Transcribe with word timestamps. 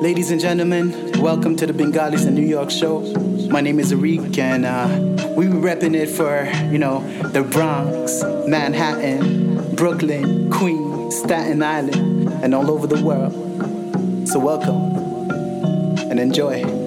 Ladies 0.00 0.30
and 0.30 0.40
gentlemen, 0.40 1.12
welcome 1.20 1.56
to 1.56 1.66
the 1.66 1.74
Bengalis 1.74 2.24
in 2.24 2.34
New 2.34 2.46
York 2.46 2.70
show. 2.70 3.00
My 3.50 3.60
name 3.60 3.78
is 3.78 3.92
Arik, 3.92 4.38
and 4.38 4.64
uh, 4.64 4.88
we 5.36 5.46
were 5.46 5.60
repping 5.60 5.94
it 5.94 6.08
for, 6.08 6.50
you 6.72 6.78
know, 6.78 7.00
the 7.32 7.42
Bronx, 7.42 8.22
Manhattan, 8.48 9.74
Brooklyn, 9.74 10.50
Queens, 10.50 11.16
Staten 11.16 11.62
Island, 11.62 12.32
and 12.42 12.54
all 12.54 12.70
over 12.70 12.86
the 12.86 13.04
world. 13.04 13.34
So 14.26 14.38
welcome 14.38 15.30
and 16.10 16.18
enjoy. 16.18 16.79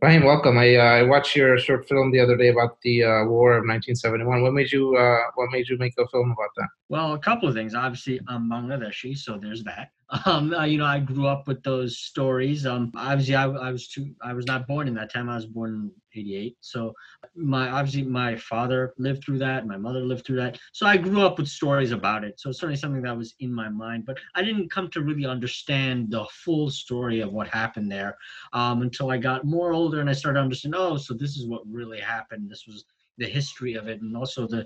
Ryan, 0.00 0.24
welcome. 0.24 0.56
I 0.56 0.76
uh, 0.76 0.82
I 0.82 1.02
watched 1.02 1.34
your 1.34 1.58
short 1.58 1.88
film 1.88 2.12
the 2.12 2.20
other 2.20 2.36
day 2.36 2.48
about 2.48 2.80
the 2.82 3.02
uh, 3.02 3.24
War 3.24 3.54
of 3.54 3.64
1971. 3.66 4.42
What 4.42 4.52
made 4.52 4.70
you 4.70 4.96
uh, 4.96 5.22
What 5.34 5.50
made 5.50 5.68
you 5.68 5.76
make 5.76 5.94
a 5.98 6.06
film 6.08 6.30
about 6.30 6.50
that? 6.56 6.68
Well, 6.88 7.14
a 7.14 7.18
couple 7.18 7.48
of 7.48 7.54
things. 7.56 7.74
Obviously, 7.74 8.20
I'm 8.28 8.48
Bangladeshi, 8.48 9.18
so 9.18 9.38
there's 9.38 9.64
that. 9.64 9.90
Um, 10.24 10.54
uh, 10.54 10.64
you 10.64 10.78
know, 10.78 10.86
I 10.86 11.00
grew 11.00 11.26
up 11.26 11.46
with 11.46 11.62
those 11.62 11.98
stories. 11.98 12.64
Um, 12.64 12.90
obviously, 12.96 13.34
I, 13.34 13.44
I 13.44 13.70
was 13.70 13.88
too. 13.88 14.14
I 14.22 14.32
was 14.32 14.46
not 14.46 14.66
born 14.66 14.88
in 14.88 14.94
that 14.94 15.12
time. 15.12 15.28
I 15.28 15.34
was 15.34 15.44
born 15.44 15.90
'88. 16.14 16.56
So, 16.60 16.94
my 17.34 17.68
obviously 17.70 18.02
my 18.02 18.36
father 18.36 18.92
lived 18.98 19.24
through 19.24 19.38
that. 19.38 19.66
My 19.66 19.76
mother 19.76 20.00
lived 20.00 20.26
through 20.26 20.36
that. 20.36 20.58
So 20.72 20.86
I 20.86 20.96
grew 20.96 21.22
up 21.22 21.38
with 21.38 21.48
stories 21.48 21.92
about 21.92 22.24
it. 22.24 22.38
So 22.40 22.50
it's 22.50 22.60
certainly 22.60 22.76
something 22.76 23.02
that 23.02 23.16
was 23.16 23.34
in 23.40 23.52
my 23.52 23.68
mind. 23.68 24.06
But 24.06 24.18
I 24.34 24.42
didn't 24.42 24.70
come 24.70 24.88
to 24.90 25.02
really 25.02 25.26
understand 25.26 26.10
the 26.10 26.26
full 26.30 26.70
story 26.70 27.20
of 27.20 27.32
what 27.32 27.48
happened 27.48 27.90
there 27.90 28.16
um, 28.52 28.82
until 28.82 29.10
I 29.10 29.18
got 29.18 29.44
more 29.44 29.72
older 29.72 30.00
and 30.00 30.10
I 30.10 30.14
started 30.14 30.40
understanding. 30.40 30.80
Oh, 30.80 30.96
so 30.96 31.14
this 31.14 31.36
is 31.36 31.46
what 31.46 31.62
really 31.66 32.00
happened. 32.00 32.50
This 32.50 32.66
was 32.66 32.84
the 33.18 33.26
history 33.26 33.74
of 33.74 33.88
it 33.88 34.00
and 34.00 34.16
also 34.16 34.46
the 34.46 34.64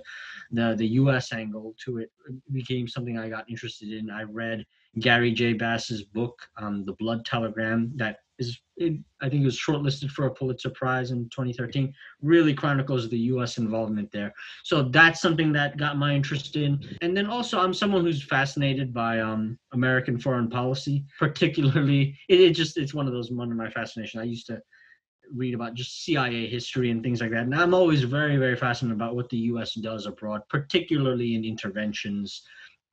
the 0.51 0.75
the 0.77 0.87
US 1.01 1.33
angle 1.33 1.73
to 1.83 1.97
it 1.97 2.11
became 2.51 2.87
something 2.87 3.17
I 3.17 3.27
got 3.27 3.49
interested 3.49 3.91
in. 3.91 4.09
I 4.09 4.23
read 4.23 4.63
Gary 4.99 5.31
J. 5.31 5.53
Bass's 5.53 6.03
book, 6.03 6.39
um, 6.57 6.85
The 6.85 6.93
Blood 6.93 7.25
Telegram, 7.25 7.91
that 7.95 8.17
is, 8.39 8.59
it, 8.77 8.93
I 9.21 9.29
think 9.29 9.43
it 9.43 9.45
was 9.45 9.59
shortlisted 9.59 10.09
for 10.09 10.25
a 10.25 10.33
Pulitzer 10.33 10.69
Prize 10.69 11.11
in 11.11 11.29
2013, 11.29 11.93
really 12.21 12.53
chronicles 12.53 13.09
the 13.09 13.17
US 13.17 13.57
involvement 13.57 14.11
there. 14.11 14.33
So 14.63 14.83
that's 14.83 15.21
something 15.21 15.51
that 15.53 15.77
got 15.77 15.97
my 15.97 16.13
interest 16.15 16.55
in. 16.55 16.79
And 17.01 17.15
then 17.15 17.27
also, 17.27 17.59
I'm 17.59 17.73
someone 17.73 18.03
who's 18.03 18.23
fascinated 18.23 18.93
by 18.93 19.19
um, 19.19 19.57
American 19.73 20.19
foreign 20.19 20.49
policy, 20.49 21.05
particularly, 21.19 22.17
it, 22.29 22.39
it 22.39 22.51
just, 22.51 22.77
it's 22.77 22.93
one 22.93 23.07
of 23.07 23.13
those, 23.13 23.31
one 23.31 23.51
of 23.51 23.57
my 23.57 23.69
fascination. 23.69 24.19
I 24.19 24.23
used 24.23 24.47
to 24.47 24.61
read 25.33 25.53
about 25.53 25.73
just 25.73 26.03
CIA 26.03 26.47
history 26.47 26.91
and 26.91 27.03
things 27.03 27.21
like 27.21 27.31
that. 27.31 27.43
And 27.43 27.55
I'm 27.55 27.73
always 27.73 28.03
very, 28.03 28.37
very 28.37 28.55
fascinated 28.55 28.97
about 28.97 29.15
what 29.15 29.29
the 29.29 29.37
U.S. 29.37 29.73
does 29.75 30.05
abroad, 30.05 30.41
particularly 30.49 31.35
in 31.35 31.45
interventions, 31.45 32.43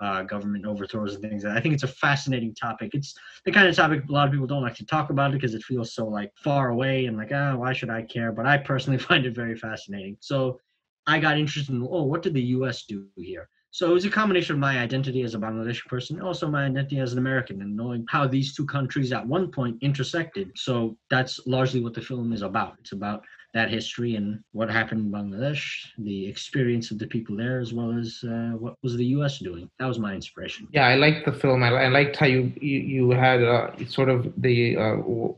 uh, 0.00 0.22
government 0.22 0.66
overthrows, 0.66 1.14
and 1.14 1.22
things. 1.22 1.44
I 1.44 1.60
think 1.60 1.74
it's 1.74 1.82
a 1.82 1.88
fascinating 1.88 2.54
topic. 2.54 2.90
It's 2.94 3.14
the 3.44 3.52
kind 3.52 3.68
of 3.68 3.76
topic 3.76 4.04
a 4.08 4.12
lot 4.12 4.26
of 4.26 4.32
people 4.32 4.46
don't 4.46 4.62
like 4.62 4.76
to 4.76 4.86
talk 4.86 5.10
about 5.10 5.32
because 5.32 5.54
it 5.54 5.62
feels 5.62 5.94
so 5.94 6.06
like 6.06 6.32
far 6.42 6.70
away 6.70 7.06
and 7.06 7.16
like, 7.16 7.30
ah, 7.32 7.52
oh, 7.52 7.58
why 7.58 7.72
should 7.72 7.90
I 7.90 8.02
care? 8.02 8.32
But 8.32 8.46
I 8.46 8.58
personally 8.58 8.98
find 9.10 9.26
it 9.26 9.34
very 9.34 9.56
fascinating. 9.56 10.16
So 10.20 10.58
I 11.06 11.18
got 11.18 11.38
interested 11.38 11.74
in, 11.74 11.82
oh, 11.82 12.04
what 12.04 12.22
did 12.22 12.34
the 12.34 12.42
U.S. 12.42 12.84
do 12.84 13.06
here? 13.16 13.48
So 13.72 13.88
it 13.88 13.94
was 13.94 14.04
a 14.04 14.10
combination 14.10 14.54
of 14.54 14.58
my 14.58 14.78
identity 14.78 15.22
as 15.22 15.36
a 15.36 15.38
Bangladeshi 15.38 15.86
person, 15.86 16.20
also 16.20 16.48
my 16.48 16.64
identity 16.64 16.98
as 16.98 17.12
an 17.12 17.18
American, 17.18 17.62
and 17.62 17.76
knowing 17.76 18.04
how 18.08 18.26
these 18.26 18.52
two 18.52 18.66
countries 18.66 19.12
at 19.12 19.24
one 19.24 19.52
point 19.52 19.78
intersected. 19.80 20.50
So 20.56 20.96
that's 21.08 21.38
largely 21.46 21.80
what 21.80 21.94
the 21.94 22.00
film 22.00 22.32
is 22.32 22.42
about. 22.42 22.76
It's 22.80 22.92
about 22.92 23.24
that 23.52 23.70
history 23.70 24.16
and 24.16 24.42
what 24.52 24.70
happened 24.70 25.00
in 25.00 25.10
Bangladesh, 25.12 25.86
the 25.98 26.26
experience 26.26 26.90
of 26.90 26.98
the 26.98 27.06
people 27.06 27.36
there, 27.36 27.60
as 27.60 27.72
well 27.72 27.96
as 27.98 28.22
uh, 28.24 28.52
what 28.58 28.74
was 28.82 28.96
the 28.96 29.04
U.S. 29.16 29.38
doing. 29.38 29.68
That 29.78 29.86
was 29.86 29.98
my 29.98 30.14
inspiration. 30.14 30.68
Yeah, 30.72 30.86
I 30.86 30.94
liked 30.94 31.26
the 31.26 31.32
film. 31.32 31.62
I, 31.62 31.68
I 31.68 31.88
liked 31.88 32.16
how 32.16 32.26
you 32.26 32.52
you, 32.60 32.78
you 32.78 33.10
had 33.10 33.42
uh, 33.42 33.70
sort 33.86 34.08
of 34.08 34.32
the 34.36 34.76
uh, 34.76 34.96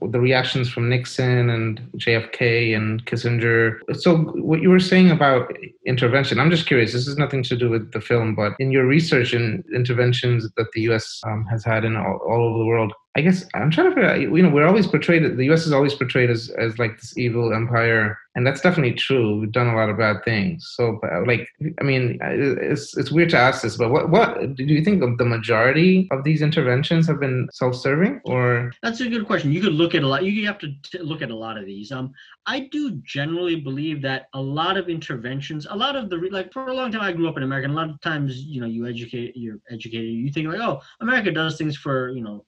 the 0.09 0.21
reactions 0.21 0.71
from 0.71 0.89
Nixon 0.89 1.51
and 1.51 1.81
JFK 1.97 2.77
and 2.77 3.05
Kissinger. 3.07 3.79
So 3.95 4.17
what 4.17 4.61
you 4.61 4.71
were 4.71 4.81
saying 4.81 5.11
about 5.11 5.53
intervention, 5.87 6.39
I'm 6.39 6.51
just 6.51 6.67
curious. 6.67 6.93
This 6.93 7.07
has 7.07 7.17
nothing 7.17 7.43
to 7.45 7.57
do 7.57 7.71
with 7.71 7.93
the 7.93 8.01
film, 8.01 8.35
but 8.35 8.53
in 8.59 8.71
your 8.71 8.87
research 8.87 9.33
and 9.33 9.65
interventions 9.75 10.49
that 10.57 10.67
the 10.73 10.83
U.S. 10.83 11.21
Um, 11.27 11.47
has 11.47 11.65
had 11.65 11.85
in 11.85 11.97
all, 11.97 12.21
all 12.27 12.49
over 12.49 12.59
the 12.59 12.67
world, 12.67 12.93
I 13.15 13.21
guess 13.21 13.45
I'm 13.55 13.71
trying 13.71 13.91
to 13.91 13.95
figure 13.95 14.09
out, 14.09 14.21
you 14.21 14.43
know, 14.43 14.49
we're 14.49 14.67
always 14.67 14.87
portrayed, 14.87 15.37
the 15.37 15.53
US 15.53 15.67
is 15.67 15.73
always 15.73 15.95
portrayed 15.95 16.31
as, 16.31 16.49
as 16.59 16.79
like 16.79 16.99
this 16.99 17.17
evil 17.19 17.53
empire. 17.53 18.19
And 18.35 18.47
that's 18.47 18.63
definitely 18.63 18.95
true. 18.95 19.39
We've 19.39 19.53
done 19.53 19.67
a 19.67 19.77
lot 19.77 19.91
of 19.91 19.99
bad 19.99 20.25
things. 20.25 20.73
So, 20.75 20.99
like, 21.27 21.47
I 21.79 21.85
mean, 21.85 22.19
it's, 22.23 22.97
it's 22.97 23.13
weird 23.13 23.29
to 23.31 23.37
ask 23.37 23.61
this, 23.61 23.77
but 23.77 23.91
what, 23.91 24.09
what 24.09 24.55
do 24.57 24.65
you 24.65 24.83
think 24.83 25.03
of 25.03 25.19
the 25.19 25.27
majority 25.27 26.09
of 26.11 26.25
these 26.25 26.41
interventions 26.41 27.07
have 27.07 27.21
been 27.21 27.49
self 27.53 27.75
serving 27.75 28.23
or? 28.25 28.73
That's 28.83 29.03
a 29.03 29.11
good 29.11 29.27
question. 29.27 29.53
You 29.53 29.61
could 29.61 29.75
look 29.75 29.95
at 29.95 30.03
a 30.03 30.07
lot, 30.07 30.25
you 30.25 30.47
have 30.47 30.59
to 30.61 30.73
t- 30.83 30.99
look 31.01 31.21
at 31.21 31.31
a 31.31 31.37
lot 31.37 31.59
of 31.59 31.67
these. 31.67 31.93
Um, 31.93 32.15
I 32.47 32.61
do 32.73 32.93
generally 33.05 33.57
believe 33.57 34.01
that 34.03 34.29
a 34.33 34.41
lot 34.41 34.79
of 34.79 34.89
interventions, 34.89 35.67
a 35.69 35.77
lot 35.77 35.97
of 35.97 36.09
the, 36.09 36.17
like, 36.33 36.51
for 36.51 36.69
a 36.69 36.75
long 36.75 36.91
time, 36.91 37.03
I 37.03 37.13
grew 37.13 37.29
up 37.29 37.37
in 37.37 37.43
America, 37.43 37.67
and 37.67 37.75
a 37.75 37.77
lot 37.77 37.91
of 37.91 38.01
times, 38.01 38.39
you 38.39 38.63
know, 38.63 38.67
you 38.67 38.87
educate, 38.87 39.37
you're 39.37 39.59
educated, 39.71 40.09
you 40.09 40.33
think, 40.33 40.49
like, 40.49 40.61
oh, 40.61 40.81
America 41.03 41.31
does 41.31 41.59
things 41.59 41.77
for, 41.77 42.09
you 42.09 42.23
know, 42.23 42.47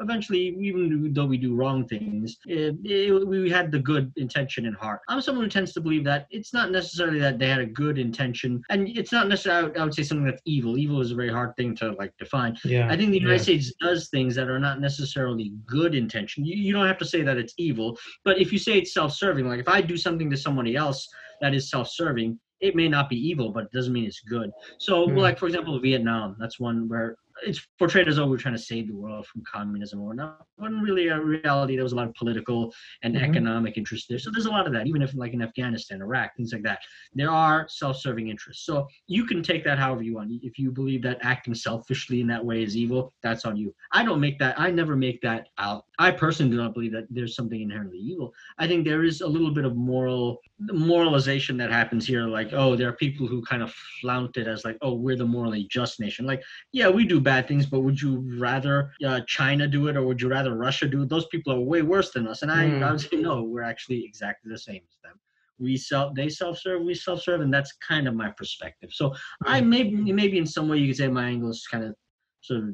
eventually, 0.00 0.56
even 0.60 1.12
though 1.12 1.26
we 1.26 1.36
do 1.36 1.54
wrong 1.54 1.86
things, 1.86 2.36
it, 2.46 2.76
it, 2.84 3.26
we 3.26 3.50
had 3.50 3.70
the 3.70 3.78
good 3.78 4.12
intention 4.16 4.66
in 4.66 4.74
heart. 4.74 5.00
I'm 5.08 5.20
someone 5.20 5.44
who 5.44 5.50
tends 5.50 5.72
to 5.74 5.80
believe 5.80 6.04
that 6.04 6.26
it's 6.30 6.52
not 6.52 6.70
necessarily 6.70 7.18
that 7.20 7.38
they 7.38 7.48
had 7.48 7.60
a 7.60 7.66
good 7.66 7.98
intention, 7.98 8.62
and 8.70 8.88
it's 8.88 9.12
not 9.12 9.28
necessarily. 9.28 9.76
I 9.76 9.84
would 9.84 9.94
say 9.94 10.02
something 10.02 10.26
that's 10.26 10.42
evil. 10.44 10.78
Evil 10.78 11.00
is 11.00 11.10
a 11.10 11.14
very 11.14 11.30
hard 11.30 11.56
thing 11.56 11.74
to 11.76 11.92
like 11.92 12.12
define. 12.18 12.56
Yeah. 12.64 12.88
I 12.90 12.96
think 12.96 13.10
the 13.10 13.18
United 13.18 13.36
yeah. 13.36 13.42
States 13.42 13.72
does 13.80 14.08
things 14.08 14.34
that 14.36 14.48
are 14.48 14.58
not 14.58 14.80
necessarily 14.80 15.52
good 15.66 15.94
intention. 15.94 16.44
You, 16.44 16.56
you 16.56 16.72
don't 16.72 16.86
have 16.86 16.98
to 16.98 17.04
say 17.04 17.22
that 17.22 17.36
it's 17.36 17.54
evil, 17.58 17.98
but 18.24 18.38
if 18.38 18.52
you 18.52 18.58
say 18.58 18.78
it's 18.78 18.94
self-serving, 18.94 19.48
like 19.48 19.60
if 19.60 19.68
I 19.68 19.80
do 19.80 19.96
something 19.96 20.30
to 20.30 20.36
somebody 20.36 20.76
else 20.76 21.08
that 21.40 21.54
is 21.54 21.70
self-serving, 21.70 22.38
it 22.60 22.74
may 22.74 22.88
not 22.88 23.08
be 23.08 23.16
evil, 23.16 23.50
but 23.50 23.64
it 23.64 23.72
doesn't 23.72 23.92
mean 23.92 24.04
it's 24.04 24.20
good. 24.20 24.50
So, 24.78 25.06
mm. 25.06 25.18
like 25.18 25.38
for 25.38 25.46
example, 25.46 25.78
Vietnam, 25.80 26.36
that's 26.38 26.58
one 26.58 26.88
where 26.88 27.16
it's 27.46 27.66
portrayed 27.78 28.08
as 28.08 28.16
though 28.16 28.26
we're 28.26 28.38
trying 28.38 28.56
to 28.56 28.62
save 28.62 28.88
the 28.88 28.96
world 28.96 29.26
from 29.26 29.42
communism 29.50 30.00
or 30.00 30.14
not. 30.14 30.46
When 30.56 30.80
really, 30.80 31.08
a 31.08 31.20
reality, 31.20 31.74
there 31.74 31.84
was 31.84 31.92
a 31.92 31.96
lot 31.96 32.08
of 32.08 32.14
political 32.14 32.72
and 33.02 33.14
mm-hmm. 33.14 33.24
economic 33.24 33.76
interest 33.76 34.06
there. 34.08 34.18
So 34.18 34.30
there's 34.30 34.46
a 34.46 34.50
lot 34.50 34.66
of 34.66 34.72
that, 34.72 34.86
even 34.86 35.02
if 35.02 35.14
like 35.14 35.32
in 35.32 35.42
Afghanistan, 35.42 36.00
Iraq, 36.00 36.36
things 36.36 36.52
like 36.52 36.62
that. 36.62 36.80
There 37.14 37.30
are 37.30 37.66
self-serving 37.68 38.28
interests. 38.28 38.66
So 38.66 38.86
you 39.06 39.24
can 39.26 39.42
take 39.42 39.64
that 39.64 39.78
however 39.78 40.02
you 40.02 40.14
want. 40.14 40.32
If 40.42 40.58
you 40.58 40.70
believe 40.70 41.02
that 41.02 41.18
acting 41.22 41.54
selfishly 41.54 42.20
in 42.20 42.26
that 42.28 42.44
way 42.44 42.62
is 42.62 42.76
evil, 42.76 43.12
that's 43.22 43.44
on 43.44 43.56
you. 43.56 43.74
I 43.92 44.04
don't 44.04 44.20
make 44.20 44.38
that. 44.38 44.58
I 44.58 44.70
never 44.70 44.96
make 44.96 45.20
that 45.22 45.48
out. 45.58 45.84
I 45.98 46.10
personally 46.10 46.50
do 46.50 46.56
not 46.56 46.74
believe 46.74 46.92
that 46.92 47.06
there's 47.10 47.36
something 47.36 47.60
inherently 47.60 47.98
evil. 47.98 48.32
I 48.58 48.66
think 48.66 48.84
there 48.84 49.04
is 49.04 49.20
a 49.20 49.26
little 49.26 49.52
bit 49.52 49.64
of 49.64 49.76
moral 49.76 50.38
moralization 50.60 51.56
that 51.58 51.70
happens 51.70 52.06
here. 52.06 52.26
Like, 52.26 52.52
oh, 52.52 52.76
there 52.76 52.88
are 52.88 52.92
people 52.92 53.26
who 53.26 53.42
kind 53.42 53.62
of 53.62 53.72
flaunt 54.00 54.36
it 54.36 54.46
as 54.46 54.64
like, 54.64 54.78
oh, 54.82 54.94
we're 54.94 55.16
the 55.16 55.24
morally 55.24 55.66
just 55.70 56.00
nation. 56.00 56.26
Like, 56.26 56.42
yeah, 56.72 56.88
we 56.88 57.04
do 57.04 57.20
bad 57.20 57.33
things, 57.42 57.66
but 57.66 57.80
would 57.80 58.00
you 58.00 58.24
rather 58.38 58.92
uh, 59.06 59.20
China 59.26 59.66
do 59.66 59.88
it 59.88 59.96
or 59.96 60.04
would 60.04 60.20
you 60.20 60.28
rather 60.28 60.54
Russia 60.54 60.86
do 60.88 61.02
it? 61.02 61.08
Those 61.08 61.26
people 61.26 61.52
are 61.52 61.60
way 61.60 61.82
worse 61.82 62.10
than 62.10 62.26
us. 62.26 62.42
And 62.42 62.50
I, 62.50 62.66
mm. 62.66 62.82
I 62.82 62.90
would 62.90 63.00
say, 63.00 63.16
no, 63.16 63.42
we're 63.42 63.62
actually 63.62 64.04
exactly 64.04 64.50
the 64.50 64.58
same 64.58 64.82
as 64.88 64.96
them. 65.02 65.18
We 65.58 65.76
self, 65.76 66.14
they 66.14 66.28
self-serve, 66.28 66.82
we 66.82 66.94
self-serve, 66.94 67.40
and 67.40 67.52
that's 67.52 67.72
kind 67.86 68.08
of 68.08 68.14
my 68.14 68.30
perspective. 68.30 68.90
So 68.92 69.10
mm. 69.10 69.16
I 69.44 69.60
maybe, 69.60 70.12
maybe 70.12 70.38
in 70.38 70.46
some 70.46 70.68
way 70.68 70.78
you 70.78 70.88
could 70.88 70.96
say 70.96 71.08
my 71.08 71.28
angle 71.28 71.50
is 71.50 71.66
kind 71.70 71.84
of 71.84 71.94
sort 72.40 72.60
of 72.60 72.70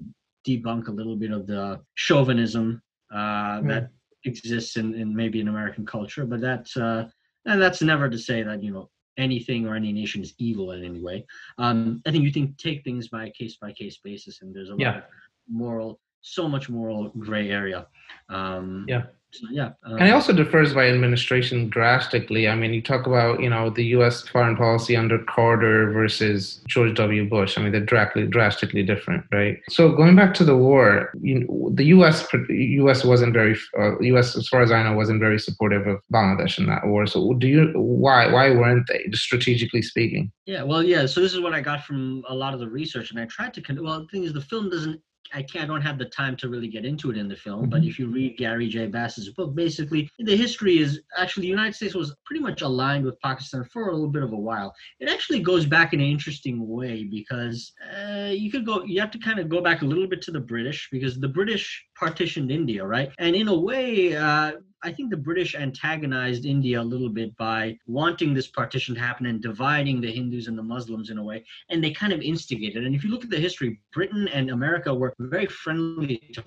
debunk 0.47 0.89
a 0.89 0.93
little 0.93 1.17
bit 1.17 1.31
of 1.31 1.47
the 1.47 1.81
chauvinism 1.95 2.83
uh, 3.13 3.61
mm. 3.61 3.69
that 3.69 3.91
exists 4.25 4.77
in, 4.77 4.95
in 4.95 5.15
maybe 5.15 5.41
in 5.41 5.49
American 5.49 5.87
culture, 5.87 6.25
but 6.25 6.41
that's 6.41 6.77
uh, 6.77 7.09
and 7.47 7.61
that's 7.61 7.83
never 7.83 8.09
to 8.09 8.19
say 8.19 8.43
that 8.43 8.63
you 8.63 8.73
know 8.73 8.91
anything 9.21 9.67
or 9.67 9.75
any 9.75 9.93
nation 9.93 10.23
is 10.23 10.35
evil 10.39 10.73
in 10.73 10.85
any 10.85 11.01
way. 11.01 11.27
Um, 11.59 12.03
I 12.07 12.11
think 12.11 12.25
you 12.25 12.33
can 12.33 12.55
take 12.55 12.83
things 12.85 13.09
by 13.09 13.27
a 13.27 13.31
case 13.31 13.57
by 13.57 13.73
case 13.73 13.99
basis, 14.03 14.43
and 14.43 14.55
there's 14.55 14.71
a 14.71 14.77
yeah. 14.79 14.89
lot 14.89 14.97
of 14.99 15.05
moral, 15.49 16.01
so 16.21 16.49
much 16.49 16.69
moral 16.69 17.11
gray 17.11 17.51
area. 17.51 17.87
Um, 18.29 18.87
yeah. 18.89 19.05
Yeah. 19.51 19.71
Um, 19.85 19.99
and 19.99 20.09
it 20.09 20.13
also 20.13 20.33
differs 20.33 20.75
by 20.75 20.89
administration 20.89 21.69
drastically. 21.69 22.49
I 22.49 22.55
mean, 22.55 22.73
you 22.73 22.83
talk 22.83 23.07
about, 23.07 23.41
you 23.41 23.49
know, 23.49 23.71
the 23.71 23.85
U.S. 23.97 24.27
foreign 24.27 24.57
policy 24.57 24.97
under 24.97 25.19
Carter 25.25 25.91
versus 25.93 26.61
George 26.67 26.95
W. 26.97 27.29
Bush. 27.29 27.57
I 27.57 27.63
mean, 27.63 27.73
they're 27.73 27.81
drastically, 27.81 28.27
drastically 28.27 28.83
different, 28.83 29.25
right? 29.33 29.59
So 29.69 29.93
going 29.93 30.17
back 30.17 30.35
to 30.35 30.45
the 30.45 30.57
war, 30.57 31.13
you 31.21 31.41
know, 31.41 31.71
the 31.75 31.85
U.S. 31.87 32.27
U.S. 32.49 33.05
wasn't 33.05 33.33
very, 33.33 33.57
uh, 33.79 33.99
U.S. 34.01 34.37
as 34.37 34.49
far 34.49 34.63
as 34.63 34.73
I 34.73 34.83
know, 34.83 34.95
wasn't 34.95 35.21
very 35.21 35.39
supportive 35.39 35.87
of 35.87 35.99
Bangladesh 36.13 36.59
in 36.59 36.67
that 36.67 36.87
war. 36.87 37.07
So 37.07 37.35
do 37.35 37.47
you, 37.47 37.73
why, 37.75 38.31
why 38.31 38.51
weren't 38.51 38.87
they, 38.89 39.07
strategically 39.13 39.83
speaking? 39.83 40.33
Yeah, 40.47 40.63
well, 40.63 40.83
yeah. 40.83 41.07
So 41.07 41.21
this 41.21 41.33
is 41.33 41.41
what 41.41 41.55
I 41.55 41.61
got 41.61 41.85
from 41.85 42.25
a 42.29 42.35
lot 42.35 42.55
of 42.55 42.61
the 42.61 42.69
research, 42.69 43.11
and 43.11 43.21
I 43.21 43.27
tried 43.27 43.55
to, 43.55 43.83
well, 43.83 44.01
the 44.01 44.07
thing 44.07 44.25
is, 44.25 44.33
the 44.33 44.41
film 44.41 44.71
doesn't 44.71 45.01
I 45.33 45.43
can't 45.43 45.65
I 45.65 45.67
don't 45.67 45.83
have 45.83 45.99
the 45.99 46.07
time 46.07 46.37
to 46.39 46.49
really 46.49 46.69
get 46.69 46.85
into 46.85 47.11
it 47.11 47.17
in 47.17 47.29
the 47.29 47.37
film, 47.37 47.69
but 47.69 47.85
if 47.85 47.99
you 47.99 48.09
read 48.09 48.39
Gary 48.39 48.69
J. 48.69 48.87
Bass's 48.87 49.29
book, 49.31 49.55
basically 49.55 50.09
the 50.19 50.37
history 50.37 50.79
is 50.79 51.01
actually 51.17 51.43
the 51.43 51.49
United 51.49 51.75
States 51.75 51.95
was 51.95 52.15
pretty 52.25 52.43
much 52.43 52.63
aligned 52.63 53.05
with 53.05 53.21
Pakistan 53.21 53.65
for 53.65 53.89
a 53.89 53.93
little 53.93 54.09
bit 54.09 54.23
of 54.23 54.33
a 54.33 54.37
while. 54.37 54.75
It 54.99 55.09
actually 55.09 55.41
goes 55.41 55.67
back 55.67 55.93
in 55.93 56.01
an 56.01 56.07
interesting 56.07 56.67
way 56.67 57.05
because 57.05 57.73
uh, 57.95 58.31
you 58.31 58.51
could 58.51 58.65
go 58.65 58.83
you 58.85 59.01
have 59.01 59.11
to 59.13 59.19
kind 59.19 59.39
of 59.39 59.49
go 59.49 59.61
back 59.61 59.83
a 59.83 59.87
little 59.87 60.07
bit 60.07 60.23
to 60.23 60.31
the 60.31 60.41
British 60.41 60.89
because 60.91 61.21
the 61.21 61.29
British 61.29 61.85
partitioned 61.95 62.51
India, 62.51 62.85
right? 62.85 63.11
And 63.19 63.37
in 63.37 63.49
a 63.49 63.59
way, 63.59 64.17
uh, 64.17 64.53
I 64.83 64.93
think 64.93 65.11
the 65.11 65.17
British 65.17 65.55
antagonized 65.55 66.47
India 66.47 66.81
a 66.81 66.83
little 66.83 67.11
bit 67.11 67.37
by 67.37 67.79
wanting 67.87 68.33
this 68.33 68.49
partition 68.49 68.95
to 68.95 69.01
happen 69.01 69.27
and 69.27 69.43
dividing 69.43 70.01
the 70.01 70.11
Hindus 70.11 70.47
and 70.47 70.57
the 70.57 70.63
Muslims 70.63 71.11
in 71.11 71.19
a 71.19 71.23
way. 71.23 71.45
And 71.69 71.85
they 71.85 71.91
kind 71.91 72.13
of 72.13 72.21
instigated. 72.23 72.85
And 72.85 72.95
if 72.95 73.05
you 73.05 73.11
look 73.11 73.25
at 73.25 73.31
the 73.31 73.39
history, 73.39 73.81
Britain 73.93 74.29
and 74.29 74.51
America 74.51 74.95
were 74.95 75.15
very 75.19 75.47
friendly 75.47 76.17
to 76.33 76.43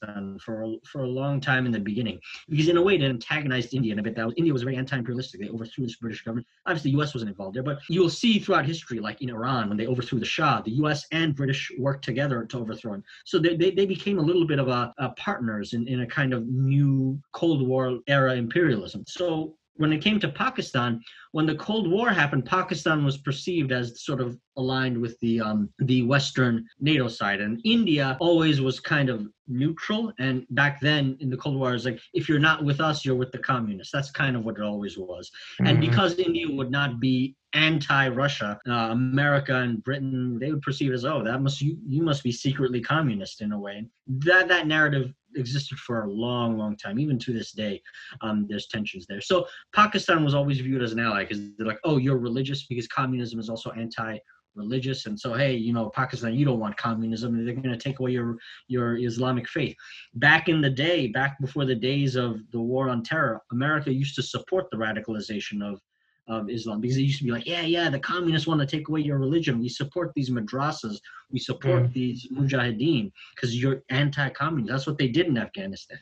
Pakistan 0.00 0.38
for 0.38 0.64
a, 0.64 0.74
for 0.84 1.02
a 1.02 1.06
long 1.06 1.40
time 1.40 1.66
in 1.66 1.72
the 1.72 1.78
beginning 1.78 2.20
because 2.48 2.68
in 2.68 2.76
a 2.76 2.82
way 2.82 2.96
it 2.96 3.02
antagonized 3.02 3.74
India 3.74 3.92
in 3.92 3.98
a 3.98 4.02
bit. 4.02 4.16
That 4.16 4.26
was, 4.26 4.34
India 4.36 4.52
was 4.52 4.62
very 4.62 4.76
anti-imperialistic. 4.76 5.40
They 5.40 5.48
overthrew 5.48 5.84
this 5.84 5.96
British 5.96 6.22
government. 6.22 6.46
Obviously, 6.66 6.90
the 6.90 6.96
U.S. 6.98 7.14
wasn't 7.14 7.30
involved 7.30 7.56
there, 7.56 7.62
but 7.62 7.78
you'll 7.88 8.10
see 8.10 8.38
throughout 8.38 8.66
history, 8.66 8.98
like 8.98 9.20
in 9.22 9.30
Iran 9.30 9.68
when 9.68 9.78
they 9.78 9.86
overthrew 9.86 10.18
the 10.18 10.26
Shah, 10.26 10.60
the 10.62 10.72
U.S. 10.72 11.06
and 11.12 11.34
British 11.34 11.70
worked 11.78 12.04
together 12.04 12.44
to 12.44 12.58
overthrow 12.58 12.94
him. 12.94 13.04
So 13.24 13.38
they, 13.38 13.56
they, 13.56 13.70
they 13.70 13.86
became 13.86 14.18
a 14.18 14.22
little 14.22 14.46
bit 14.46 14.58
of 14.58 14.68
a, 14.68 14.92
a 14.98 15.10
partners 15.10 15.72
in, 15.74 15.86
in 15.88 16.00
a 16.00 16.06
kind 16.06 16.32
of 16.32 16.46
new 16.46 17.20
Cold 17.32 17.66
War 17.66 17.98
era 18.06 18.34
imperialism. 18.34 19.04
So 19.06 19.56
when 19.80 19.94
it 19.94 20.02
came 20.02 20.20
to 20.20 20.28
Pakistan, 20.28 21.00
when 21.32 21.46
the 21.46 21.54
Cold 21.54 21.90
War 21.90 22.10
happened, 22.10 22.44
Pakistan 22.44 23.02
was 23.02 23.16
perceived 23.16 23.72
as 23.72 24.04
sort 24.04 24.20
of 24.20 24.38
aligned 24.58 25.00
with 25.00 25.18
the 25.20 25.40
um, 25.40 25.70
the 25.78 26.02
Western 26.02 26.66
NATO 26.80 27.08
side, 27.08 27.40
and 27.40 27.58
India 27.64 28.18
always 28.20 28.60
was 28.60 28.78
kind 28.78 29.08
of 29.08 29.26
neutral. 29.48 30.12
And 30.18 30.44
back 30.50 30.80
then 30.82 31.16
in 31.20 31.30
the 31.30 31.36
Cold 31.38 31.56
War, 31.56 31.70
it 31.70 31.74
was 31.74 31.86
like 31.86 32.00
if 32.12 32.28
you're 32.28 32.38
not 32.38 32.62
with 32.62 32.80
us, 32.80 33.06
you're 33.06 33.14
with 33.14 33.32
the 33.32 33.38
communists. 33.38 33.92
That's 33.92 34.10
kind 34.10 34.36
of 34.36 34.44
what 34.44 34.56
it 34.58 34.62
always 34.62 34.98
was. 34.98 35.30
Mm-hmm. 35.30 35.66
And 35.66 35.80
because 35.80 36.18
India 36.18 36.46
would 36.50 36.70
not 36.70 37.00
be 37.00 37.34
anti-Russia, 37.54 38.60
uh, 38.68 38.72
America 38.72 39.56
and 39.56 39.82
Britain, 39.82 40.38
they 40.38 40.52
would 40.52 40.62
perceive 40.62 40.92
as 40.92 41.06
oh, 41.06 41.24
that 41.24 41.40
must 41.40 41.62
you 41.62 41.78
you 41.86 42.02
must 42.02 42.22
be 42.22 42.32
secretly 42.32 42.82
communist 42.82 43.40
in 43.40 43.52
a 43.52 43.58
way. 43.58 43.86
That 44.08 44.48
that 44.48 44.66
narrative 44.66 45.14
existed 45.36 45.78
for 45.78 46.02
a 46.02 46.10
long, 46.10 46.58
long 46.58 46.76
time. 46.76 46.98
Even 46.98 47.18
to 47.20 47.32
this 47.32 47.52
day, 47.52 47.82
um, 48.20 48.46
there's 48.48 48.66
tensions 48.66 49.06
there. 49.08 49.20
So 49.20 49.46
Pakistan 49.74 50.24
was 50.24 50.34
always 50.34 50.60
viewed 50.60 50.82
as 50.82 50.92
an 50.92 51.00
ally 51.00 51.24
because 51.24 51.40
they're 51.56 51.66
like, 51.66 51.80
oh, 51.84 51.96
you're 51.96 52.18
religious 52.18 52.66
because 52.66 52.86
communism 52.86 53.38
is 53.38 53.48
also 53.48 53.70
anti 53.72 54.18
religious 54.56 55.06
and 55.06 55.18
so 55.18 55.32
hey 55.32 55.54
you 55.54 55.72
know 55.72 55.88
pakistan 55.90 56.34
you 56.34 56.44
don't 56.44 56.58
want 56.58 56.76
communism 56.76 57.44
they're 57.44 57.54
going 57.54 57.70
to 57.70 57.76
take 57.76 58.00
away 58.00 58.10
your 58.10 58.36
your 58.66 58.96
islamic 58.96 59.48
faith 59.48 59.76
back 60.14 60.48
in 60.48 60.60
the 60.60 60.68
day 60.68 61.06
back 61.06 61.40
before 61.40 61.64
the 61.64 61.74
days 61.74 62.16
of 62.16 62.40
the 62.50 62.60
war 62.60 62.88
on 62.88 63.02
terror 63.02 63.40
america 63.52 63.92
used 63.92 64.16
to 64.16 64.22
support 64.22 64.66
the 64.70 64.76
radicalization 64.76 65.62
of 65.62 65.80
of 66.28 66.48
Islam 66.48 66.80
because 66.80 66.96
it 66.96 67.02
used 67.02 67.18
to 67.18 67.24
be 67.24 67.32
like, 67.32 67.46
yeah, 67.46 67.62
yeah, 67.62 67.90
the 67.90 67.98
communists 67.98 68.46
want 68.46 68.60
to 68.60 68.66
take 68.66 68.88
away 68.88 69.00
your 69.00 69.18
religion. 69.18 69.60
We 69.60 69.68
support 69.68 70.12
these 70.14 70.30
madrasas. 70.30 70.98
We 71.30 71.38
support 71.38 71.84
mm. 71.84 71.92
these 71.92 72.28
mujahideen 72.32 73.10
because 73.34 73.60
you're 73.60 73.82
anti-communist. 73.88 74.70
That's 74.70 74.86
what 74.86 74.98
they 74.98 75.08
did 75.08 75.26
in 75.26 75.38
Afghanistan. 75.38 75.98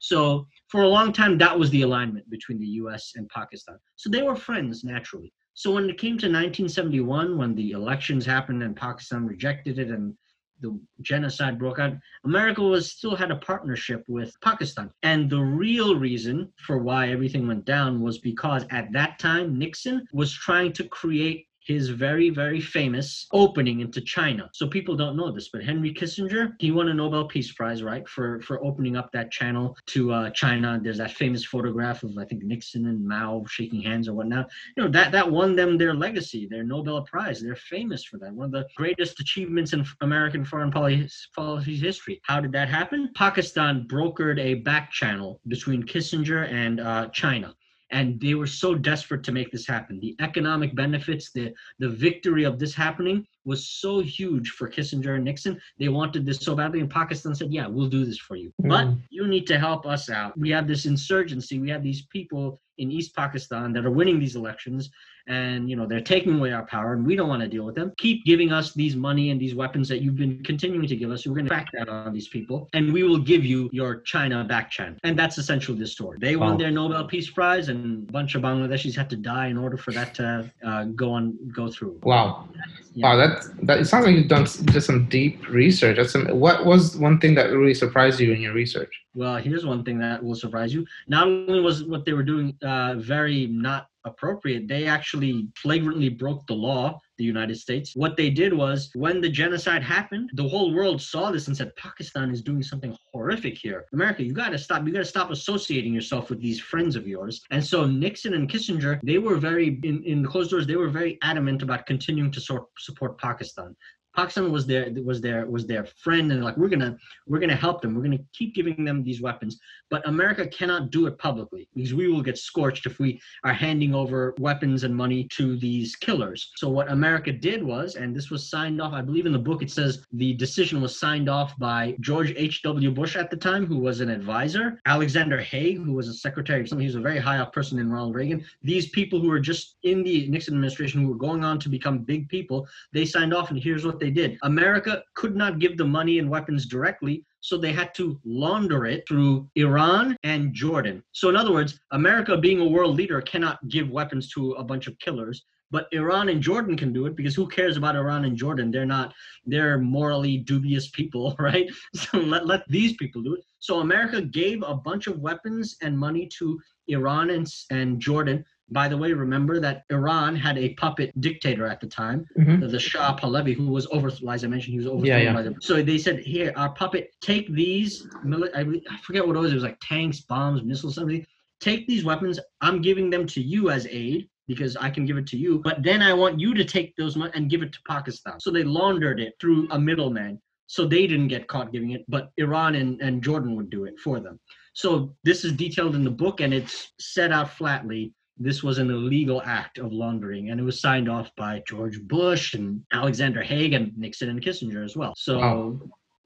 So 0.00 0.46
for 0.68 0.82
a 0.82 0.88
long 0.88 1.12
time, 1.12 1.38
that 1.38 1.58
was 1.58 1.70
the 1.70 1.82
alignment 1.82 2.28
between 2.30 2.58
the 2.58 2.66
U.S. 2.66 3.12
and 3.16 3.28
Pakistan. 3.28 3.78
So 3.96 4.10
they 4.10 4.22
were 4.22 4.36
friends 4.36 4.82
naturally. 4.82 5.32
So 5.54 5.72
when 5.72 5.90
it 5.90 5.98
came 5.98 6.16
to 6.18 6.26
1971, 6.26 7.36
when 7.36 7.54
the 7.54 7.72
elections 7.72 8.24
happened 8.24 8.62
and 8.62 8.74
Pakistan 8.74 9.26
rejected 9.26 9.78
it 9.78 9.88
and 9.88 10.14
the 10.60 10.78
genocide 11.00 11.58
broke 11.58 11.78
out, 11.78 11.94
America 12.24 12.62
was 12.62 12.92
still 12.92 13.16
had 13.16 13.30
a 13.30 13.36
partnership 13.36 14.04
with 14.08 14.34
Pakistan. 14.42 14.90
And 15.02 15.28
the 15.28 15.40
real 15.40 15.96
reason 15.96 16.52
for 16.66 16.78
why 16.78 17.10
everything 17.10 17.46
went 17.46 17.64
down 17.64 18.00
was 18.00 18.18
because 18.18 18.64
at 18.70 18.92
that 18.92 19.18
time 19.18 19.58
Nixon 19.58 20.06
was 20.12 20.32
trying 20.32 20.72
to 20.74 20.84
create 20.84 21.46
his 21.70 21.88
very, 21.88 22.30
very 22.30 22.60
famous 22.60 23.26
opening 23.32 23.80
into 23.80 24.00
China. 24.00 24.50
So 24.52 24.66
people 24.66 24.96
don't 24.96 25.16
know 25.16 25.30
this, 25.30 25.48
but 25.48 25.62
Henry 25.62 25.94
Kissinger, 25.94 26.54
he 26.58 26.70
won 26.72 26.88
a 26.88 26.94
Nobel 26.94 27.26
Peace 27.26 27.52
Prize, 27.52 27.82
right, 27.82 28.06
for 28.08 28.40
for 28.40 28.62
opening 28.64 28.96
up 28.96 29.12
that 29.12 29.30
channel 29.30 29.76
to 29.86 30.12
uh, 30.12 30.30
China. 30.30 30.80
There's 30.82 30.98
that 30.98 31.12
famous 31.12 31.44
photograph 31.44 32.02
of 32.02 32.18
I 32.18 32.24
think 32.24 32.42
Nixon 32.42 32.86
and 32.86 33.06
Mao 33.06 33.44
shaking 33.48 33.82
hands 33.82 34.08
or 34.08 34.14
whatnot. 34.14 34.50
You 34.76 34.82
know 34.82 34.90
that 34.90 35.12
that 35.12 35.30
won 35.30 35.54
them 35.54 35.78
their 35.78 35.94
legacy, 35.94 36.46
their 36.50 36.64
Nobel 36.64 37.02
Prize. 37.02 37.40
They're 37.40 37.56
famous 37.56 38.04
for 38.04 38.18
that. 38.18 38.34
One 38.34 38.46
of 38.46 38.52
the 38.52 38.66
greatest 38.76 39.20
achievements 39.20 39.72
in 39.72 39.84
American 40.00 40.44
foreign 40.44 40.70
policy, 40.70 41.08
policy 41.36 41.76
history. 41.76 42.20
How 42.24 42.40
did 42.40 42.52
that 42.52 42.68
happen? 42.68 43.10
Pakistan 43.14 43.86
brokered 43.88 44.38
a 44.40 44.54
back 44.54 44.90
channel 44.90 45.40
between 45.46 45.84
Kissinger 45.84 46.50
and 46.50 46.80
uh, 46.80 47.08
China 47.08 47.54
and 47.90 48.20
they 48.20 48.34
were 48.34 48.46
so 48.46 48.74
desperate 48.74 49.22
to 49.24 49.32
make 49.32 49.50
this 49.50 49.66
happen. 49.66 49.98
The 50.00 50.16
economic 50.20 50.74
benefits 50.74 51.32
the 51.32 51.52
the 51.78 51.88
victory 51.88 52.44
of 52.44 52.58
this 52.58 52.74
happening 52.74 53.26
was 53.44 53.66
so 53.66 54.00
huge 54.00 54.50
for 54.50 54.70
kissinger 54.70 55.16
and 55.16 55.24
nixon. 55.24 55.60
They 55.78 55.88
wanted 55.88 56.26
this 56.26 56.38
so 56.38 56.54
badly 56.54 56.80
and 56.80 56.90
pakistan 56.90 57.34
said 57.34 57.52
yeah 57.52 57.66
we'll 57.66 57.88
do 57.88 58.04
this 58.04 58.18
for 58.18 58.36
you. 58.36 58.52
Mm. 58.62 58.68
but 58.68 58.88
you 59.10 59.26
need 59.26 59.46
to 59.48 59.58
help 59.58 59.86
us 59.86 60.10
out. 60.10 60.38
We 60.38 60.50
have 60.50 60.66
this 60.66 60.86
insurgency. 60.86 61.58
We 61.58 61.70
have 61.70 61.82
these 61.82 62.06
people 62.06 62.60
in 62.78 62.90
east 62.90 63.14
pakistan 63.14 63.72
that 63.72 63.84
are 63.84 63.90
winning 63.90 64.18
these 64.18 64.36
elections 64.36 64.90
and 65.28 65.68
you 65.68 65.76
know 65.76 65.86
they're 65.86 66.00
taking 66.00 66.36
away 66.38 66.52
our 66.52 66.66
power 66.66 66.92
and 66.94 67.06
we 67.06 67.16
don't 67.16 67.28
want 67.28 67.42
to 67.42 67.48
deal 67.48 67.64
with 67.64 67.74
them. 67.74 67.92
Keep 67.98 68.24
giving 68.24 68.52
us 68.52 68.72
these 68.72 68.96
money 68.96 69.30
and 69.30 69.40
these 69.40 69.54
weapons 69.54 69.88
that 69.88 70.00
you've 70.02 70.16
been 70.16 70.42
continuing 70.42 70.86
to 70.86 70.96
give 70.96 71.10
us. 71.10 71.26
We're 71.26 71.34
going 71.34 71.46
to 71.46 71.50
back 71.50 71.68
that 71.72 71.88
on 71.88 72.12
these 72.12 72.28
people 72.28 72.68
and 72.72 72.92
we 72.92 73.02
will 73.02 73.18
give 73.18 73.44
you 73.44 73.68
your 73.72 74.00
china 74.00 74.44
back 74.44 74.70
channel 74.70 74.98
and 75.04 75.18
that's 75.18 75.38
essentially 75.38 75.78
the 75.78 75.86
story. 75.86 76.18
They 76.20 76.36
wow. 76.36 76.48
won 76.48 76.58
their 76.58 76.70
nobel 76.70 77.04
peace 77.04 77.30
prize 77.30 77.68
and 77.68 78.08
a 78.08 78.12
bunch 78.12 78.34
of 78.34 78.42
bangladeshis 78.42 78.96
had 78.96 79.10
to 79.10 79.16
die 79.16 79.48
in 79.48 79.58
order 79.58 79.76
for 79.76 79.92
that 79.92 80.14
to 80.14 80.50
uh, 80.64 80.84
go 80.84 81.12
on 81.12 81.38
go 81.54 81.70
through. 81.70 82.00
Wow. 82.02 82.48
Yeah. 82.94 83.06
wow 83.06 83.16
that 83.16 83.66
that 83.66 83.78
it 83.78 83.86
sounds 83.86 84.06
like 84.06 84.16
you've 84.16 84.28
done 84.28 84.44
just 84.44 84.86
some 84.86 85.08
deep 85.08 85.48
research. 85.48 85.96
That's 85.96 86.12
some, 86.12 86.26
what 86.26 86.64
was 86.64 86.96
one 86.96 87.20
thing 87.20 87.34
that 87.34 87.50
really 87.50 87.74
surprised 87.74 88.20
you 88.20 88.32
in 88.32 88.40
your 88.40 88.54
research? 88.54 88.92
Well 89.14 89.36
here's 89.36 89.66
one 89.66 89.84
thing 89.84 89.98
that 89.98 90.22
will 90.22 90.34
surprise 90.34 90.72
you. 90.74 90.86
Not 91.08 91.26
only 91.26 91.60
was 91.60 91.84
what 91.84 92.04
they 92.04 92.12
were 92.12 92.22
doing 92.22 92.56
uh, 92.62 92.94
very 92.96 93.46
not 93.46 93.89
appropriate. 94.04 94.68
They 94.68 94.86
actually 94.86 95.48
flagrantly 95.56 96.08
broke 96.08 96.46
the 96.46 96.54
law, 96.54 97.00
the 97.18 97.24
United 97.24 97.56
States. 97.56 97.92
What 97.94 98.16
they 98.16 98.30
did 98.30 98.52
was 98.52 98.90
when 98.94 99.20
the 99.20 99.28
genocide 99.28 99.82
happened, 99.82 100.30
the 100.34 100.48
whole 100.48 100.72
world 100.74 101.00
saw 101.02 101.30
this 101.30 101.48
and 101.48 101.56
said, 101.56 101.74
Pakistan 101.76 102.30
is 102.30 102.42
doing 102.42 102.62
something 102.62 102.96
horrific 103.12 103.58
here. 103.58 103.84
America, 103.92 104.22
you 104.22 104.32
gotta 104.32 104.58
stop. 104.58 104.86
You 104.86 104.92
gotta 104.92 105.04
stop 105.04 105.30
associating 105.30 105.92
yourself 105.92 106.30
with 106.30 106.40
these 106.40 106.60
friends 106.60 106.96
of 106.96 107.06
yours. 107.06 107.42
And 107.50 107.64
so 107.64 107.86
Nixon 107.86 108.34
and 108.34 108.48
Kissinger, 108.48 109.00
they 109.02 109.18
were 109.18 109.36
very 109.36 109.78
in, 109.82 110.02
in 110.04 110.24
closed 110.24 110.50
doors, 110.50 110.66
they 110.66 110.76
were 110.76 110.88
very 110.88 111.18
adamant 111.22 111.62
about 111.62 111.86
continuing 111.86 112.30
to 112.32 112.40
sort, 112.40 112.64
support 112.78 113.18
Pakistan. 113.18 113.76
Pakistan 114.14 114.50
was 114.50 114.66
their 114.66 114.90
was 115.04 115.20
their 115.20 115.46
was 115.46 115.66
their 115.66 115.84
friend 115.84 116.32
and 116.32 116.42
like 116.42 116.56
we're 116.56 116.68
gonna 116.68 116.96
we're 117.26 117.38
gonna 117.38 117.54
help 117.54 117.80
them. 117.80 117.94
We're 117.94 118.02
gonna 118.02 118.18
keep 118.32 118.54
giving 118.54 118.84
them 118.84 119.04
these 119.04 119.20
weapons. 119.20 119.58
But 119.88 120.06
America 120.08 120.46
cannot 120.48 120.90
do 120.90 121.06
it 121.06 121.16
publicly 121.18 121.68
because 121.74 121.94
we 121.94 122.08
will 122.08 122.22
get 122.22 122.36
scorched 122.36 122.86
if 122.86 122.98
we 122.98 123.20
are 123.44 123.52
handing 123.52 123.94
over 123.94 124.34
weapons 124.38 124.82
and 124.84 124.94
money 124.94 125.28
to 125.36 125.56
these 125.56 125.94
killers. 125.96 126.50
So 126.56 126.68
what 126.68 126.90
America 126.90 127.32
did 127.32 127.62
was 127.62 127.94
and 127.94 128.14
this 128.14 128.30
was 128.30 128.50
signed 128.50 128.80
off 128.80 128.92
I 128.92 129.02
believe 129.02 129.26
in 129.26 129.32
the 129.32 129.38
book 129.38 129.62
it 129.62 129.70
says 129.70 130.04
the 130.12 130.34
decision 130.34 130.80
was 130.80 130.98
signed 130.98 131.28
off 131.28 131.56
by 131.58 131.96
George 132.00 132.32
H.W. 132.36 132.90
Bush 132.90 133.16
at 133.16 133.30
the 133.30 133.36
time 133.36 133.64
who 133.64 133.78
was 133.78 134.00
an 134.00 134.10
advisor. 134.10 134.80
Alexander 134.86 135.40
Haig 135.40 135.78
who 135.78 135.92
was 135.92 136.08
a 136.08 136.14
secretary 136.14 136.62
of 136.62 136.68
something 136.68 136.82
he 136.82 136.88
was 136.88 136.96
a 136.96 137.00
very 137.00 137.18
high 137.18 137.38
up 137.38 137.52
person 137.52 137.78
in 137.78 137.90
Ronald 137.90 138.16
Reagan. 138.16 138.44
These 138.62 138.90
people 138.90 139.20
who 139.20 139.28
were 139.28 139.40
just 139.40 139.76
in 139.84 140.02
the 140.02 140.26
Nixon 140.28 140.54
administration 140.54 141.00
who 141.00 141.08
were 141.08 141.14
going 141.14 141.44
on 141.44 141.60
to 141.60 141.68
become 141.68 141.98
big 141.98 142.28
people 142.28 142.66
they 142.92 143.04
signed 143.04 143.32
off 143.32 143.50
and 143.50 143.62
here's 143.62 143.86
what 143.86 143.99
they 144.00 144.10
did. 144.10 144.38
America 144.42 145.02
could 145.14 145.36
not 145.36 145.58
give 145.58 145.76
the 145.76 145.84
money 145.84 146.18
and 146.18 146.28
weapons 146.28 146.66
directly, 146.66 147.24
so 147.40 147.56
they 147.56 147.72
had 147.72 147.94
to 147.94 148.20
launder 148.24 148.86
it 148.86 149.04
through 149.06 149.48
Iran 149.56 150.16
and 150.24 150.52
Jordan. 150.52 151.02
So, 151.12 151.28
in 151.28 151.36
other 151.36 151.52
words, 151.52 151.78
America, 151.92 152.36
being 152.36 152.60
a 152.60 152.66
world 152.68 152.96
leader, 152.96 153.20
cannot 153.20 153.66
give 153.68 153.90
weapons 153.90 154.30
to 154.30 154.52
a 154.52 154.64
bunch 154.64 154.86
of 154.86 154.98
killers. 154.98 155.44
But 155.72 155.86
Iran 155.92 156.28
and 156.28 156.42
Jordan 156.42 156.76
can 156.76 156.92
do 156.92 157.06
it 157.06 157.14
because 157.14 157.34
who 157.34 157.46
cares 157.46 157.76
about 157.76 157.94
Iran 157.94 158.24
and 158.24 158.36
Jordan? 158.36 158.72
They're 158.72 158.84
not, 158.84 159.14
they're 159.46 159.78
morally 159.78 160.38
dubious 160.38 160.88
people, 160.88 161.36
right? 161.38 161.70
So 161.94 162.18
let, 162.18 162.46
let 162.46 162.68
these 162.68 162.94
people 162.96 163.22
do 163.22 163.34
it. 163.34 163.44
So 163.60 163.80
America 163.80 164.20
gave 164.20 164.62
a 164.62 164.74
bunch 164.74 165.06
of 165.06 165.20
weapons 165.20 165.76
and 165.80 165.96
money 165.96 166.28
to 166.38 166.58
Iran 166.88 167.30
and, 167.30 167.46
and 167.70 168.00
Jordan 168.00 168.44
by 168.70 168.88
the 168.88 168.96
way, 168.96 169.12
remember 169.12 169.58
that 169.60 169.84
Iran 169.90 170.36
had 170.36 170.56
a 170.56 170.74
puppet 170.74 171.12
dictator 171.20 171.66
at 171.66 171.80
the 171.80 171.86
time, 171.86 172.26
mm-hmm. 172.38 172.68
the 172.68 172.78
Shah 172.78 173.16
Pahlavi, 173.16 173.54
who 173.54 173.66
was 173.66 173.86
over, 173.90 174.08
as 174.08 174.44
I 174.44 174.46
mentioned, 174.46 174.72
he 174.72 174.78
was 174.78 174.86
overthrown 174.86 175.06
yeah, 175.06 175.18
yeah. 175.18 175.32
by 175.32 175.42
them. 175.42 175.56
So 175.60 175.82
they 175.82 175.98
said, 175.98 176.20
here, 176.20 176.52
our 176.56 176.70
puppet, 176.70 177.14
take 177.20 177.52
these, 177.54 178.06
I 178.24 178.64
forget 179.02 179.26
what 179.26 179.36
it 179.36 179.40
was, 179.40 179.52
it 179.52 179.56
was 179.56 179.64
like 179.64 179.78
tanks, 179.80 180.20
bombs, 180.20 180.62
missiles, 180.62 180.94
something. 180.94 181.26
Take 181.60 181.86
these 181.86 182.04
weapons, 182.04 182.38
I'm 182.60 182.80
giving 182.80 183.10
them 183.10 183.26
to 183.26 183.40
you 183.42 183.70
as 183.70 183.86
aid 183.90 184.28
because 184.46 184.76
I 184.76 184.90
can 184.90 185.04
give 185.04 185.16
it 185.16 185.26
to 185.28 185.36
you, 185.36 185.60
but 185.62 185.82
then 185.82 186.02
I 186.02 186.12
want 186.12 186.40
you 186.40 186.54
to 186.54 186.64
take 186.64 186.96
those 186.96 187.16
and 187.16 187.50
give 187.50 187.62
it 187.62 187.72
to 187.72 187.78
Pakistan. 187.86 188.40
So 188.40 188.50
they 188.50 188.64
laundered 188.64 189.20
it 189.20 189.34
through 189.40 189.68
a 189.70 189.78
middleman. 189.78 190.40
so 190.70 190.86
they 190.86 191.04
didn't 191.08 191.26
get 191.26 191.48
caught 191.48 191.72
giving 191.72 191.90
it, 191.90 192.04
but 192.06 192.30
Iran 192.36 192.76
and, 192.76 193.00
and 193.02 193.24
Jordan 193.24 193.56
would 193.56 193.70
do 193.70 193.86
it 193.86 193.98
for 193.98 194.20
them. 194.20 194.38
So 194.72 195.16
this 195.24 195.44
is 195.44 195.52
detailed 195.54 195.96
in 195.96 196.04
the 196.04 196.12
book 196.12 196.40
and 196.40 196.54
it's 196.54 196.92
set 197.00 197.32
out 197.32 197.50
flatly. 197.50 198.14
This 198.42 198.62
was 198.62 198.78
an 198.78 198.90
illegal 198.90 199.42
act 199.44 199.78
of 199.78 199.92
laundering 199.92 200.48
and 200.50 200.58
it 200.58 200.62
was 200.62 200.80
signed 200.80 201.10
off 201.10 201.30
by 201.36 201.62
George 201.68 202.00
Bush 202.00 202.54
and 202.54 202.82
Alexander 202.90 203.42
Haig 203.42 203.74
and 203.74 203.96
Nixon 203.98 204.30
and 204.30 204.42
Kissinger 204.42 204.82
as 204.82 204.96
well. 204.96 205.12
So 205.16 205.38
wow. 205.38 205.80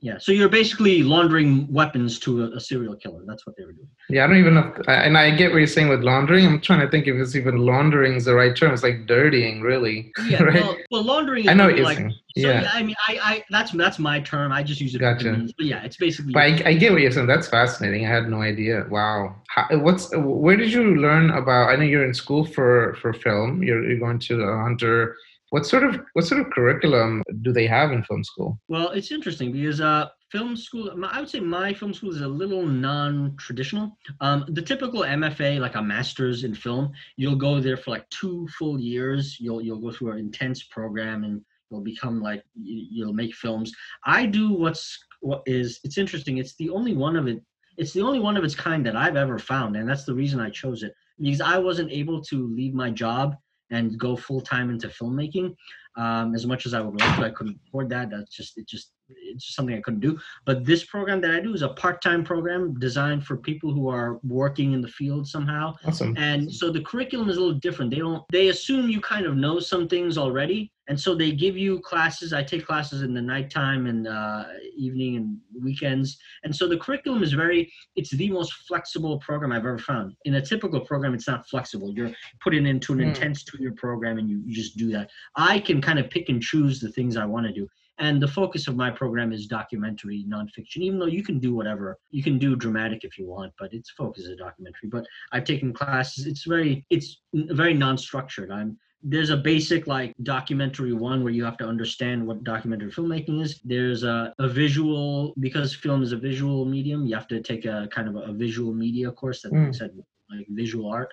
Yeah, 0.05 0.19
so 0.19 0.33
you're 0.33 0.51
basically 0.51 1.03
laundering 1.03 1.67
weapons 1.73 2.19
to 2.19 2.45
a, 2.45 2.57
a, 2.57 2.61
serial 2.61 2.95
killer. 2.95 3.23
That's 3.27 3.47
what 3.47 3.57
they 3.57 3.65
were 3.65 3.73
doing. 3.73 3.89
Yeah, 4.11 4.25
I 4.25 4.27
don't 4.27 4.37
even 4.37 4.53
know. 4.53 4.71
If, 4.77 4.87
and 4.87 5.17
I 5.17 5.35
get 5.35 5.51
what 5.51 5.57
you're 5.57 5.67
saying 5.67 5.89
with 5.89 6.03
laundering. 6.03 6.45
I'm 6.45 6.61
trying 6.61 6.81
to 6.81 6.91
think 6.91 7.07
if 7.07 7.17
it's 7.17 7.35
even 7.35 7.57
laundering 7.57 8.13
is 8.17 8.27
the 8.27 8.35
right 8.35 8.55
term. 8.55 8.75
It's 8.75 8.83
like 8.83 9.07
dirtying, 9.07 9.63
really. 9.63 10.13
Yeah, 10.27 10.43
right? 10.43 10.63
well, 10.63 10.77
well, 10.91 11.05
laundering. 11.05 11.49
I 11.49 11.55
know 11.55 11.69
you're 11.69 11.85
like. 11.85 11.97
So, 11.97 12.11
yeah. 12.37 12.61
yeah. 12.61 12.71
I 12.75 12.83
mean, 12.83 12.95
I, 13.09 13.19
I, 13.23 13.45
that's 13.49 13.73
that's 13.73 13.99
my 13.99 14.21
term. 14.21 14.53
I 14.53 14.63
just 14.63 14.79
use 14.79 14.95
it. 14.95 14.99
Gotcha. 14.99 15.33
Means, 15.33 15.55
but 15.55 15.65
yeah, 15.65 15.83
it's 15.83 15.97
basically. 15.97 16.35
But 16.35 16.43
I, 16.43 16.63
I, 16.67 16.75
get 16.75 16.93
what 16.93 17.01
you're 17.01 17.11
saying. 17.11 17.27
That's 17.27 17.49
fascinating. 17.49 18.05
I 18.05 18.11
had 18.11 18.29
no 18.29 18.43
idea. 18.43 18.85
Wow. 18.91 19.37
How, 19.49 19.75
what's 19.79 20.11
where 20.15 20.59
did 20.59 20.71
you 20.71 20.97
learn 20.97 21.31
about? 21.31 21.71
I 21.71 21.77
know 21.77 21.85
you're 21.85 22.05
in 22.05 22.13
school 22.13 22.45
for 22.45 22.95
for 23.01 23.15
film. 23.15 23.63
You're, 23.63 23.83
you're 23.89 24.01
going 24.01 24.19
to 24.19 24.45
Hunter 24.45 25.17
what 25.55 25.65
sort 25.65 25.85
of 25.85 26.01
what 26.15 26.25
sort 26.27 26.41
of 26.41 26.51
curriculum 26.51 27.23
do 27.43 27.53
they 27.53 27.69
have 27.69 27.93
in 27.93 28.03
film 28.03 28.25
school? 28.25 28.59
Well, 28.67 28.89
it's 28.91 29.13
interesting 29.13 29.53
because 29.53 29.81
uh, 29.81 30.09
film 30.33 30.57
school, 30.57 30.91
I 31.09 31.21
would 31.21 31.31
say 31.31 31.39
my 31.39 31.73
film 31.73 31.95
school 31.95 32.11
is 32.11 32.23
a 32.23 32.27
little 32.27 32.67
non-traditional. 32.67 33.97
Um, 34.21 34.47
the 34.49 34.63
typical 34.63 35.03
MFA, 35.03 35.61
like 35.61 35.77
a 35.77 35.83
master's 35.83 36.43
in 36.43 36.57
film, 36.57 36.91
you'll 37.17 37.37
go 37.37 37.61
there 37.61 37.77
for 37.77 37.93
like 37.93 38.11
two 38.11 38.49
full 38.59 38.81
years. 38.81 39.37
You'll 39.39 39.63
you'll 39.63 39.79
go 39.79 39.93
through 39.93 40.11
an 40.15 40.19
intense 40.19 40.65
program 40.65 41.23
and 41.23 41.41
you'll 41.71 41.83
become 41.83 42.21
like 42.21 42.43
you'll 42.61 43.13
make 43.13 43.33
films. 43.33 43.73
I 44.05 44.27
do 44.27 44.53
what's 44.53 44.99
what 45.21 45.45
is 45.47 45.79
it's 45.85 45.99
interesting. 45.99 46.39
It's 46.39 46.57
the 46.57 46.71
only 46.71 46.97
one 46.97 47.15
of 47.15 47.29
it. 47.29 47.41
It's 47.77 47.93
the 47.93 48.03
only 48.03 48.19
one 48.19 48.37
of 48.37 48.43
its 48.43 48.57
kind 48.57 48.85
that 48.87 48.97
I've 48.97 49.17
ever 49.17 49.39
found, 49.39 49.77
and 49.77 49.89
that's 49.89 50.05
the 50.05 50.15
reason 50.15 50.41
I 50.41 50.51
chose 50.51 50.83
it 50.83 50.95
because 51.21 51.41
I 51.41 51.59
wasn't 51.59 51.93
able 51.93 52.21
to 52.23 52.49
leave 52.49 52.75
my 52.75 52.91
job 52.91 53.37
and 53.75 53.99
go 53.99 54.17
full 54.17 54.41
time 54.41 54.71
into 54.71 54.89
filmmaking. 54.89 55.55
Um, 55.97 56.35
as 56.35 56.47
much 56.47 56.67
as 56.67 56.75
I 56.75 56.81
would 56.81 56.99
love 57.01 57.15
to, 57.17 57.25
I 57.25 57.31
couldn't 57.31 57.61
afford 57.67 57.89
that. 57.91 58.11
That's 58.11 58.35
just 58.35 58.59
it. 58.59 58.67
Just 58.69 58.93
it's 59.09 59.55
something 59.55 59.77
I 59.77 59.81
couldn't 59.81 60.01
do. 60.01 60.19
But 60.45 60.65
this 60.65 60.85
program 60.85 61.21
that 61.23 61.31
I 61.31 61.41
do 61.41 61.55
is 61.55 61.63
a 61.63 61.69
part 61.69 62.03
time 62.03 62.25
program 62.25 62.79
designed 62.79 63.25
for 63.25 63.37
people 63.37 63.73
who 63.73 63.89
are 63.89 64.19
working 64.27 64.73
in 64.73 64.81
the 64.81 64.89
field 64.89 65.27
somehow. 65.27 65.75
Awesome. 65.85 66.15
And 66.17 66.53
so 66.53 66.71
the 66.71 66.83
curriculum 66.83 67.29
is 67.29 67.37
a 67.37 67.41
little 67.41 67.59
different. 67.59 67.91
They 67.91 67.99
don't. 67.99 68.23
They 68.31 68.49
assume 68.49 68.89
you 68.89 69.01
kind 69.01 69.27
of 69.27 69.37
know 69.37 69.61
some 69.61 69.89
things 69.89 70.19
already, 70.19 70.73
and 70.89 71.01
so 71.01 71.15
they 71.15 71.33
give 71.33 71.57
you 71.57 71.81
classes 71.81 72.33
i 72.33 72.43
take 72.43 72.67
classes 72.67 73.03
in 73.03 73.15
the 73.15 73.23
nighttime 73.23 73.87
and 73.87 74.07
uh, 74.07 74.45
evening 74.77 75.17
and 75.17 75.39
weekends 75.63 76.19
and 76.45 76.55
so 76.55 76.69
the 76.69 76.77
curriculum 76.77 77.23
is 77.23 77.33
very 77.33 77.73
it's 77.97 78.11
the 78.11 78.31
most 78.31 78.53
flexible 78.69 79.19
program 79.19 79.53
i've 79.53 79.59
ever 79.59 79.79
found 79.79 80.15
in 80.25 80.35
a 80.35 80.41
typical 80.41 80.81
program 80.81 81.15
it's 81.15 81.29
not 81.29 81.47
flexible 81.49 81.93
you're 81.95 82.11
put 82.43 82.55
it 82.55 82.67
into 82.67 82.93
an 82.93 82.99
mm. 82.99 83.07
intense 83.07 83.45
two-year 83.45 83.73
program 83.73 84.19
and 84.19 84.29
you, 84.29 84.43
you 84.45 84.55
just 84.55 84.77
do 84.77 84.91
that 84.91 85.11
i 85.37 85.59
can 85.59 85.81
kind 85.81 85.99
of 85.99 86.11
pick 86.11 86.29
and 86.29 86.43
choose 86.43 86.81
the 86.81 86.91
things 86.91 87.17
i 87.17 87.25
want 87.25 87.47
to 87.47 87.53
do 87.53 87.69
and 87.99 88.21
the 88.21 88.29
focus 88.29 88.67
of 88.67 88.77
my 88.77 88.91
program 88.91 89.33
is 89.33 89.47
documentary 89.47 90.25
nonfiction 90.29 90.79
even 90.79 90.99
though 90.99 91.07
you 91.07 91.23
can 91.23 91.39
do 91.39 91.55
whatever 91.55 91.99
you 92.11 92.23
can 92.23 92.39
do 92.39 92.57
dramatic 92.57 93.05
if 93.05 93.19
you 93.19 93.27
want 93.27 93.53
but 93.59 93.73
its 93.73 93.91
focus 93.91 94.25
is 94.25 94.37
documentary. 94.37 94.89
But 94.89 95.07
i've 95.33 95.45
taken 95.45 95.73
classes 95.73 96.27
it's 96.27 96.45
very 96.45 96.85
it's 96.91 97.21
very 97.33 97.75
non-structured. 97.75 98.51
I'm 98.51 98.79
there's 99.07 99.29
a 99.29 99.37
basic 99.37 99.87
like 99.87 100.15
documentary 100.23 100.95
one 100.95 101.23
where 101.23 101.33
you 101.33 101.45
have 101.45 101.59
to 101.59 101.67
understand 101.67 102.27
what 102.27 102.43
documentary 102.43 102.91
filmmaking 102.91 103.43
is. 103.43 103.61
There's 103.63 104.03
a, 104.03 104.35
a 104.39 104.49
visual 104.49 105.35
because 105.41 105.75
film 105.75 106.03
is 106.03 106.13
a 106.13 106.17
visual 106.17 106.65
medium 106.65 107.07
you 107.07 107.15
have 107.15 107.29
to 107.29 107.43
take 107.43 107.67
a 107.67 107.87
kind 107.93 108.09
of 108.09 108.17
a, 108.17 108.31
a 108.31 108.33
visual 108.33 108.73
media 108.73 109.13
course 109.13 109.43
that 109.43 109.53
mm. 109.53 109.75
said 109.75 109.91
like 110.31 110.47
visual 110.49 110.91
art 110.91 111.13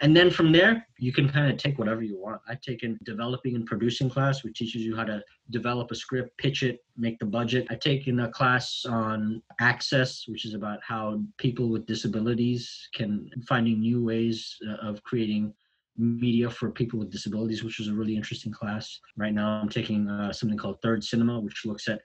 and 0.00 0.16
then 0.16 0.30
from 0.30 0.52
there 0.52 0.86
you 0.98 1.12
can 1.12 1.28
kind 1.28 1.50
of 1.50 1.58
take 1.58 1.78
whatever 1.78 2.02
you 2.02 2.18
want 2.18 2.40
i've 2.48 2.60
taken 2.60 2.98
developing 3.04 3.54
and 3.54 3.66
producing 3.66 4.08
class 4.08 4.44
which 4.44 4.58
teaches 4.58 4.82
you 4.82 4.94
how 4.96 5.04
to 5.04 5.22
develop 5.50 5.90
a 5.90 5.94
script 5.94 6.36
pitch 6.38 6.62
it 6.62 6.80
make 6.96 7.18
the 7.18 7.26
budget 7.26 7.66
i've 7.70 7.80
taken 7.80 8.20
a 8.20 8.30
class 8.30 8.84
on 8.88 9.42
access 9.60 10.24
which 10.28 10.44
is 10.44 10.54
about 10.54 10.78
how 10.86 11.20
people 11.36 11.68
with 11.68 11.86
disabilities 11.86 12.88
can 12.94 13.28
finding 13.46 13.80
new 13.80 14.04
ways 14.04 14.56
uh, 14.68 14.88
of 14.88 15.02
creating 15.02 15.52
media 15.98 16.48
for 16.48 16.70
people 16.70 16.98
with 16.98 17.10
disabilities, 17.10 17.64
which 17.64 17.78
was 17.78 17.88
a 17.88 17.92
really 17.92 18.16
interesting 18.16 18.52
class. 18.52 19.00
Right 19.16 19.34
now, 19.34 19.60
I'm 19.60 19.68
taking 19.68 20.08
uh, 20.08 20.32
something 20.32 20.56
called 20.56 20.80
Third 20.80 21.02
Cinema, 21.02 21.40
which 21.40 21.64
looks 21.66 21.88
at 21.88 22.00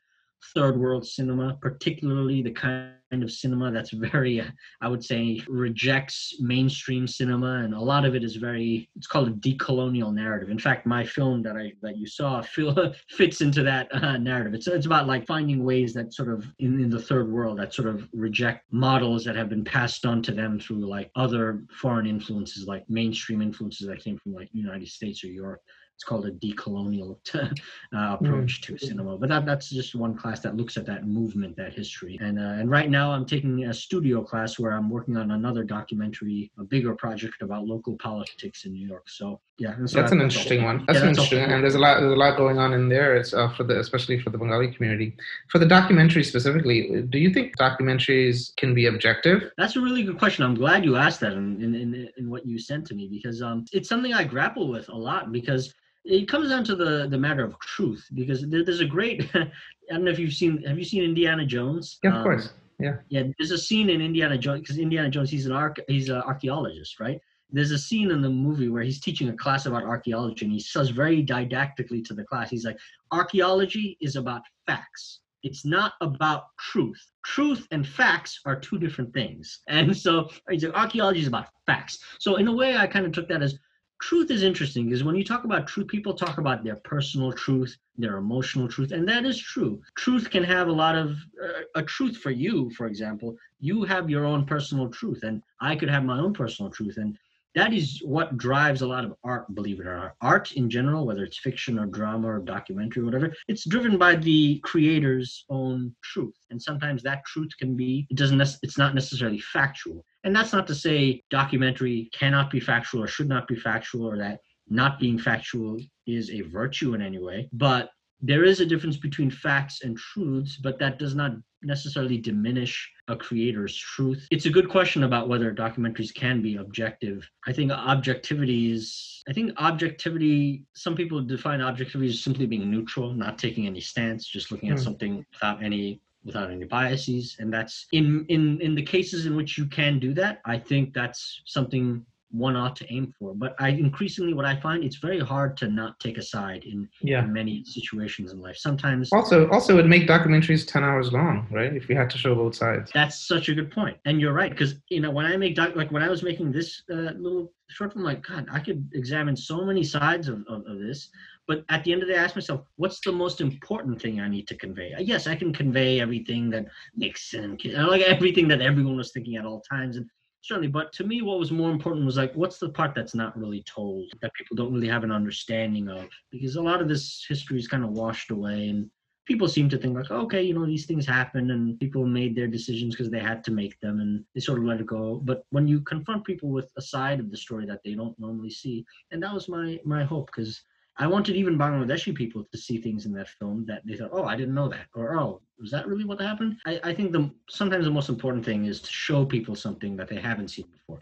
third 0.54 0.80
world 0.80 1.06
cinema, 1.06 1.58
particularly 1.62 2.42
the 2.42 2.52
kind 2.52 2.94
of 3.12 3.32
cinema 3.32 3.72
that's 3.72 3.92
very, 3.92 4.44
I 4.82 4.88
would 4.88 5.04
say, 5.04 5.42
rejects 5.48 6.36
mainstream 6.40 7.08
cinema, 7.08 7.64
and 7.64 7.74
a 7.74 7.80
lot 7.80 8.06
of 8.06 8.16
it 8.16 8.24
is 8.24 8.36
very. 8.38 8.90
It's 8.96 9.08
called 9.08 9.28
a 9.28 9.32
decolonial 9.32 10.14
narrative. 10.14 10.50
In 10.50 10.60
fact, 10.60 10.86
my 10.86 11.06
film 11.06 11.44
that 11.44 11.56
I 11.56 11.74
that 11.82 11.98
you 11.98 12.08
saw 12.08 12.42
feel, 12.56 12.94
fits 13.10 13.42
into 13.42 13.64
that 13.64 13.94
uh, 13.94 14.18
narrative. 14.18 14.54
It's 14.54 14.68
it's 14.68 14.86
about 14.86 15.08
like 15.08 15.28
finding 15.28 15.64
ways 15.64 15.94
that 15.94 16.14
sort 16.14 16.30
of 16.30 16.46
in, 16.60 16.80
in 16.80 16.90
the 16.90 17.02
third 17.02 17.32
world 17.32 17.60
that 17.60 17.74
sort 17.74 17.88
of 17.88 18.08
reject 18.14 18.66
models 18.72 19.24
that 19.26 19.36
have 19.36 19.50
been 19.50 19.64
passed 19.64 20.06
on 20.06 20.22
to 20.24 20.32
them 20.32 20.60
through 20.60 20.88
like 20.88 21.12
other 21.16 21.64
foreign 21.80 22.08
influences, 22.08 22.68
like 22.68 22.84
mainstream 22.90 23.42
influences 23.42 23.88
that 23.88 24.04
came 24.04 24.18
from 24.18 24.34
like 24.34 24.50
United 24.52 24.88
States 24.88 25.24
or 25.24 25.28
Europe 25.28 25.62
it's 25.96 26.04
called 26.04 26.26
a 26.26 26.32
decolonial 26.32 27.18
uh, 27.36 27.48
approach 27.92 28.62
mm. 28.62 28.64
to 28.64 28.78
cinema. 28.78 29.18
But 29.18 29.30
that, 29.30 29.46
that's 29.46 29.70
just 29.70 29.96
one 29.96 30.16
class 30.16 30.40
that 30.42 30.58
looks 30.58 30.76
at 30.76 30.86
that 30.88 31.06
movement, 31.06 31.56
that 31.58 31.74
history. 31.74 32.18
And 32.22 32.40
uh, 32.40 32.60
and 32.60 32.70
right 32.70 32.90
now 32.90 33.12
I'm 33.12 33.26
taking 33.26 33.66
a 33.66 33.74
studio 33.74 34.24
class 34.24 34.58
where 34.60 34.72
I'm 34.72 34.90
working 34.90 35.18
on 35.18 35.32
another 35.32 35.64
documentary, 35.64 36.52
a 36.60 36.64
bigger 36.64 36.96
project 36.96 37.42
about 37.42 37.66
local 37.66 37.96
politics 37.98 38.66
in 38.66 38.74
New 38.74 38.88
York. 38.88 39.10
So 39.10 39.40
yeah, 39.60 39.76
so 39.86 40.00
that's 40.00 40.12
an 40.12 40.20
interesting 40.20 40.64
one. 40.64 40.84
That's, 40.88 41.00
yeah, 41.00 41.06
that's 41.06 41.20
interesting, 41.20 41.40
and 41.40 41.64
there's 41.64 41.76
a 41.76 41.80
lot 41.80 42.00
there's 42.00 42.12
a 42.12 42.16
lot 42.16 42.38
going 42.38 42.58
on 42.58 42.74
in 42.74 42.90
there. 42.90 43.16
It's 43.16 43.34
uh, 43.36 43.50
for 43.50 43.64
the 43.64 43.80
especially 43.80 44.20
for 44.20 44.32
the 44.32 44.38
Bengali 44.38 44.74
community. 44.74 45.16
For 45.50 45.60
the 45.60 45.68
documentary 45.68 46.24
specifically, 46.24 47.04
do 47.10 47.20
you 47.20 47.32
think 47.32 47.56
documentaries 47.58 48.56
can 48.56 48.74
be 48.74 48.88
objective? 48.88 49.52
That's 49.58 49.76
a 49.76 49.82
really 49.82 50.04
good 50.04 50.18
question. 50.18 50.44
I'm 50.44 50.56
glad 50.56 50.84
you 50.84 50.96
asked 50.96 51.20
that 51.20 51.34
in 51.34 51.62
in, 51.62 51.76
in, 51.76 52.10
in 52.18 52.30
what 52.32 52.48
you 52.48 52.58
sent 52.58 52.88
to 52.88 52.96
me 52.96 53.08
because 53.08 53.44
um 53.44 53.66
it's 53.72 53.88
something 53.88 54.12
I 54.12 54.24
grapple 54.24 54.70
with 54.70 54.90
a 54.90 54.96
lot 54.96 55.32
because 55.32 55.72
it 56.06 56.28
comes 56.28 56.50
down 56.50 56.64
to 56.66 56.76
the 56.76 57.08
the 57.10 57.18
matter 57.18 57.44
of 57.44 57.58
truth 57.60 58.08
because 58.14 58.48
there, 58.50 58.64
there's 58.64 58.82
a 58.82 58.86
great 58.86 59.30
i 59.36 59.48
don't 59.90 60.04
know 60.04 60.12
if 60.12 60.20
you've 60.20 60.34
seen 60.34 60.62
have 60.64 60.78
you 60.78 60.86
seen 60.86 61.04
indiana 61.04 61.46
jones 61.46 62.00
yeah 62.04 62.10
of 62.10 62.16
um, 62.18 62.24
course 62.24 62.54
yeah 62.80 62.96
yeah 63.10 63.24
there's 63.38 63.52
a 63.52 63.58
scene 63.58 63.90
in 63.90 64.02
indiana 64.02 64.38
jones 64.38 64.62
because 64.62 64.78
indiana 64.78 65.10
jones 65.10 65.30
he's 65.30 65.46
an 65.46 65.52
arc 65.52 65.78
he's 65.88 66.10
an 66.10 66.22
archaeologist 66.24 67.00
right 67.00 67.20
there's 67.54 67.72
a 67.72 67.78
scene 67.78 68.12
in 68.12 68.22
the 68.22 68.30
movie 68.30 68.68
where 68.68 68.84
he's 68.84 69.00
teaching 69.00 69.30
a 69.30 69.38
class 69.38 69.66
about 69.66 69.84
archaeology 69.84 70.46
and 70.46 70.54
he 70.54 70.60
says 70.60 70.90
very 70.90 71.24
didactically 71.24 72.02
to 72.02 72.14
the 72.14 72.24
class 72.24 72.50
he's 72.50 72.66
like 72.66 72.78
archaeology 73.12 73.98
is 74.02 74.16
about 74.16 74.42
facts 74.66 75.20
it's 75.44 75.66
not 75.66 75.94
about 76.02 76.46
truth 76.60 77.12
truth 77.26 77.68
and 77.72 77.88
facts 77.88 78.40
are 78.46 78.60
two 78.60 78.78
different 78.78 79.14
things 79.14 79.62
and 79.68 79.96
so 79.96 80.30
he's 80.50 80.64
like 80.64 80.76
archaeology 80.76 81.22
is 81.22 81.28
about 81.28 81.48
facts 81.66 82.00
so 82.20 82.36
in 82.36 82.48
a 82.48 82.54
way 82.54 82.76
i 82.76 82.88
kind 82.88 83.06
of 83.06 83.12
took 83.12 83.30
that 83.30 83.42
as 83.42 83.60
truth 84.04 84.32
is 84.32 84.44
interesting 84.44 84.86
because 84.86 85.02
when 85.02 85.16
you 85.16 85.24
talk 85.24 85.46
about 85.46 85.66
truth, 85.66 85.88
people 85.88 86.14
talk 86.14 86.38
about 86.38 86.62
their 86.62 86.76
personal 86.84 87.32
truth, 87.32 87.78
their 87.98 88.18
emotional 88.18 88.68
truth, 88.68 88.92
and 88.92 89.08
that 89.08 89.24
is 89.24 89.40
true. 89.40 89.82
Truth 89.96 90.30
can 90.30 90.44
have 90.44 90.68
a 90.68 90.72
lot 90.72 90.96
of 90.96 91.12
uh, 91.42 91.62
a 91.76 91.84
truth 91.84 92.18
for 92.18 92.30
you, 92.30 92.70
for 92.72 92.86
example. 92.88 93.38
You 93.62 93.86
have 93.86 94.10
your 94.10 94.26
own 94.26 94.46
personal 94.46 94.90
truth, 94.90 95.24
and 95.24 95.42
I 95.62 95.78
could 95.78 95.90
have 95.90 96.04
my 96.04 96.20
own 96.20 96.34
personal 96.34 96.70
truth, 96.70 96.98
and 96.98 97.18
that 97.56 97.74
is 97.74 98.02
what 98.04 98.38
drives 98.38 98.82
a 98.82 98.88
lot 98.88 99.06
of 99.06 99.14
art 99.24 99.54
believe 99.54 99.80
it 99.80 99.88
or 99.88 99.96
not. 99.98 100.16
Art 100.22 100.54
in 100.54 100.70
general 100.70 101.06
whether 101.06 101.24
it's 101.24 101.38
fiction 101.38 101.80
or 101.80 101.86
drama 101.86 102.28
or 102.28 102.40
documentary 102.40 103.04
or 103.04 103.06
whatever 103.06 103.34
it's 103.48 103.66
driven 103.66 103.98
by 103.98 104.16
the 104.16 104.60
creator's 104.60 105.46
own 105.50 105.96
truth. 106.04 106.36
And 106.50 106.62
sometimes 106.62 107.04
that 107.04 107.26
truth 107.26 107.52
can 107.60 107.76
be 107.76 108.08
it 108.10 108.18
doesn't 108.18 108.42
it's 108.62 108.78
not 108.78 108.96
necessarily 108.96 109.40
factual. 109.40 110.04
And 110.24 110.36
that's 110.36 110.54
not 110.54 110.68
to 110.68 110.76
say 110.76 111.24
documentary 111.30 112.10
cannot 112.14 112.50
be 112.50 112.60
factual 112.60 113.04
or 113.04 113.08
should 113.08 113.30
not 113.30 113.48
be 113.48 113.56
factual 113.56 114.06
or 114.06 114.18
that 114.18 114.40
not 114.70 115.00
being 115.00 115.20
factual 115.20 115.78
is 116.08 116.30
a 116.32 116.42
virtue 116.42 116.94
in 116.94 117.02
any 117.02 117.20
way 117.20 117.50
but 117.54 117.90
there 118.22 118.46
is 118.46 118.62
a 118.62 118.66
difference 118.66 118.96
between 118.96 119.30
facts 119.30 119.82
and 119.84 119.98
truths 119.98 120.58
but 120.58 120.80
that 120.80 120.98
does 120.98 121.14
not 121.14 121.34
necessarily 121.64 122.18
diminish 122.18 122.92
a 123.08 123.16
creator's 123.16 123.76
truth. 123.76 124.28
It's 124.32 124.46
a 124.46 124.50
good 124.50 124.70
question 124.70 125.04
about 125.04 125.28
whether 125.28 125.54
documentaries 125.54 126.14
can 126.14 126.42
be 126.42 126.58
objective. 126.58 127.30
I 127.48 127.54
think 127.54 127.72
objectivity 127.72 128.72
is, 128.72 129.24
I 129.28 129.34
think 129.34 129.52
objectivity, 129.58 130.66
some 130.74 130.96
people 130.96 131.22
define 131.22 131.62
objectivity 131.62 132.10
as 132.10 132.24
simply 132.24 132.46
being 132.46 132.70
neutral, 132.70 133.14
not 133.14 133.38
taking 133.38 133.68
any 133.68 133.82
stance, 133.82 134.28
just 134.28 134.52
looking 134.52 134.70
at 134.70 134.78
mm. 134.78 134.84
something 134.84 135.26
without 135.32 135.64
any 135.64 136.02
without 136.26 136.50
any 136.50 136.64
biases 136.64 137.36
and 137.40 137.54
that's 137.54 137.88
in 137.92 138.26
in 138.30 138.60
in 138.62 138.76
the 138.76 138.82
cases 138.82 139.26
in 139.26 139.36
which 139.36 139.58
you 139.58 139.66
can 139.66 140.00
do 140.00 140.14
that 140.14 140.40
i 140.46 140.58
think 140.58 140.94
that's 140.94 141.42
something 141.46 142.06
one 142.34 142.56
ought 142.56 142.76
to 142.76 142.92
aim 142.94 143.14
for. 143.18 143.34
But 143.36 143.56
I 143.60 143.70
increasingly 143.70 144.34
what 144.34 144.46
I 144.46 144.60
find 144.60 144.84
it's 144.84 144.98
very 144.98 145.20
hard 145.20 145.56
to 145.58 145.68
not 145.68 146.00
take 146.00 146.18
a 146.18 146.22
side 146.22 146.64
in, 146.66 146.90
Yeah. 147.02 147.24
in 147.24 147.32
many 147.32 147.64
situations 147.64 148.32
in 148.34 148.42
life. 148.42 148.58
Sometimes 148.58 149.14
Also, 149.14 149.48
also, 149.50 149.78
it'd 149.78 149.90
make 149.90 150.08
documentaries 150.08 150.68
ten 150.68 150.84
hours 150.84 151.14
long, 151.14 151.48
right? 151.52 151.74
If 151.74 151.88
we 151.88 151.96
had 151.96 152.10
to 152.10 152.18
show 152.18 152.34
both 152.36 152.56
sides. 152.56 152.92
that's 152.94 153.28
such 153.28 153.50
a 153.50 153.54
good 153.54 153.72
point, 153.72 153.98
and 154.06 154.20
you're 154.20 154.34
right 154.34 154.50
because 154.52 154.76
you 154.90 155.00
know 155.00 155.12
when 155.12 155.26
I 155.26 155.38
make 155.38 155.56
doc, 155.56 155.76
like 155.76 155.92
when 155.92 156.04
I 156.04 156.10
was 156.10 156.24
making 156.24 156.52
this 156.52 156.82
uh, 156.92 157.14
little 157.26 157.54
short 157.70 157.94
film, 157.94 158.04
like 158.04 158.26
God, 158.28 158.48
I 158.52 158.60
could 158.60 158.90
examine 158.94 159.36
so 159.36 159.64
many 159.64 159.84
sides 159.84 160.28
of, 160.28 160.44
of, 160.48 160.66
of 160.66 160.80
this. 160.80 161.10
But 161.48 161.66
at 161.70 161.84
the 161.84 161.92
end 161.92 162.02
of 162.02 162.08
the 162.08 162.14
day, 162.14 162.20
I 162.20 162.24
ask 162.24 162.36
myself, 162.36 162.62
what's 162.78 163.02
the 163.02 163.12
most 163.12 163.42
important 163.42 164.02
thing 164.02 164.22
I 164.22 164.30
need 164.30 164.48
to 164.48 164.56
convey? 164.56 164.94
Yes, 165.00 165.28
I 165.28 165.36
can 165.36 165.52
convey 165.52 166.00
everything 166.00 166.50
that 166.52 166.66
Nixon, 166.96 167.58
like 167.76 168.02
everything 168.02 168.48
that 168.48 168.62
everyone 168.62 168.96
was 168.96 169.12
thinking 169.12 169.36
at 169.36 169.46
all 169.46 169.62
times, 169.70 169.98
and 169.98 170.08
certainly. 170.44 170.68
But 170.68 170.92
to 170.94 171.04
me, 171.04 171.22
what 171.22 171.40
was 171.40 171.52
more 171.52 171.72
important 171.72 172.06
was 172.06 172.18
like, 172.18 172.34
what's 172.36 172.60
the 172.60 172.70
part 172.70 172.94
that's 172.94 173.16
not 173.16 173.38
really 173.38 173.64
told 173.64 174.12
that 174.22 174.34
people 174.34 174.56
don't 174.56 174.74
really 174.74 174.90
have 174.90 175.04
an 175.04 175.12
understanding 175.12 175.88
of? 175.88 176.08
Because 176.32 176.56
a 176.56 176.62
lot 176.62 176.82
of 176.82 176.88
this 176.88 177.26
history 177.28 177.58
is 177.58 177.68
kind 177.68 177.84
of 177.84 177.92
washed 177.92 178.30
away, 178.30 178.68
and 178.68 178.90
people 179.26 179.48
seem 179.48 179.70
to 179.70 179.78
think 179.78 179.96
like, 179.96 180.12
okay, 180.12 180.44
you 180.44 180.54
know, 180.54 180.66
these 180.66 180.86
things 180.86 181.08
happen, 181.08 181.52
and 181.52 181.80
people 181.80 182.06
made 182.06 182.36
their 182.36 182.48
decisions 182.48 182.94
because 182.94 183.10
they 183.10 183.20
had 183.20 183.44
to 183.46 183.52
make 183.52 183.80
them, 183.80 184.00
and 184.02 184.24
they 184.36 184.42
sort 184.42 184.60
of 184.60 184.66
let 184.66 184.82
it 184.82 184.86
go. 184.86 185.22
But 185.24 185.46
when 185.50 185.68
you 185.68 185.82
confront 185.82 186.26
people 186.26 186.50
with 186.50 186.70
a 186.78 186.82
side 186.82 187.20
of 187.20 187.32
the 187.32 187.38
story 187.38 187.66
that 187.66 187.82
they 187.84 187.96
don't 187.96 188.20
normally 188.20 188.52
see, 188.52 188.86
and 189.12 189.24
that 189.24 189.34
was 189.34 189.48
my 189.48 189.80
my 189.86 190.04
hope 190.04 190.28
because 190.28 190.62
I 190.98 191.08
wanted 191.08 191.36
even 191.36 191.58
Bangladeshi 191.58 192.14
people 192.14 192.44
to 192.52 192.58
see 192.58 192.78
things 192.78 193.06
in 193.06 193.14
that 193.14 193.28
film 193.28 193.66
that 193.68 193.82
they 193.86 193.96
thought, 193.96 194.12
oh, 194.14 194.26
I 194.26 194.36
didn't 194.36 194.54
know 194.54 194.70
that, 194.70 194.86
or 194.94 195.18
oh, 195.18 195.42
was 195.60 195.72
that 195.72 195.88
really 195.88 196.06
what 196.06 196.22
happened? 196.22 196.58
I, 196.66 196.80
I 196.84 196.94
think 196.94 197.12
the 197.12 197.32
sometimes 197.50 197.86
the 197.86 197.92
most 197.92 198.10
important 198.10 198.46
thing 198.46 198.66
is 198.66 198.80
to 198.82 198.92
show 198.92 199.26
people 199.26 199.56
something 199.56 199.96
that 199.98 200.08
they 200.08 200.20
haven't 200.20 200.50
seen 200.50 200.68
before, 200.72 201.00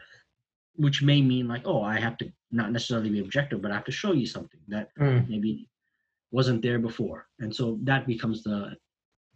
which 0.76 1.02
may 1.04 1.22
mean 1.22 1.48
like, 1.48 1.64
oh, 1.66 1.82
I 1.84 2.00
have 2.00 2.18
to 2.20 2.32
not 2.52 2.72
necessarily 2.72 3.10
be 3.10 3.20
objective, 3.20 3.62
but 3.62 3.72
I 3.72 3.76
have 3.76 3.86
to 3.86 3.92
show 3.92 4.14
you 4.14 4.26
something 4.26 4.62
that 4.70 4.96
Mm. 4.98 5.28
maybe 5.28 5.68
wasn't 6.32 6.62
there 6.62 6.80
before, 6.80 7.28
and 7.40 7.54
so 7.54 7.78
that 7.84 8.08
becomes 8.08 8.44
the 8.44 8.78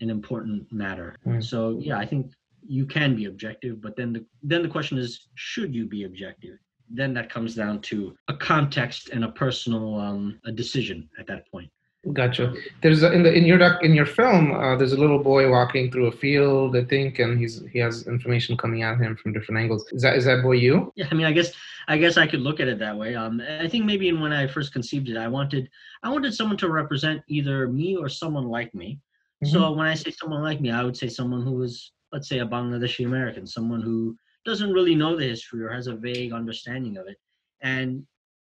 an 0.02 0.10
important 0.10 0.72
matter. 0.72 1.18
Mm. 1.26 1.44
So 1.44 1.80
yeah, 1.80 1.98
I 1.98 2.06
think 2.06 2.32
you 2.68 2.86
can 2.86 3.16
be 3.16 3.26
objective, 3.26 3.82
but 3.82 3.96
then 3.98 4.14
the 4.14 4.26
then 4.42 4.62
the 4.64 4.70
question 4.70 4.98
is, 4.98 5.28
should 5.36 5.76
you 5.76 5.86
be 5.86 6.04
objective? 6.04 6.58
Then 6.90 7.14
that 7.16 7.30
comes 7.30 7.56
down 7.56 7.82
to 7.82 8.16
a 8.28 8.36
context 8.36 9.10
and 9.10 9.24
a 9.24 9.30
personal 9.30 9.96
um, 10.00 10.40
a 10.46 10.52
decision 10.52 11.10
at 11.20 11.28
that 11.28 11.50
point. 11.52 11.70
Gotcha. 12.14 12.54
There's 12.84 13.02
a, 13.02 13.12
in 13.12 13.24
the 13.24 13.34
in 13.34 13.46
your 13.46 13.58
doc, 13.58 13.84
in 13.84 13.96
your 13.96 14.06
film. 14.06 14.54
Uh, 14.54 14.76
there's 14.76 14.94
a 14.94 14.98
little 14.98 15.18
boy 15.18 15.50
walking 15.50 15.92
through 15.92 16.06
a 16.06 16.12
field, 16.12 16.78
I 16.78 16.84
think, 16.84 17.18
and 17.18 17.40
he's 17.40 17.64
he 17.72 17.80
has 17.80 18.06
information 18.06 18.56
coming 18.56 18.84
at 18.84 19.00
him 19.00 19.16
from 19.16 19.34
different 19.34 19.60
angles. 19.60 19.86
Is 19.92 20.04
that 20.04 20.16
is 20.16 20.26
that 20.26 20.44
boy 20.44 20.54
you? 20.54 20.94
Yeah, 20.96 21.08
I 21.10 21.16
mean, 21.16 21.26
I 21.26 21.32
guess 21.32 21.52
I 21.88 21.98
guess 21.98 22.18
I 22.18 22.28
could 22.28 22.42
look 22.42 22.60
at 22.60 22.68
it 22.68 22.78
that 22.78 22.96
way. 22.96 23.16
Um, 23.16 23.42
I 23.60 23.68
think 23.68 23.86
maybe 23.86 24.10
in 24.10 24.20
when 24.20 24.34
I 24.34 24.46
first 24.46 24.72
conceived 24.72 25.10
it, 25.10 25.18
I 25.18 25.28
wanted 25.28 25.68
I 26.04 26.10
wanted 26.10 26.36
someone 26.36 26.58
to 26.58 26.70
represent 26.70 27.24
either 27.28 27.68
me 27.68 27.96
or 27.96 28.08
someone 28.08 28.48
like 28.48 28.76
me. 28.76 29.00
So 29.44 29.72
when 29.74 29.86
I 29.86 29.94
say 29.94 30.12
someone 30.12 30.42
like 30.42 30.62
me, 30.62 30.72
I 30.72 30.84
would 30.84 30.98
say 30.98 31.08
someone 31.08 31.44
who 31.44 31.62
is, 31.62 31.92
let's 32.12 32.28
say, 32.28 32.40
a 32.40 32.46
Bangladeshi 32.46 33.06
American, 33.06 33.46
someone 33.46 33.82
who 33.82 34.18
doesn't 34.46 34.74
really 34.74 34.96
know 34.96 35.16
the 35.16 35.26
history 35.28 35.64
or 35.64 35.70
has 35.70 35.88
a 35.88 35.96
vague 35.96 36.32
understanding 36.32 36.98
of 36.98 37.08
it. 37.08 37.18
And 37.62 38.06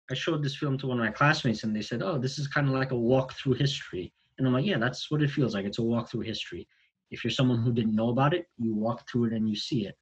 I 0.10 0.14
showed 0.14 0.44
this 0.44 0.56
film 0.56 0.78
to 0.78 0.88
one 0.88 1.00
of 1.00 1.06
my 1.06 1.12
classmates, 1.12 1.64
and 1.64 1.76
they 1.76 1.82
said, 1.82 2.02
"Oh, 2.02 2.18
this 2.18 2.40
is 2.40 2.48
kind 2.48 2.68
of 2.68 2.74
like 2.74 2.92
a 2.92 2.98
walk 2.98 3.34
through 3.34 3.54
history." 3.54 4.14
And 4.38 4.48
I'm 4.48 4.54
like, 4.54 4.66
"Yeah, 4.66 4.78
that's 4.78 5.12
what 5.12 5.22
it 5.22 5.32
feels 5.32 5.54
like. 5.54 5.66
It's 5.66 5.80
a 5.80 5.84
walk 5.84 6.10
through 6.10 6.22
history. 6.22 6.68
If 7.12 7.24
you're 7.24 7.32
someone 7.32 7.62
who 7.62 7.74
didn't 7.74 7.96
know 7.96 8.10
about 8.10 8.34
it, 8.34 8.48
you 8.58 8.74
walk 8.74 9.10
through 9.10 9.26
it 9.26 9.34
and 9.34 9.50
you 9.50 9.56
see 9.56 9.86
it." 9.88 9.98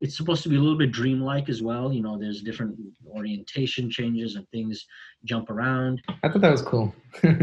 It's 0.00 0.16
supposed 0.16 0.42
to 0.44 0.48
be 0.48 0.56
a 0.56 0.60
little 0.60 0.78
bit 0.78 0.92
dreamlike 0.92 1.48
as 1.48 1.62
well. 1.62 1.92
You 1.92 2.02
know, 2.02 2.18
there's 2.18 2.42
different 2.42 2.76
orientation 3.08 3.90
changes 3.90 4.36
and 4.36 4.48
things 4.50 4.86
jump 5.24 5.50
around. 5.50 6.02
I 6.22 6.28
thought 6.28 6.40
that 6.40 6.52
was 6.52 6.62
cool. 6.62 6.94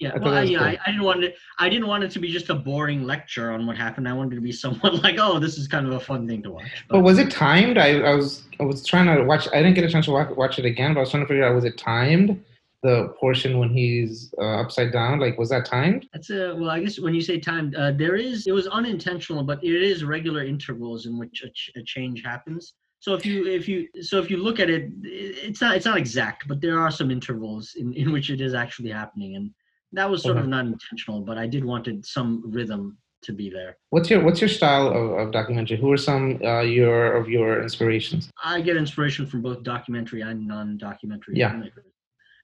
Yeah, 0.00 0.12
I 0.14 0.18
well, 0.18 0.34
I, 0.34 0.42
yeah, 0.42 0.58
cool. 0.58 0.66
I, 0.68 0.78
I 0.86 0.90
didn't 0.92 1.02
want 1.02 1.24
it. 1.24 1.36
I 1.58 1.68
didn't 1.68 1.88
want 1.88 2.04
it 2.04 2.12
to 2.12 2.20
be 2.20 2.28
just 2.30 2.50
a 2.50 2.54
boring 2.54 3.02
lecture 3.02 3.50
on 3.50 3.66
what 3.66 3.76
happened. 3.76 4.08
I 4.08 4.12
wanted 4.12 4.34
it 4.34 4.36
to 4.36 4.42
be 4.42 4.52
somewhat 4.64 5.02
like, 5.02 5.16
oh, 5.18 5.40
this 5.40 5.58
is 5.58 5.66
kind 5.66 5.88
of 5.88 5.92
a 5.92 5.98
fun 5.98 6.28
thing 6.28 6.40
to 6.44 6.52
watch. 6.52 6.84
But 6.88 7.00
was 7.00 7.18
it 7.18 7.32
timed? 7.32 7.78
I, 7.78 8.00
I 8.02 8.14
was 8.14 8.44
I 8.60 8.62
was 8.62 8.86
trying 8.86 9.06
to 9.06 9.24
watch. 9.24 9.48
I 9.52 9.56
didn't 9.56 9.74
get 9.74 9.82
a 9.82 9.90
chance 9.90 10.04
to 10.04 10.12
watch, 10.12 10.30
watch 10.36 10.58
it 10.60 10.64
again, 10.64 10.94
but 10.94 11.00
I 11.00 11.02
was 11.02 11.10
trying 11.10 11.24
to 11.24 11.26
figure 11.26 11.44
out 11.44 11.54
was 11.54 11.64
it 11.64 11.76
timed? 11.76 12.42
The 12.84 13.08
portion 13.18 13.58
when 13.58 13.70
he's 13.70 14.32
uh, 14.40 14.60
upside 14.60 14.92
down, 14.92 15.18
like 15.18 15.36
was 15.36 15.48
that 15.48 15.64
timed? 15.64 16.06
That's 16.12 16.30
a 16.30 16.54
well. 16.56 16.70
I 16.70 16.78
guess 16.80 17.00
when 17.00 17.12
you 17.12 17.20
say 17.20 17.40
time, 17.40 17.74
uh, 17.76 17.90
there 17.90 18.14
is. 18.14 18.46
It 18.46 18.52
was 18.52 18.68
unintentional, 18.68 19.42
but 19.42 19.62
it 19.64 19.82
is 19.82 20.04
regular 20.04 20.44
intervals 20.44 21.06
in 21.06 21.18
which 21.18 21.42
a, 21.42 21.48
ch- 21.50 21.72
a 21.76 21.82
change 21.82 22.22
happens. 22.24 22.74
So 23.00 23.14
if 23.14 23.26
you 23.26 23.46
if 23.46 23.66
you 23.68 23.88
so 24.02 24.20
if 24.20 24.30
you 24.30 24.36
look 24.36 24.60
at 24.60 24.70
it, 24.70 24.90
it's 25.02 25.60
not 25.60 25.74
it's 25.76 25.86
not 25.86 25.98
exact, 25.98 26.46
but 26.46 26.60
there 26.60 26.78
are 26.78 26.90
some 26.92 27.10
intervals 27.10 27.72
in, 27.76 27.92
in 27.94 28.12
which 28.12 28.30
it 28.30 28.40
is 28.40 28.54
actually 28.54 28.90
happening, 28.90 29.34
and 29.34 29.50
that 29.92 30.08
was 30.08 30.22
sort 30.22 30.36
of 30.36 30.46
not 30.46 30.64
intentional. 30.66 31.20
But 31.22 31.36
I 31.36 31.48
did 31.48 31.64
wanted 31.64 32.06
some 32.06 32.42
rhythm 32.46 32.96
to 33.22 33.32
be 33.32 33.50
there. 33.50 33.76
What's 33.90 34.08
your 34.08 34.22
What's 34.22 34.40
your 34.40 34.48
style 34.48 34.86
of, 34.88 35.18
of 35.18 35.32
documentary? 35.32 35.78
Who 35.78 35.90
are 35.90 35.96
some 35.96 36.40
uh, 36.44 36.60
your 36.60 37.16
of 37.16 37.28
your 37.28 37.60
inspirations? 37.60 38.30
I 38.44 38.60
get 38.60 38.76
inspiration 38.76 39.26
from 39.26 39.42
both 39.42 39.64
documentary 39.64 40.20
and 40.20 40.46
non-documentary 40.46 41.34
Yeah. 41.38 41.54
filmmakers. 41.54 41.90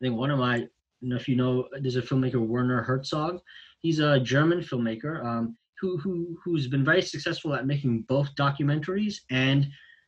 Think 0.05 0.19
one 0.19 0.31
of 0.31 0.38
my, 0.38 0.57
I 0.57 0.59
don't 0.59 0.69
know 1.03 1.17
if 1.17 1.27
you 1.29 1.35
know, 1.35 1.67
there's 1.81 1.97
a 1.97 2.03
filmmaker 2.03 2.47
Werner 2.47 2.83
Herzog. 2.83 3.40
He's 3.81 4.01
a 4.01 4.21
German 4.21 4.61
filmmaker 4.61 5.25
um, 5.25 5.57
who 5.81 5.97
who 5.97 6.37
who's 6.45 6.67
been 6.67 6.85
very 6.85 7.01
successful 7.01 7.55
at 7.55 7.67
making 7.67 8.03
both 8.03 8.29
documentaries 8.35 9.21
and 9.31 9.67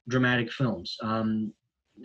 dramatic 0.09 0.53
films. 0.53 0.99
Um, 1.03 1.51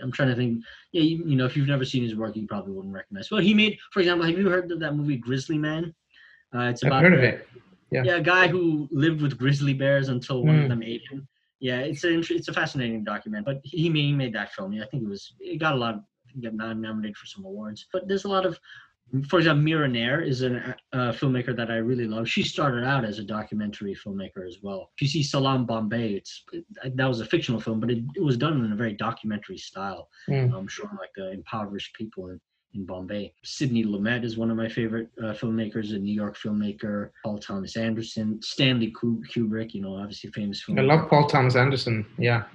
I'm 0.02 0.12
trying 0.14 0.30
to 0.30 0.36
think. 0.36 0.64
Yeah, 0.94 1.02
you, 1.02 1.18
you 1.26 1.36
know, 1.36 1.46
if 1.46 1.58
you've 1.58 1.68
never 1.68 1.84
seen 1.84 2.02
his 2.04 2.16
work, 2.16 2.38
you 2.38 2.48
probably 2.48 2.72
wouldn't 2.72 2.94
recognize. 2.94 3.30
Well, 3.30 3.42
he 3.42 3.54
made, 3.54 3.78
for 3.92 4.00
example, 4.00 4.26
have 4.26 4.38
you 4.38 4.48
heard 4.48 4.72
of 4.72 4.80
that 4.80 4.96
movie 4.96 5.18
Grizzly 5.18 5.58
Man? 5.58 5.94
Uh, 6.56 6.70
it's 6.72 6.82
I've 6.82 6.88
about 6.88 7.04
heard 7.04 7.14
of 7.16 7.24
it. 7.24 7.46
Yeah. 7.92 8.04
yeah, 8.06 8.16
a 8.16 8.22
guy 8.22 8.48
who 8.48 8.88
lived 8.90 9.22
with 9.22 9.38
grizzly 9.38 9.74
bears 9.74 10.08
until 10.08 10.46
one 10.46 10.56
Mm. 10.56 10.64
of 10.64 10.70
them 10.70 10.82
ate 10.82 11.04
him. 11.12 11.28
Yeah, 11.60 11.80
it's 11.80 12.06
an 12.06 12.24
it's 12.30 12.48
a 12.48 12.54
fascinating 12.54 13.04
document. 13.04 13.46
But 13.46 13.60
he 13.64 13.90
made, 13.90 14.06
he 14.06 14.14
made 14.14 14.34
that 14.34 14.54
film. 14.54 14.72
Yeah, 14.72 14.84
I 14.84 14.88
think 14.88 15.04
it 15.04 15.10
was 15.10 15.34
it 15.42 15.58
got 15.60 15.76
a 15.76 15.78
lot. 15.78 16.02
Nom- 16.36 16.82
nominated 16.82 17.18
for 17.18 17.26
some 17.26 17.46
awards. 17.46 17.88
But 17.92 18.08
there's 18.08 18.26
a 18.26 18.30
lot 18.30 18.46
of, 18.46 18.60
for 19.28 19.40
example, 19.40 19.64
Mira 19.64 19.88
Nair 19.88 20.22
is 20.22 20.42
a 20.44 20.76
uh, 20.94 21.12
filmmaker 21.12 21.56
that 21.56 21.70
I 21.70 21.78
really 21.78 22.08
love. 22.08 22.30
She 22.30 22.44
started 22.44 22.84
out 22.86 23.04
as 23.04 23.20
a 23.20 23.24
documentary 23.24 23.96
filmmaker 23.96 24.48
as 24.48 24.58
well. 24.62 24.92
If 24.96 25.02
you 25.02 25.08
see 25.08 25.24
Salaam 25.24 25.66
Bombay, 25.66 26.14
it's 26.14 26.44
it, 26.54 26.66
that 26.96 27.08
was 27.08 27.20
a 27.20 27.26
fictional 27.26 27.60
film, 27.60 27.80
but 27.80 27.92
it, 27.92 28.04
it 28.16 28.24
was 28.24 28.38
done 28.38 28.64
in 28.64 28.72
a 28.72 28.76
very 28.76 28.94
documentary 28.94 29.58
style. 29.58 30.08
Mm. 30.30 30.54
Um, 30.54 30.68
showing 30.68 30.96
like 30.98 31.12
the 31.16 31.32
impoverished 31.32 31.94
people 31.96 32.30
in, 32.30 32.40
in 32.74 32.86
Bombay. 32.86 33.34
Sidney 33.44 33.84
Lumet 33.84 34.24
is 34.24 34.38
one 34.38 34.50
of 34.50 34.56
my 34.56 34.70
favorite 34.70 35.10
uh, 35.20 35.34
filmmakers, 35.34 35.94
a 35.94 36.00
New 36.00 36.14
York 36.14 36.38
filmmaker. 36.38 37.10
Paul 37.26 37.38
Thomas 37.38 37.76
Anderson, 37.76 38.42
Stanley 38.42 38.94
Kubrick, 38.94 39.74
you 39.74 39.82
know, 39.82 39.98
obviously 39.98 40.32
famous 40.32 40.64
I 40.70 40.82
love 40.82 41.10
Paul 41.10 41.28
Thomas 41.28 41.56
Anderson. 41.58 42.06
Yeah. 42.18 42.46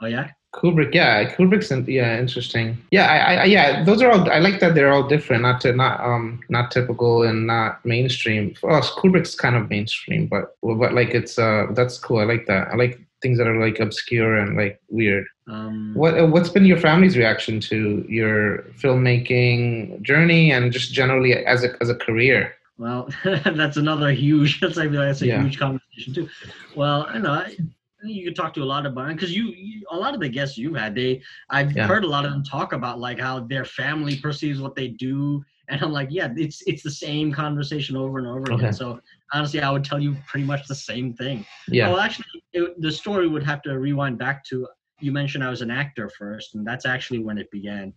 Oh 0.00 0.06
yeah, 0.06 0.28
Kubrick, 0.54 0.94
yeah, 0.94 1.24
Kubrick's 1.34 1.70
in, 1.70 1.84
yeah, 1.86 2.18
interesting. 2.18 2.78
Yeah, 2.90 3.06
I, 3.06 3.34
I, 3.34 3.44
yeah, 3.44 3.84
those 3.84 4.00
are 4.02 4.10
all. 4.10 4.30
I 4.30 4.38
like 4.38 4.60
that 4.60 4.74
they're 4.74 4.92
all 4.92 5.06
different, 5.06 5.42
not 5.42 5.60
to 5.60 5.72
not 5.72 6.00
um 6.00 6.40
not 6.48 6.70
typical 6.70 7.22
and 7.22 7.46
not 7.46 7.84
mainstream. 7.84 8.54
For 8.54 8.70
us, 8.70 8.90
Kubrick's 8.92 9.34
kind 9.34 9.56
of 9.56 9.68
mainstream, 9.68 10.26
but 10.26 10.56
but 10.62 10.94
like 10.94 11.10
it's 11.10 11.38
uh 11.38 11.66
that's 11.72 11.98
cool. 11.98 12.18
I 12.18 12.24
like 12.24 12.46
that. 12.46 12.68
I 12.68 12.76
like 12.76 12.98
things 13.20 13.36
that 13.38 13.46
are 13.46 13.60
like 13.60 13.78
obscure 13.78 14.38
and 14.38 14.56
like 14.56 14.80
weird. 14.88 15.26
um, 15.48 15.92
What 15.94 16.18
uh, 16.18 16.26
what's 16.26 16.48
been 16.48 16.64
your 16.64 16.78
family's 16.78 17.16
reaction 17.16 17.60
to 17.68 18.04
your 18.08 18.62
filmmaking 18.80 20.00
journey 20.02 20.52
and 20.52 20.72
just 20.72 20.92
generally 20.92 21.34
as 21.44 21.64
a 21.64 21.70
as 21.82 21.90
a 21.90 21.94
career? 21.94 22.54
Well, 22.78 23.08
that's 23.24 23.76
another 23.76 24.12
huge. 24.12 24.60
That's 24.62 24.76
like 24.76 24.92
that's 24.92 25.20
a 25.22 25.26
Yeah. 25.26 25.42
huge 25.42 25.58
conversation 25.58 26.14
too. 26.14 26.28
Well, 26.76 27.06
I 27.10 27.18
know 27.18 27.32
I, 27.32 27.56
you 28.04 28.24
could 28.24 28.36
talk 28.36 28.54
to 28.54 28.62
a 28.62 28.64
lot 28.64 28.86
about 28.86 29.08
because 29.08 29.34
you, 29.34 29.46
you 29.56 29.84
a 29.90 29.96
lot 29.96 30.14
of 30.14 30.20
the 30.20 30.28
guests 30.28 30.56
you've 30.56 30.76
had. 30.76 30.94
They 30.94 31.22
I've 31.50 31.72
Yeah. 31.72 31.86
heard 31.86 32.04
a 32.04 32.08
lot 32.08 32.24
of 32.24 32.30
them 32.30 32.44
talk 32.44 32.72
about 32.72 32.98
like 33.00 33.18
how 33.18 33.40
their 33.40 33.64
family 33.64 34.16
perceives 34.16 34.60
what 34.60 34.74
they 34.74 34.88
do, 34.88 35.42
and 35.68 35.82
I'm 35.82 35.92
like, 35.92 36.08
yeah, 36.10 36.32
it's 36.36 36.62
it's 36.66 36.82
the 36.82 36.90
same 36.90 37.32
conversation 37.32 37.96
over 37.96 38.18
and 38.18 38.26
over 38.26 38.52
Okay. 38.52 38.54
again. 38.62 38.72
So 38.72 39.00
honestly, 39.32 39.60
I 39.60 39.70
would 39.70 39.84
tell 39.84 40.00
you 40.00 40.16
pretty 40.26 40.46
much 40.46 40.66
the 40.68 40.74
same 40.74 41.12
thing. 41.14 41.44
Yeah. 41.68 41.88
Well, 41.88 42.00
actually, 42.00 42.26
it, 42.52 42.80
the 42.80 42.92
story 42.92 43.28
would 43.28 43.42
have 43.42 43.62
to 43.62 43.78
rewind 43.78 44.18
back 44.18 44.44
to 44.46 44.66
you 45.00 45.12
mentioned 45.12 45.44
I 45.44 45.50
was 45.50 45.62
an 45.62 45.70
actor 45.70 46.08
first, 46.08 46.54
and 46.54 46.66
that's 46.66 46.86
actually 46.86 47.20
when 47.20 47.38
it 47.38 47.50
began. 47.50 47.92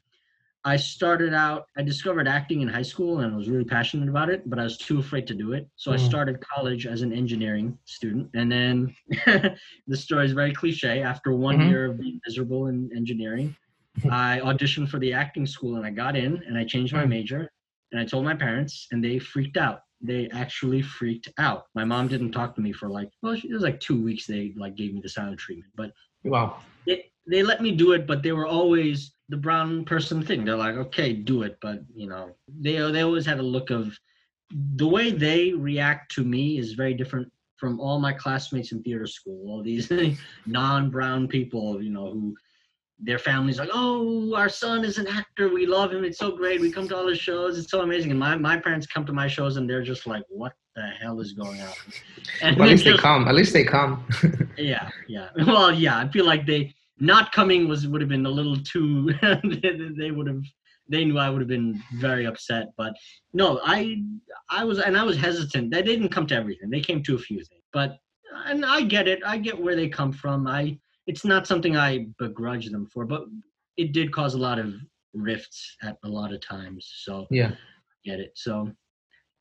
I 0.64 0.76
started 0.78 1.34
out, 1.34 1.66
I 1.76 1.82
discovered 1.82 2.28
acting 2.28 2.62
in 2.62 2.68
high 2.68 2.84
school 2.84 3.20
and 3.20 3.34
I 3.34 3.36
was 3.38 3.50
really 3.50 3.64
passionate 3.66 4.10
about 4.10 4.30
it, 4.30 4.48
but 4.48 4.60
I 4.60 4.64
was 4.64 4.78
too 4.78 5.00
afraid 5.00 5.26
to 5.28 5.34
do 5.34 5.54
it. 5.54 5.68
So 5.76 5.92
I 5.92 5.96
Mm. 5.96 6.06
started 6.06 6.40
college 6.42 6.86
as 6.86 7.02
an 7.02 7.12
engineering 7.12 7.78
student. 7.86 8.30
And 8.36 8.52
then 8.52 8.96
the 9.88 9.98
story 9.98 10.26
is 10.26 10.34
very 10.34 10.54
cliche. 10.54 11.02
After 11.02 11.34
one 11.34 11.58
Mhm. 11.58 11.68
year 11.68 11.86
of 11.86 12.00
being 12.00 12.20
miserable 12.28 12.68
in 12.68 12.92
engineering, 12.96 13.56
I 14.12 14.40
auditioned 14.44 14.90
for 14.90 15.00
the 15.00 15.14
acting 15.14 15.48
school 15.48 15.78
and 15.78 15.86
I 15.86 15.90
got 15.90 16.16
in 16.16 16.44
and 16.44 16.58
I 16.58 16.64
changed 16.64 16.94
my 16.94 17.06
Mm. 17.06 17.10
major 17.10 17.52
and 17.92 18.00
I 18.00 18.06
told 18.06 18.24
my 18.24 18.36
parents 18.36 18.88
and 18.92 19.04
they 19.04 19.18
freaked 19.18 19.58
out. 19.58 19.80
They 20.00 20.30
actually 20.30 20.82
freaked 20.84 21.30
out. 21.40 21.66
My 21.74 21.86
mom 21.86 22.08
didn't 22.08 22.32
talk 22.34 22.56
to 22.56 22.62
me 22.62 22.72
for 22.72 22.88
like, 22.88 23.10
well, 23.24 23.34
it 23.34 23.50
was 23.52 23.64
like 23.64 23.80
two 23.80 24.02
weeks. 24.04 24.28
They 24.28 24.54
like 24.56 24.76
gave 24.76 24.94
me 24.94 25.02
the 25.02 25.10
silent 25.10 25.40
treatment, 25.40 25.72
but 25.76 25.92
Wow. 26.24 26.60
they, 26.86 27.12
they 27.28 27.42
let 27.44 27.62
me 27.62 27.72
do 27.72 27.94
it, 27.94 28.06
but 28.08 28.22
they 28.22 28.32
were 28.32 28.48
always 28.48 29.14
the 29.32 29.38
brown 29.38 29.86
person 29.86 30.22
thing. 30.22 30.44
They're 30.46 30.56
like, 30.68 30.76
okay, 30.76 31.14
do 31.14 31.44
it, 31.44 31.58
but 31.62 31.80
you 31.96 32.08
know, 32.08 32.36
they 32.60 32.76
they 32.92 33.02
always 33.02 33.26
had 33.26 33.40
a 33.40 33.50
look 33.56 33.70
of 33.72 33.98
the 34.76 34.88
way 34.88 35.12
they 35.12 35.54
react 35.54 36.12
to 36.16 36.24
me 36.24 36.58
is 36.60 36.74
very 36.74 36.94
different 36.94 37.32
from 37.58 37.80
all 37.80 38.00
my 38.00 38.12
classmates 38.12 38.72
in 38.74 38.84
theater 38.84 39.08
school. 39.08 39.40
All 39.50 39.64
these 39.64 39.90
non-brown 40.46 41.28
people, 41.30 41.82
you 41.82 41.92
know, 41.92 42.12
who 42.12 42.36
their 43.04 43.20
families 43.20 43.58
like, 43.58 43.70
oh, 43.74 44.36
our 44.36 44.50
son 44.50 44.84
is 44.84 44.98
an 44.98 45.08
actor. 45.08 45.50
We 45.54 45.66
love 45.66 45.92
him. 45.94 46.04
It's 46.04 46.20
so 46.20 46.32
great. 46.36 46.60
We 46.62 46.72
come 46.72 46.88
to 46.90 46.98
all 46.98 47.08
his 47.08 47.20
shows. 47.20 47.58
It's 47.58 47.72
so 47.72 47.82
amazing. 47.82 48.12
And 48.12 48.20
my, 48.20 48.36
my 48.36 48.58
parents 48.58 48.86
come 48.86 49.06
to 49.06 49.14
my 49.14 49.28
shows 49.28 49.58
and 49.58 49.68
they're 49.70 49.82
just 49.84 50.06
like, 50.06 50.24
what 50.30 50.54
the 50.76 50.88
hell 51.02 51.20
is 51.20 51.34
going 51.34 51.62
on? 51.62 51.74
And 52.44 52.58
Well, 52.58 52.68
at 52.68 52.72
least 52.72 52.84
just- 52.84 52.98
they 52.98 53.02
come. 53.02 53.28
At 53.28 53.36
least 53.36 53.54
they 53.54 53.64
come. 53.64 54.06
yeah, 54.58 54.90
yeah. 55.08 55.30
Well, 55.48 55.72
yeah. 55.72 55.98
I 55.98 56.08
feel 56.10 56.26
like 56.26 56.46
they 56.46 56.74
not 57.02 57.32
coming 57.32 57.68
was 57.68 57.88
would 57.88 58.00
have 58.00 58.10
been 58.10 58.26
a 58.26 58.30
little 58.30 58.58
too. 58.58 59.14
they, 59.98 60.12
would 60.12 60.28
have. 60.28 60.44
They 60.88 61.04
knew 61.04 61.18
I 61.18 61.30
would 61.30 61.42
have 61.42 61.48
been 61.48 61.82
very 61.96 62.26
upset, 62.26 62.68
but 62.78 62.94
no, 63.34 63.60
I, 63.64 64.04
I 64.50 64.64
was, 64.64 64.80
and 64.80 64.96
I 64.96 65.04
was 65.04 65.18
hesitant. 65.18 65.72
They 65.72 65.82
didn't 65.82 66.10
come 66.10 66.28
to 66.28 66.36
everything. 66.36 66.70
They 66.70 66.82
came 66.82 67.02
to 67.04 67.16
a 67.16 67.20
few 67.20 67.38
things, 67.38 67.64
but, 67.74 67.98
and 68.46 68.66
I 68.66 68.82
get 68.82 69.08
it. 69.08 69.20
I 69.26 69.38
get 69.38 69.60
where 69.60 69.76
they 69.76 69.88
come 69.88 70.12
from. 70.12 70.48
I, 70.48 70.78
it's 71.08 71.26
not 71.26 71.48
something 71.48 71.76
I 71.76 72.08
begrudge 72.20 72.70
them 72.70 72.86
for, 72.86 73.06
but 73.06 73.24
it 73.78 73.94
did 73.94 74.14
cause 74.14 74.34
a 74.34 74.40
lot 74.40 74.60
of 74.60 74.74
rifts 75.14 75.78
at 75.82 75.98
a 76.04 76.10
lot 76.10 76.34
of 76.34 76.42
times. 76.42 76.92
So 77.04 77.26
yeah. 77.32 77.52
get 78.06 78.20
it. 78.20 78.34
So, 78.36 78.72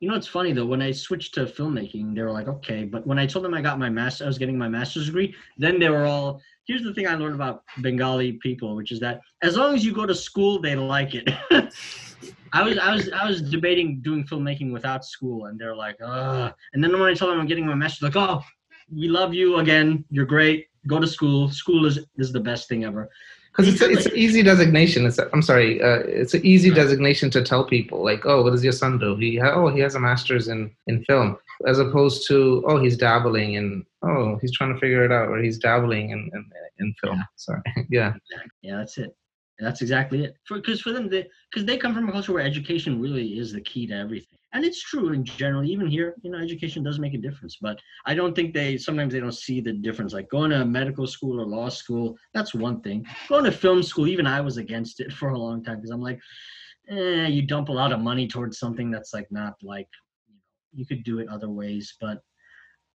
you 0.01 0.09
know, 0.09 0.15
it's 0.15 0.27
funny 0.27 0.51
though. 0.51 0.65
When 0.65 0.81
I 0.81 0.91
switched 0.91 1.35
to 1.35 1.45
filmmaking, 1.45 2.15
they 2.15 2.23
were 2.23 2.31
like, 2.31 2.47
"Okay," 2.47 2.85
but 2.85 3.05
when 3.05 3.19
I 3.19 3.27
told 3.27 3.45
them 3.45 3.53
I 3.53 3.61
got 3.61 3.77
my 3.77 3.89
master, 3.89 4.23
I 4.23 4.27
was 4.27 4.39
getting 4.39 4.57
my 4.57 4.67
master's 4.67 5.05
degree. 5.05 5.33
Then 5.57 5.79
they 5.79 5.89
were 5.89 6.05
all. 6.05 6.41
Here's 6.65 6.83
the 6.83 6.93
thing 6.93 7.07
I 7.07 7.13
learned 7.13 7.35
about 7.35 7.63
Bengali 7.81 8.33
people, 8.33 8.75
which 8.75 8.91
is 8.91 8.99
that 9.01 9.21
as 9.43 9.57
long 9.57 9.75
as 9.75 9.85
you 9.85 9.93
go 9.93 10.07
to 10.07 10.15
school, 10.15 10.59
they 10.59 10.75
like 10.75 11.13
it. 11.13 11.29
I 12.51 12.63
was 12.63 12.79
I 12.79 12.95
was 12.95 13.11
I 13.11 13.27
was 13.27 13.43
debating 13.43 14.01
doing 14.01 14.23
filmmaking 14.25 14.73
without 14.73 15.05
school, 15.05 15.45
and 15.45 15.59
they're 15.59 15.75
like, 15.75 15.97
"Ugh." 16.03 16.51
And 16.73 16.83
then 16.83 16.91
when 16.93 17.03
I 17.03 17.13
told 17.13 17.31
them 17.31 17.39
I'm 17.39 17.47
getting 17.47 17.67
my 17.67 17.75
master's, 17.75 18.01
like, 18.01 18.15
"Oh, 18.15 18.41
we 18.91 19.07
love 19.07 19.35
you 19.35 19.57
again. 19.57 20.03
You're 20.09 20.25
great. 20.25 20.65
Go 20.87 20.99
to 20.99 21.07
school. 21.07 21.51
School 21.51 21.85
is 21.85 21.99
is 22.17 22.33
the 22.33 22.39
best 22.39 22.67
thing 22.67 22.85
ever." 22.85 23.07
Because 23.51 23.73
it's 23.73 23.81
a, 23.81 23.89
it's 23.89 24.05
an 24.05 24.15
easy 24.15 24.43
designation. 24.43 25.05
It's 25.05 25.19
a, 25.19 25.29
I'm 25.33 25.41
sorry. 25.41 25.81
Uh, 25.81 25.99
it's 26.05 26.33
an 26.33 26.45
easy 26.45 26.71
designation 26.71 27.29
to 27.31 27.43
tell 27.43 27.65
people 27.65 28.03
like, 28.03 28.25
oh, 28.25 28.43
what 28.43 28.51
does 28.51 28.63
your 28.63 28.71
son 28.71 28.97
do? 28.97 29.15
He 29.17 29.37
ha- 29.37 29.53
oh 29.53 29.67
he 29.67 29.81
has 29.81 29.95
a 29.95 29.99
master's 29.99 30.47
in 30.47 30.71
in 30.87 31.03
film, 31.03 31.37
as 31.67 31.77
opposed 31.77 32.27
to 32.29 32.63
oh 32.65 32.81
he's 32.81 32.95
dabbling 32.95 33.55
in 33.55 33.85
oh 34.03 34.37
he's 34.41 34.53
trying 34.53 34.73
to 34.73 34.79
figure 34.79 35.03
it 35.03 35.11
out 35.11 35.27
or 35.27 35.37
he's 35.39 35.57
dabbling 35.57 36.11
in 36.11 36.29
in, 36.33 36.45
in 36.79 36.93
film. 37.01 37.17
Yeah. 37.17 37.23
Sorry. 37.35 37.61
yeah. 37.89 38.13
Yeah, 38.61 38.77
that's 38.77 38.97
it. 38.97 39.15
That's 39.61 39.81
exactly 39.81 40.23
it. 40.23 40.35
Because 40.49 40.81
for, 40.81 40.91
them, 40.91 41.07
they 41.07 41.27
because 41.51 41.65
they 41.65 41.77
come 41.77 41.93
from 41.93 42.09
a 42.09 42.11
culture 42.11 42.33
where 42.33 42.43
education 42.43 42.99
really 42.99 43.37
is 43.37 43.53
the 43.53 43.61
key 43.61 43.85
to 43.87 43.93
everything, 43.93 44.39
and 44.53 44.65
it's 44.65 44.81
true 44.81 45.13
in 45.13 45.23
general. 45.23 45.63
Even 45.63 45.87
here, 45.87 46.15
you 46.23 46.31
know, 46.31 46.37
education 46.37 46.83
does 46.83 46.99
make 46.99 47.13
a 47.13 47.17
difference. 47.17 47.57
But 47.61 47.79
I 48.05 48.13
don't 48.13 48.35
think 48.35 48.53
they 48.53 48.77
sometimes 48.77 49.13
they 49.13 49.19
don't 49.19 49.31
see 49.31 49.61
the 49.61 49.73
difference. 49.73 50.13
Like 50.13 50.29
going 50.29 50.51
to 50.51 50.65
medical 50.65 51.07
school 51.07 51.39
or 51.39 51.45
law 51.45 51.69
school, 51.69 52.17
that's 52.33 52.53
one 52.53 52.81
thing. 52.81 53.05
Going 53.29 53.45
to 53.45 53.51
film 53.51 53.81
school, 53.81 54.07
even 54.07 54.27
I 54.27 54.41
was 54.41 54.57
against 54.57 54.99
it 54.99 55.11
for 55.19 55.29
a 55.29 55.37
long 55.37 55.63
time 55.63 55.77
because 55.77 55.91
I'm 55.91 56.01
like, 56.01 56.19
eh, 56.89 57.27
you 57.27 57.43
dump 57.43 57.69
a 57.69 57.73
lot 57.73 57.93
of 57.93 57.99
money 58.01 58.27
towards 58.27 58.59
something 58.59 58.91
that's 58.91 59.13
like 59.13 59.27
not 59.31 59.55
like, 59.63 59.87
you 60.73 60.85
could 60.85 61.03
do 61.03 61.19
it 61.19 61.29
other 61.29 61.49
ways. 61.49 61.95
But 61.99 62.21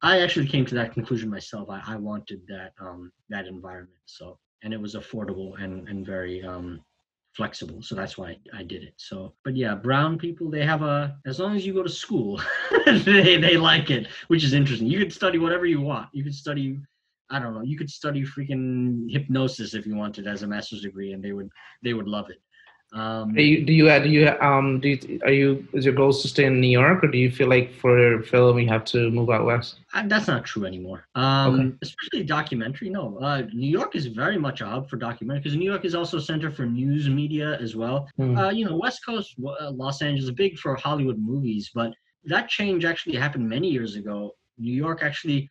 I 0.01 0.21
actually 0.21 0.47
came 0.47 0.65
to 0.65 0.75
that 0.75 0.93
conclusion 0.93 1.29
myself. 1.29 1.69
I, 1.69 1.81
I 1.85 1.95
wanted 1.95 2.41
that 2.47 2.73
um 2.79 3.11
that 3.29 3.47
environment. 3.47 3.97
So 4.05 4.37
and 4.63 4.73
it 4.73 4.81
was 4.81 4.95
affordable 4.95 5.61
and 5.61 5.87
and 5.87 6.05
very 6.05 6.43
um 6.43 6.81
flexible. 7.35 7.81
So 7.81 7.95
that's 7.95 8.17
why 8.17 8.37
I 8.53 8.63
did 8.63 8.83
it. 8.83 8.93
So 8.97 9.33
but 9.43 9.55
yeah, 9.55 9.75
brown 9.75 10.17
people 10.17 10.49
they 10.49 10.65
have 10.65 10.81
a 10.81 11.17
as 11.25 11.39
long 11.39 11.55
as 11.55 11.65
you 11.65 11.73
go 11.73 11.83
to 11.83 11.89
school, 11.89 12.41
they 12.85 13.37
they 13.37 13.57
like 13.57 13.91
it, 13.91 14.07
which 14.27 14.43
is 14.43 14.53
interesting. 14.53 14.87
You 14.87 14.99
could 14.99 15.13
study 15.13 15.37
whatever 15.37 15.65
you 15.65 15.81
want. 15.81 16.09
You 16.13 16.23
could 16.23 16.35
study 16.35 16.79
I 17.29 17.39
don't 17.39 17.55
know. 17.55 17.63
You 17.63 17.77
could 17.77 17.89
study 17.89 18.23
freaking 18.23 19.11
hypnosis 19.11 19.73
if 19.73 19.87
you 19.87 19.95
wanted 19.95 20.27
as 20.27 20.43
a 20.43 20.47
master's 20.47 20.81
degree, 20.81 21.13
and 21.13 21.23
they 21.23 21.31
would 21.31 21.49
they 21.83 21.93
would 21.93 22.07
love 22.07 22.29
it. 22.29 22.41
Um, 22.95 23.33
Do 23.33 23.43
you 23.43 23.65
do 23.65 23.73
you 23.73 23.89
uh, 23.89 23.99
do 23.99 24.09
you 24.09 24.29
um 24.39 24.79
do 24.79 24.87
you, 24.89 25.19
are 25.25 25.31
you 25.31 25.67
is 25.73 25.83
your 25.83 25.93
goals 25.93 26.21
to 26.21 26.29
stay 26.29 26.45
in 26.45 26.61
New 26.61 26.69
York 26.69 27.03
or 27.03 27.07
do 27.07 27.17
you 27.17 27.29
feel 27.29 27.49
like 27.49 27.73
for 27.73 28.23
film 28.23 28.57
you 28.57 28.69
have 28.69 28.85
to 28.85 29.11
move 29.11 29.29
out 29.29 29.43
west? 29.43 29.79
Uh, 29.93 30.03
that's 30.07 30.27
not 30.27 30.45
true 30.45 30.65
anymore. 30.65 31.05
Um, 31.13 31.77
Especially 31.81 32.23
documentary. 32.23 32.89
No, 32.89 33.17
uh, 33.19 33.41
New 33.53 33.69
York 33.69 33.97
is 33.97 34.05
very 34.05 34.37
much 34.37 34.61
a 34.61 34.65
hub 34.65 34.89
for 34.89 34.95
documentary 34.95 35.41
because 35.41 35.57
New 35.57 35.69
York 35.69 35.83
is 35.83 35.93
also 35.93 36.17
a 36.17 36.21
center 36.21 36.49
for 36.49 36.65
news 36.65 37.09
media 37.09 37.59
as 37.59 37.75
well. 37.75 38.07
Hmm. 38.15 38.37
Uh, 38.37 38.51
you 38.51 38.63
know, 38.63 38.77
West 38.77 39.05
Coast, 39.05 39.35
uh, 39.45 39.71
Los 39.71 40.01
Angeles, 40.01 40.31
big 40.31 40.57
for 40.57 40.73
Hollywood 40.75 41.19
movies, 41.19 41.71
but 41.75 41.93
that 42.23 42.47
change 42.47 42.85
actually 42.85 43.17
happened 43.17 43.47
many 43.47 43.69
years 43.69 43.95
ago. 43.97 44.35
New 44.57 44.73
York 44.73 45.03
actually, 45.03 45.49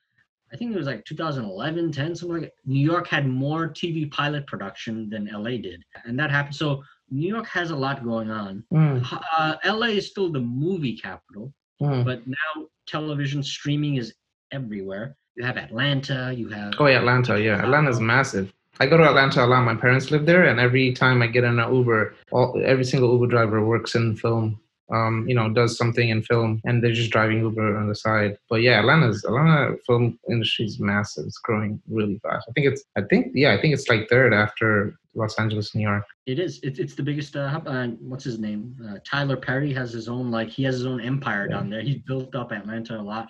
I 0.51 0.57
think 0.57 0.73
it 0.73 0.79
was 0.79 0.87
like 0.87 1.05
2011, 1.05 1.93
10, 1.93 2.17
something 2.17 2.35
like 2.35 2.43
that. 2.45 2.53
New 2.65 2.81
York 2.81 3.07
had 3.07 3.27
more 3.29 3.69
TV 3.69 4.11
pilot 4.11 4.47
production 4.47 5.11
than 5.11 5.29
LA 5.31 5.59
did, 5.59 5.85
and 6.07 6.19
that 6.19 6.31
happened. 6.31 6.57
So 6.57 6.83
New 7.15 7.29
York 7.29 7.47
has 7.47 7.71
a 7.71 7.77
lot 7.77 8.05
going 8.05 8.31
on. 8.31 8.65
Mm, 8.73 9.07
Uh, 9.39 9.55
LA 9.65 9.91
is 10.01 10.07
still 10.09 10.31
the 10.33 10.41
movie 10.41 10.97
capital 10.97 11.53
mm. 11.81 12.05
but 12.05 12.27
now 12.27 12.67
television 12.87 13.43
streaming 13.43 13.97
is 13.97 14.15
everywhere. 14.53 15.17
You 15.37 15.45
have 15.45 15.57
Atlanta, 15.57 16.33
you 16.37 16.49
have 16.49 16.75
Oh 16.79 16.87
yeah, 16.87 16.99
Atlanta. 16.99 17.41
Yeah, 17.41 17.63
Atlanta's 17.63 18.01
massive. 18.01 18.53
I 18.81 18.87
go 18.87 18.97
to 18.97 19.05
Atlanta 19.05 19.45
a 19.45 19.47
lot. 19.47 19.63
My 19.63 19.75
parents 19.77 20.11
live 20.11 20.27
there, 20.27 20.45
and 20.47 20.59
every 20.59 20.93
time 20.93 21.23
I 21.23 21.29
get 21.29 21.45
in 21.45 21.59
an 21.59 21.75
Uber, 21.75 22.15
all, 22.33 22.61
every 22.65 22.85
single 22.85 23.13
Uber 23.13 23.29
driver 23.29 23.65
works 23.65 23.95
in 23.95 24.17
film. 24.17 24.61
Um, 24.95 25.29
you 25.29 25.35
know, 25.35 25.49
does 25.51 25.77
something 25.77 26.09
in 26.09 26.23
film, 26.23 26.61
and 26.65 26.83
they're 26.83 26.93
just 26.93 27.11
driving 27.11 27.39
Uber 27.41 27.77
on 27.77 27.89
the 27.89 27.95
side. 27.95 28.39
But 28.49 28.63
yeah, 28.63 28.79
Atlanta's 28.81 29.25
Atlanta 29.25 29.77
film 29.87 30.19
industry 30.31 30.67
is 30.67 30.79
massive. 30.79 31.25
It's 31.27 31.39
growing 31.39 31.81
really 31.89 32.19
fast. 32.23 32.47
I 32.49 32.53
think 32.53 32.67
it's. 32.69 32.85
I 32.97 33.03
think 33.11 33.33
yeah, 33.35 33.53
I 33.55 33.61
think 33.61 33.75
it's 33.75 33.89
like 33.89 34.09
third 34.09 34.33
after 34.33 34.97
Los 35.15 35.39
Angeles, 35.39 35.75
New 35.75 35.83
York. 35.83 36.05
it 36.27 36.39
is 36.39 36.61
it's, 36.63 36.79
it's 36.79 36.95
the 36.95 37.03
biggest 37.03 37.37
uh, 37.37 37.61
uh 37.67 37.89
what's 38.11 38.25
his 38.25 38.39
name 38.39 38.77
uh, 38.89 38.99
Tyler 39.05 39.37
Perry 39.37 39.73
has 39.73 39.93
his 39.93 40.09
own 40.09 40.31
like 40.31 40.49
he 40.49 40.65
has 40.65 40.77
his 40.77 40.87
own 40.87 41.01
empire 41.01 41.47
down 41.49 41.71
there. 41.71 41.83
He's 41.83 42.03
built 42.03 42.35
up 42.35 42.53
Atlanta 42.53 42.99
a 42.99 43.03
lot. 43.03 43.29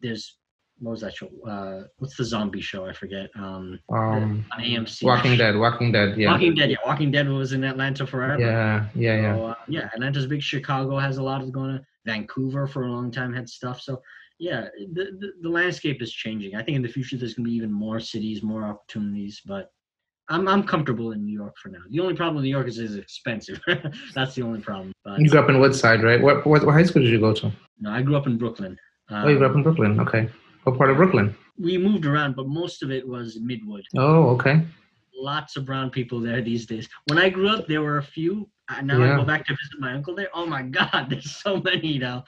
There's 0.00 0.39
what 0.80 0.92
was 0.92 1.00
that 1.02 1.14
show? 1.14 1.28
Uh, 1.46 1.82
what's 1.98 2.16
the 2.16 2.24
zombie 2.24 2.60
show? 2.60 2.86
I 2.86 2.92
forget. 2.92 3.30
Um, 3.36 3.78
Um, 3.92 4.44
on 4.52 4.60
AMC. 4.60 5.02
Walking 5.04 5.36
Dead. 5.36 5.56
Walking 5.56 5.92
Dead. 5.92 6.16
Yeah. 6.18 6.30
Walking 6.32 6.54
Dead. 6.54 6.70
Yeah, 6.70 6.76
Walking 6.86 7.10
Dead 7.10 7.28
was 7.28 7.52
in 7.52 7.62
Atlanta 7.64 8.06
forever. 8.06 8.40
Yeah. 8.40 8.86
Yeah. 8.94 9.16
Yeah. 9.20 9.34
So, 9.36 9.46
uh, 9.46 9.54
yeah, 9.68 9.88
Atlanta's 9.94 10.26
big. 10.26 10.42
Chicago 10.42 10.98
has 10.98 11.18
a 11.18 11.22
lot 11.22 11.42
of 11.42 11.52
going 11.52 11.70
on. 11.70 11.86
Vancouver 12.06 12.66
for 12.66 12.84
a 12.84 12.90
long 12.90 13.10
time 13.10 13.32
had 13.34 13.46
stuff. 13.48 13.80
So 13.82 14.00
yeah, 14.38 14.68
the, 14.94 15.04
the 15.20 15.32
the 15.42 15.48
landscape 15.50 16.00
is 16.00 16.10
changing. 16.10 16.56
I 16.56 16.62
think 16.62 16.76
in 16.76 16.82
the 16.82 16.88
future 16.88 17.16
there's 17.18 17.34
gonna 17.34 17.48
be 17.48 17.54
even 17.54 17.70
more 17.70 18.00
cities, 18.00 18.42
more 18.42 18.64
opportunities. 18.64 19.42
But 19.44 19.70
I'm 20.30 20.48
I'm 20.48 20.62
comfortable 20.64 21.12
in 21.12 21.26
New 21.26 21.34
York 21.42 21.56
for 21.62 21.68
now. 21.68 21.80
The 21.90 22.00
only 22.00 22.14
problem 22.14 22.38
in 22.38 22.44
New 22.44 22.50
York 22.56 22.68
is 22.68 22.78
it's 22.78 22.94
expensive. 22.94 23.60
That's 24.14 24.34
the 24.34 24.42
only 24.42 24.60
problem. 24.62 24.92
But 25.04 25.20
You 25.20 25.28
grew 25.28 25.40
up 25.40 25.50
in 25.50 25.60
Woodside, 25.60 26.02
right? 26.02 26.22
What, 26.22 26.46
what 26.46 26.64
what 26.64 26.72
high 26.72 26.84
school 26.84 27.02
did 27.02 27.10
you 27.10 27.20
go 27.20 27.34
to? 27.34 27.52
no, 27.80 27.90
I 27.90 28.00
grew 28.00 28.16
up 28.16 28.26
in 28.26 28.38
Brooklyn. 28.38 28.78
Oh, 29.10 29.28
you 29.28 29.36
grew 29.36 29.46
up 29.46 29.50
Um, 29.52 29.58
in 29.58 29.62
Brooklyn. 29.64 30.00
Okay. 30.00 30.30
What 30.64 30.76
part 30.78 30.90
of 30.90 30.96
Brooklyn? 30.96 31.34
we 31.58 31.76
moved 31.76 32.06
around, 32.06 32.34
but 32.36 32.48
most 32.48 32.82
of 32.82 32.90
it 32.90 33.06
was 33.06 33.38
Midwood. 33.38 33.82
Oh, 33.96 34.30
okay. 34.30 34.62
Lots 35.14 35.56
of 35.58 35.66
brown 35.66 35.90
people 35.90 36.18
there 36.18 36.40
these 36.40 36.64
days. 36.64 36.88
When 37.08 37.18
I 37.18 37.28
grew 37.28 37.48
up, 37.50 37.66
there 37.68 37.82
were 37.82 37.98
a 37.98 38.02
few. 38.02 38.48
Uh, 38.70 38.80
Now 38.80 39.02
I 39.02 39.16
go 39.16 39.24
back 39.24 39.44
to 39.46 39.52
visit 39.52 39.78
my 39.78 39.92
uncle 39.92 40.14
there. 40.14 40.28
Oh 40.32 40.46
my 40.46 40.62
God, 40.78 41.08
there's 41.10 41.36
so 41.36 41.60
many 41.60 41.98
now. 41.98 42.24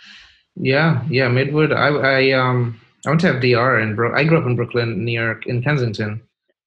Yeah, 0.57 1.03
yeah, 1.09 1.29
Midwood. 1.31 1.75
I, 1.75 1.89
I 1.89 2.33
um 2.33 2.79
I 3.07 3.09
went 3.11 3.23
to 3.23 3.33
FDR 3.33 3.83
in 3.83 3.95
Bro. 3.97 4.15
I 4.15 4.25
grew 4.25 4.37
up 4.39 4.47
in 4.47 4.55
Brooklyn, 4.55 5.03
New 5.05 5.19
York, 5.19 5.47
in 5.47 5.63
Kensington, 5.63 6.21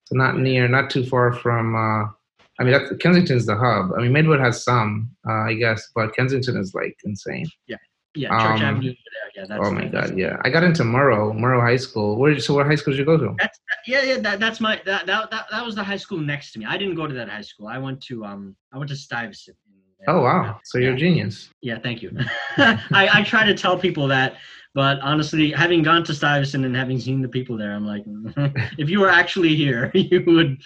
so 0.06 0.16
not 0.16 0.38
near, 0.40 0.68
not 0.68 0.90
too 0.90 1.06
far 1.06 1.34
from. 1.34 1.76
uh 1.76 2.10
I 2.58 2.64
mean, 2.64 2.72
that's, 2.72 2.90
Kensington's 3.02 3.46
the 3.46 3.56
hub. 3.58 3.92
I 3.98 4.02
mean, 4.02 4.14
Midwood 4.14 4.40
has 4.40 4.64
some, 4.64 5.12
uh, 5.30 5.42
I 5.50 5.56
guess, 5.56 5.90
but 5.94 6.16
Kensington 6.16 6.56
is 6.58 6.74
like 6.74 6.96
insane. 7.04 7.46
Yeah, 7.68 7.76
Church 8.16 8.32
Um, 8.32 8.62
Avenue 8.62 8.90
there. 8.90 9.32
Yeah, 9.36 9.46
that's 9.48 9.68
oh 9.68 9.72
my 9.72 9.86
god, 9.86 10.18
yeah. 10.18 10.38
I 10.44 10.50
got 10.50 10.64
into 10.64 10.84
Murrow, 10.84 11.34
Murrow 11.34 11.62
High 11.62 11.76
School. 11.76 12.18
Where 12.18 12.40
so 12.40 12.54
what 12.54 12.66
high 12.66 12.76
school 12.76 12.94
did 12.94 13.00
you 13.00 13.06
go 13.06 13.18
to? 13.18 13.36
That's 13.38 13.60
yeah, 13.86 14.04
yeah. 14.04 14.18
That, 14.20 14.40
that's 14.40 14.60
my 14.60 14.82
that, 14.86 15.06
that 15.06 15.30
that 15.32 15.48
that 15.52 15.66
was 15.66 15.76
the 15.76 15.84
high 15.84 15.98
school 15.98 16.20
next 16.20 16.54
to 16.54 16.60
me. 16.60 16.66
I 16.66 16.78
didn't 16.78 16.96
go 16.96 17.08
to 17.08 17.14
that 17.14 17.30
high 17.30 17.42
school. 17.42 17.68
I 17.68 17.78
went 17.78 18.02
to 18.04 18.24
um 18.24 18.56
I 18.74 18.78
went 18.78 18.90
to 18.90 18.96
Stuyvesant. 18.96 19.58
Oh 20.08 20.22
wow, 20.22 20.60
so 20.64 20.78
you're 20.78 20.94
a 20.94 20.98
genius. 20.98 21.50
Yeah, 21.62 21.80
thank 21.80 22.02
you. 22.02 22.12
I 22.58 23.10
I 23.12 23.24
try 23.24 23.46
to 23.46 23.56
tell 23.56 23.78
people 23.78 24.08
that, 24.08 24.36
but 24.74 25.00
honestly, 25.00 25.52
having 25.52 25.82
gone 25.84 26.04
to 26.04 26.14
Stuyvesant 26.14 26.64
and 26.64 26.76
having 26.76 27.00
seen 27.00 27.22
the 27.22 27.28
people 27.28 27.58
there, 27.58 27.74
I'm 27.74 27.88
like, 27.88 28.04
if 28.78 28.90
you 28.90 29.00
were 29.00 29.10
actually 29.10 29.56
here, 29.56 29.92
you 29.96 30.24
would, 30.28 30.62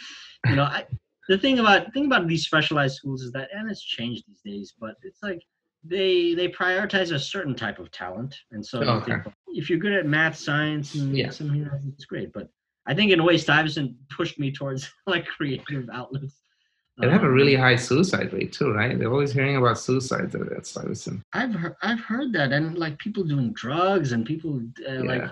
you 0.47 0.55
know. 0.55 0.63
I, 0.63 0.85
the 1.29 1.37
thing 1.37 1.59
about 1.59 1.85
the 1.85 1.91
thing 1.91 2.05
about 2.05 2.27
these 2.27 2.43
specialized 2.43 2.95
schools 2.95 3.21
is 3.21 3.31
that, 3.33 3.49
and 3.53 3.69
it's 3.69 3.83
changed 3.83 4.23
these 4.27 4.41
days, 4.43 4.73
but 4.79 4.95
it's 5.03 5.21
like 5.23 5.41
they 5.83 6.33
they 6.33 6.47
prioritize 6.49 7.13
a 7.13 7.19
certain 7.19 7.55
type 7.55 7.79
of 7.79 7.91
talent, 7.91 8.35
and 8.51 8.65
so 8.65 8.81
Okay. 8.81 9.13
think, 9.13 9.33
if 9.47 9.69
you're 9.69 9.79
good 9.79 9.93
at 9.93 10.05
math, 10.05 10.37
science, 10.37 10.95
and 10.95 11.15
Yeah. 11.15 11.29
some, 11.29 11.53
you 11.55 11.65
know, 11.65 11.79
it's 11.87 12.05
great. 12.05 12.33
But 12.33 12.49
I 12.85 12.93
think 12.93 13.11
in 13.11 13.19
a 13.19 13.23
way, 13.23 13.37
Stuyvesant 13.37 13.95
pushed 14.09 14.39
me 14.39 14.51
towards 14.51 14.89
like 15.07 15.25
creative 15.25 15.89
outlets. 15.91 16.41
It 17.01 17.09
have 17.09 17.23
a 17.23 17.27
Um, 17.27 17.33
really 17.33 17.55
high 17.55 17.77
suicide 17.77 18.33
rate 18.33 18.51
too, 18.51 18.73
right? 18.73 18.97
They're 18.99 19.11
always 19.11 19.31
hearing 19.31 19.55
about 19.55 19.79
suicides 19.79 20.35
at 20.35 20.65
Stuyvesant. 20.65 21.21
I've 21.31 21.53
heard, 21.53 21.75
I've 21.81 22.01
heard 22.01 22.33
that, 22.33 22.51
and 22.51 22.77
like 22.77 22.97
people 22.99 23.23
doing 23.23 23.53
drugs 23.53 24.11
and 24.11 24.25
people 24.25 24.61
uh, 24.87 25.03
like 25.05 25.23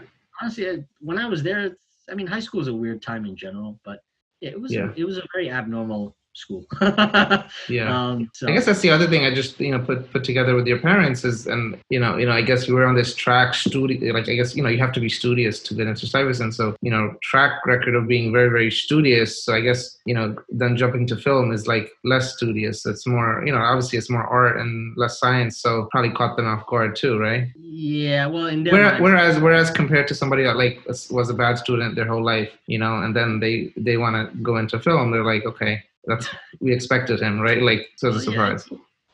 honestly, 0.42 0.70
I- 0.70 0.86
when 1.02 1.18
I 1.18 1.26
was 1.28 1.44
there, 1.44 1.76
I 2.10 2.16
mean, 2.16 2.28
high 2.28 2.40
school 2.40 2.62
is 2.62 2.68
a 2.70 2.74
weird 2.74 3.02
time 3.02 3.26
in 3.26 3.36
general, 3.36 3.80
but 3.84 4.02
yeah, 4.40 4.52
it 4.52 4.62
was 4.62 4.72
Yeah. 4.72 4.94
it 4.96 5.04
was 5.04 5.18
a 5.18 5.28
very 5.34 5.50
abnormal 5.52 6.16
school. 6.38 6.66
Yeah. 7.70 7.88
Um, 7.92 8.30
so, 8.34 8.48
I 8.48 8.52
guess 8.52 8.66
that's 8.66 8.82
the 8.82 8.90
other 8.90 9.08
thing 9.08 9.26
I 9.26 9.34
just 9.34 9.60
you 9.60 9.72
know 9.72 9.80
put 9.80 10.12
put 10.12 10.24
together 10.24 10.56
with 10.56 10.68
your 10.68 10.80
parents 10.80 11.24
is 11.26 11.48
and 11.48 11.78
you 11.90 12.00
know 12.00 12.18
you 12.18 12.26
know 12.26 12.32
I 12.32 12.42
guess 12.42 12.68
you 12.68 12.76
were 12.76 12.86
on 12.86 12.96
this 12.96 13.14
track 13.16 13.54
studio 13.54 14.14
like 14.14 14.30
I 14.30 14.36
guess 14.36 14.56
you 14.56 14.64
know 14.64 14.70
you 14.70 14.78
have 14.80 14.94
to 14.94 15.00
be 15.00 15.10
studious 15.10 15.60
to 15.64 15.74
get 15.74 15.88
into 15.88 16.06
Stuyvesant 16.06 16.54
so 16.54 16.76
you 16.82 16.92
know 16.92 17.16
track 17.24 17.66
record 17.66 17.96
of 17.96 18.08
being 18.08 18.32
very 18.32 18.50
very 18.50 18.72
studious 18.72 19.44
so 19.44 19.54
I 19.54 19.62
guess 19.62 19.98
you 20.06 20.14
know 20.14 20.36
then 20.50 20.78
jumping 20.78 21.08
to 21.08 21.18
film 21.18 21.52
is 21.52 21.68
like 21.68 21.92
less 22.04 22.36
studious 22.36 22.86
it's 22.86 23.08
more 23.08 23.44
you 23.46 23.52
know 23.52 23.60
obviously 23.60 23.98
it's 23.98 24.10
more 24.10 24.26
art 24.26 24.58
and 24.58 24.96
less 24.98 25.20
science 25.20 25.60
so 25.60 25.88
probably 25.92 26.12
caught 26.12 26.38
them 26.38 26.48
off 26.48 26.66
guard 26.68 26.96
too 26.96 27.18
right 27.20 27.48
yeah, 27.80 28.26
well, 28.26 28.48
in 28.48 28.64
their 28.64 28.98
whereas 29.00 29.40
whereas 29.40 29.70
compared 29.70 30.08
to 30.08 30.16
somebody 30.16 30.44
that 30.44 30.58
like 30.58 30.84
was 30.88 31.30
a 31.30 31.34
bad 31.34 31.58
student 31.58 31.96
their 31.96 32.08
whole 32.08 32.24
life 32.24 32.50
you 32.66 32.80
know 32.80 33.02
and 33.04 33.16
then 33.16 33.40
they 33.40 33.74
they 33.78 33.98
want 33.98 34.16
to 34.16 34.38
go 34.42 34.58
into 34.58 34.80
film 34.80 35.12
they're 35.12 35.24
like 35.24 35.46
okay 35.46 35.84
that's 36.08 36.28
we 36.62 36.74
expected 36.74 37.20
him 37.22 37.40
right 37.40 37.62
like 37.62 37.88
so 37.98 38.08
it's 38.10 38.18
a 38.18 38.32
Well, 38.32 38.36
yeah, 38.36 38.50
surprise 38.50 38.66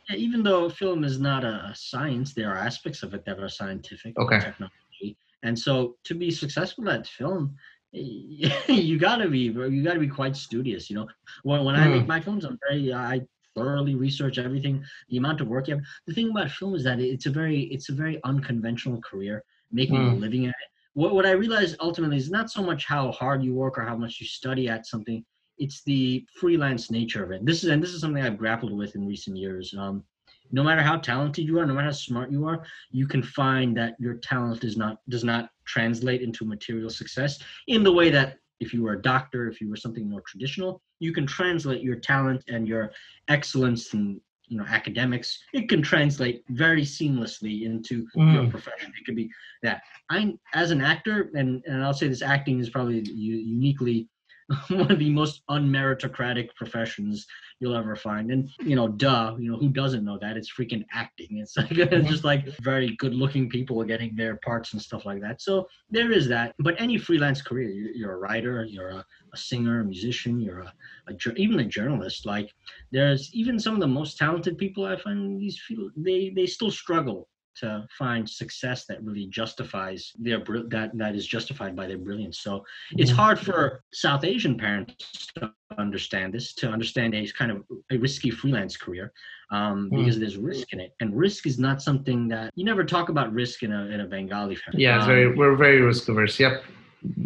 Yeah, 0.09 0.15
even 0.17 0.43
though 0.43 0.69
film 0.69 1.03
is 1.03 1.19
not 1.19 1.43
a, 1.43 1.71
science, 1.75 2.33
there 2.33 2.49
are 2.51 2.57
aspects 2.57 3.03
of 3.03 3.13
it 3.13 3.25
that 3.25 3.39
are 3.39 3.49
scientific. 3.49 4.13
and 4.17 4.25
Okay. 4.25 4.39
Technology, 4.39 5.17
and 5.43 5.57
so 5.57 5.97
to 6.03 6.13
be 6.15 6.29
successful 6.31 6.89
at 6.89 7.07
film, 7.07 7.55
you 7.93 8.97
gotta 8.99 9.27
be 9.29 9.39
you 9.75 9.83
gotta 9.83 9.99
be 9.99 10.07
quite 10.07 10.35
studious. 10.35 10.89
You 10.89 10.95
know, 10.97 11.07
when 11.43 11.63
when 11.63 11.75
I 11.75 11.87
make 11.87 12.03
Hmm. 12.03 12.07
my 12.07 12.19
films, 12.21 12.43
I'm 12.45 12.59
very 12.69 12.93
I 12.93 13.21
thoroughly 13.55 13.95
research 13.95 14.37
everything. 14.39 14.83
The 15.09 15.17
amount 15.17 15.41
of 15.41 15.47
work 15.47 15.67
you 15.67 15.75
have. 15.75 15.83
The 16.07 16.13
thing 16.13 16.29
about 16.31 16.49
film 16.51 16.73
is 16.75 16.83
that 16.85 16.99
it's 16.99 17.27
a 17.27 17.29
very 17.31 17.61
it's 17.75 17.89
a 17.89 17.93
very 17.93 18.19
unconventional 18.23 18.99
career. 19.01 19.43
Making 19.71 20.07
a 20.07 20.11
Hmm. 20.11 20.19
living 20.25 20.45
at 20.45 20.49
it. 20.63 20.69
What 20.93 21.13
what 21.15 21.25
I 21.25 21.31
realized 21.31 21.75
ultimately 21.79 22.17
is 22.17 22.29
not 22.31 22.49
so 22.49 22.61
much 22.63 22.85
how 22.85 23.11
hard 23.11 23.43
you 23.43 23.53
work 23.53 23.77
or 23.77 23.83
how 23.83 23.95
much 23.97 24.19
you 24.19 24.27
study 24.27 24.67
at 24.69 24.85
something 24.85 25.23
it's 25.57 25.83
the 25.83 26.25
freelance 26.39 26.89
nature 26.91 27.23
of 27.23 27.31
it. 27.31 27.45
This 27.45 27.63
is 27.63 27.69
and 27.69 27.81
this 27.81 27.91
is 27.91 28.01
something 28.01 28.23
I've 28.23 28.37
grappled 28.37 28.73
with 28.75 28.95
in 28.95 29.07
recent 29.07 29.37
years. 29.37 29.73
Um, 29.77 30.03
no 30.51 30.63
matter 30.63 30.81
how 30.81 30.97
talented 30.97 31.45
you 31.45 31.59
are, 31.59 31.65
no 31.65 31.73
matter 31.73 31.87
how 31.87 31.91
smart 31.93 32.31
you 32.31 32.45
are, 32.45 32.63
you 32.91 33.07
can 33.07 33.23
find 33.23 33.75
that 33.77 33.95
your 33.99 34.15
talent 34.15 34.61
does 34.61 34.77
not 34.77 34.97
does 35.09 35.23
not 35.23 35.49
translate 35.65 36.21
into 36.21 36.45
material 36.45 36.89
success 36.89 37.39
in 37.67 37.83
the 37.83 37.91
way 37.91 38.09
that 38.09 38.37
if 38.59 38.73
you 38.73 38.83
were 38.83 38.93
a 38.93 39.01
doctor, 39.01 39.47
if 39.49 39.59
you 39.59 39.69
were 39.69 39.75
something 39.75 40.09
more 40.09 40.21
traditional, 40.21 40.81
you 40.99 41.11
can 41.11 41.25
translate 41.25 41.81
your 41.81 41.95
talent 41.97 42.43
and 42.47 42.67
your 42.67 42.91
excellence 43.27 43.93
in 43.93 44.21
you 44.47 44.57
know 44.57 44.65
academics. 44.67 45.39
It 45.53 45.69
can 45.69 45.81
translate 45.81 46.43
very 46.49 46.83
seamlessly 46.83 47.63
into 47.63 48.07
your 48.15 48.43
Mm. 48.43 48.51
profession. 48.51 48.91
It 48.99 49.05
could 49.05 49.15
be 49.15 49.29
that 49.63 49.81
I, 50.09 50.33
as 50.53 50.71
an 50.71 50.81
actor, 50.81 51.31
and 51.33 51.63
and 51.65 51.83
I'll 51.83 51.93
say 51.93 52.07
this 52.07 52.21
acting 52.21 52.59
is 52.59 52.69
probably 52.69 53.01
uniquely 53.09 54.07
one 54.69 54.91
of 54.91 54.99
the 54.99 55.09
most 55.09 55.41
unmeritocratic 55.49 56.53
professions 56.55 57.25
you'll 57.59 57.75
ever 57.75 57.95
find. 57.95 58.31
And 58.31 58.49
you 58.59 58.75
know, 58.75 58.87
duh, 58.87 59.35
you 59.39 59.51
know, 59.51 59.57
who 59.57 59.69
doesn't 59.69 60.03
know 60.03 60.17
that? 60.19 60.37
It's 60.37 60.51
freaking 60.51 60.85
acting. 60.93 61.37
It's 61.37 61.55
like 61.57 61.71
it's 61.71 62.09
just 62.09 62.23
like 62.23 62.45
very 62.59 62.95
good 62.97 63.13
looking 63.13 63.49
people 63.49 63.81
are 63.81 63.85
getting 63.85 64.15
their 64.15 64.35
parts 64.37 64.73
and 64.73 64.81
stuff 64.81 65.05
like 65.05 65.21
that. 65.21 65.41
So 65.41 65.67
there 65.89 66.11
is 66.11 66.27
that. 66.29 66.53
But 66.59 66.75
any 66.79 66.97
freelance 66.97 67.41
career, 67.41 67.69
you're, 67.69 68.13
a 68.13 68.17
writer, 68.17 68.65
you're 68.65 68.89
a, 68.89 69.05
a 69.33 69.37
singer, 69.37 69.79
a 69.79 69.85
musician, 69.85 70.39
you're 70.39 70.59
a, 70.59 70.73
a 71.07 71.33
even 71.35 71.59
a 71.59 71.65
journalist. 71.65 72.25
Like 72.25 72.53
there's 72.91 73.33
even 73.33 73.59
some 73.59 73.75
of 73.75 73.79
the 73.79 73.87
most 73.87 74.17
talented 74.17 74.57
people 74.57 74.85
I 74.85 74.97
find 74.97 75.39
these 75.39 75.61
people 75.67 75.89
they 75.95 76.31
they 76.35 76.45
still 76.45 76.71
struggle 76.71 77.27
to 77.55 77.85
find 77.97 78.29
success 78.29 78.85
that 78.85 79.03
really 79.03 79.27
justifies 79.27 80.11
their 80.19 80.39
that 80.69 80.91
that 80.93 81.15
is 81.15 81.25
justified 81.27 81.75
by 81.75 81.87
their 81.87 81.97
brilliance. 81.97 82.39
So 82.39 82.65
it's 82.97 83.11
Mhm. 83.11 83.15
hard 83.15 83.39
for 83.39 83.83
South 83.93 84.23
Asian 84.23 84.57
parents 84.57 85.27
to 85.35 85.53
understand 85.77 86.33
this, 86.33 86.53
to 86.55 86.69
understand 86.69 87.13
a 87.15 87.25
kind 87.31 87.51
of 87.51 87.63
a 87.91 87.97
risky 87.97 88.29
freelance 88.31 88.75
career, 88.77 89.11
um, 89.51 89.89
Hmm. 89.89 89.97
because 89.97 90.19
there's 90.19 90.37
risk 90.37 90.73
in 90.73 90.79
it, 90.79 90.91
and 90.99 91.15
risk 91.15 91.45
is 91.45 91.59
not 91.59 91.81
something 91.81 92.27
that 92.29 92.51
you 92.55 92.65
never 92.65 92.83
talk 92.83 93.09
about 93.09 93.33
risk 93.33 93.63
in 93.63 93.71
a 93.71 93.85
in 93.87 93.99
a 94.01 94.07
Bengali 94.07 94.55
family. 94.55 94.83
Yeah, 94.83 94.97
it's 94.97 95.03
Um, 95.05 95.09
very 95.09 95.35
we're 95.35 95.55
very 95.55 95.81
risk 95.81 96.09
averse. 96.09 96.39
Yep. 96.39 96.63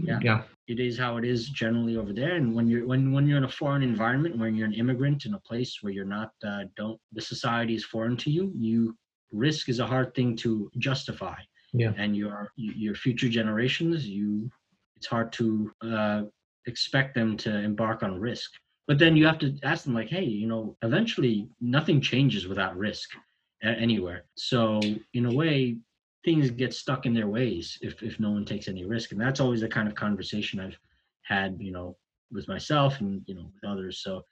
Yeah. 0.04 0.20
Yeah. 0.24 0.44
it 0.68 0.82
is 0.82 0.98
how 0.98 1.16
it 1.16 1.24
is 1.24 1.48
generally 1.48 1.96
over 1.96 2.12
there 2.12 2.36
and 2.36 2.54
when 2.54 2.68
you're 2.68 2.86
when 2.86 3.14
when 3.14 3.26
you're 3.26 3.38
in 3.38 3.46
a 3.46 3.56
foreign 3.62 3.82
environment 3.84 4.36
when 4.38 4.54
you're 4.54 4.68
an 4.68 4.74
immigrant 4.74 5.26
in 5.26 5.34
a 5.34 5.40
place 5.40 5.72
where 5.82 5.94
you're 5.94 6.14
not 6.20 6.32
uh, 6.44 6.64
don't 6.76 7.00
the 7.14 7.22
society 7.22 7.74
is 7.74 7.86
foreign 7.86 8.18
to 8.18 8.30
you 8.30 8.52
you 8.54 8.94
risk 9.32 9.70
is 9.70 9.80
a 9.80 9.86
hard 9.86 10.14
thing 10.16 10.36
to 10.38 10.72
justify. 10.78 11.40
Yeah. 11.74 11.92
and 11.98 12.16
your 12.16 12.50
your 12.56 12.96
future 12.96 13.28
generations 13.28 14.08
you 14.08 14.50
it's 14.96 15.06
hard 15.06 15.32
to 15.34 15.72
uh, 15.84 16.22
expect 16.66 17.14
them 17.14 17.38
to 17.38 17.56
embark 17.60 18.04
on 18.04 18.20
risk. 18.20 18.52
But 18.88 18.98
then 18.98 19.16
you 19.18 19.28
have 19.28 19.38
to 19.40 19.58
ask 19.64 19.84
them 19.84 19.94
like 19.94 20.08
hey 20.08 20.24
you 20.24 20.48
know 20.48 20.78
eventually 20.82 21.50
nothing 21.60 22.00
changes 22.02 22.48
without 22.48 22.78
risk 22.78 23.10
anywhere. 23.62 24.24
So 24.36 24.80
in 25.14 25.26
a 25.26 25.34
way 25.34 25.78
things 26.24 26.50
get 26.50 26.74
stuck 26.74 27.06
in 27.06 27.14
their 27.14 27.28
ways 27.28 27.78
if, 27.82 28.02
if 28.02 28.20
no 28.20 28.32
one 28.32 28.46
takes 28.46 28.68
any 28.68 28.86
risk. 28.86 29.12
And 29.12 29.22
that's 29.22 29.40
always 29.40 29.62
the 29.62 29.68
kind 29.68 29.88
of 29.88 29.94
conversation 29.96 30.60
i've 30.60 30.80
had 31.24 31.58
you 31.60 31.72
know 31.72 31.98
with 32.32 32.48
myself 32.48 33.02
and 33.02 33.22
you 33.28 33.36
know 33.36 33.52
with 33.54 33.70
others. 33.70 34.02
So 34.02 34.24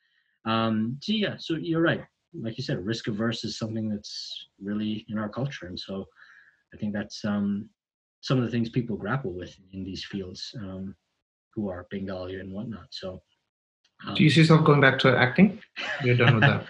um 0.45 0.97
so 1.03 1.12
yeah 1.12 1.36
so 1.38 1.55
you're 1.55 1.81
right 1.81 2.03
like 2.41 2.58
you 2.58 2.63
said 2.63 2.86
risk 2.86 3.08
averse 3.08 3.43
is 3.43 3.58
something 3.58 3.89
that's 3.89 4.48
really 4.62 5.06
in 5.10 5.17
our 5.17 5.30
culture 5.30 5.67
and 5.67 5.80
so 5.80 6.06
i 6.74 6.78
think 6.78 6.93
that's 6.93 7.24
um 7.26 7.69
some 8.21 8.38
of 8.38 8.43
the 8.45 8.50
things 8.52 8.69
people 8.69 8.95
grapple 8.95 9.34
with 9.34 9.56
in 9.74 9.84
these 9.84 10.04
fields 10.06 10.54
um 10.60 10.95
who 11.54 11.69
are 11.69 11.88
bengali 11.89 12.39
and 12.39 12.52
whatnot 12.52 12.88
so 12.89 13.21
um, 14.06 14.13
Do 14.15 14.24
you 14.24 14.30
see 14.30 14.41
yourself 14.41 14.65
going 14.65 14.82
back 14.82 15.00
to 15.00 15.17
acting? 15.17 15.60
You're 16.04 16.17
done 16.17 16.36
with 16.36 16.43
that. 16.43 16.65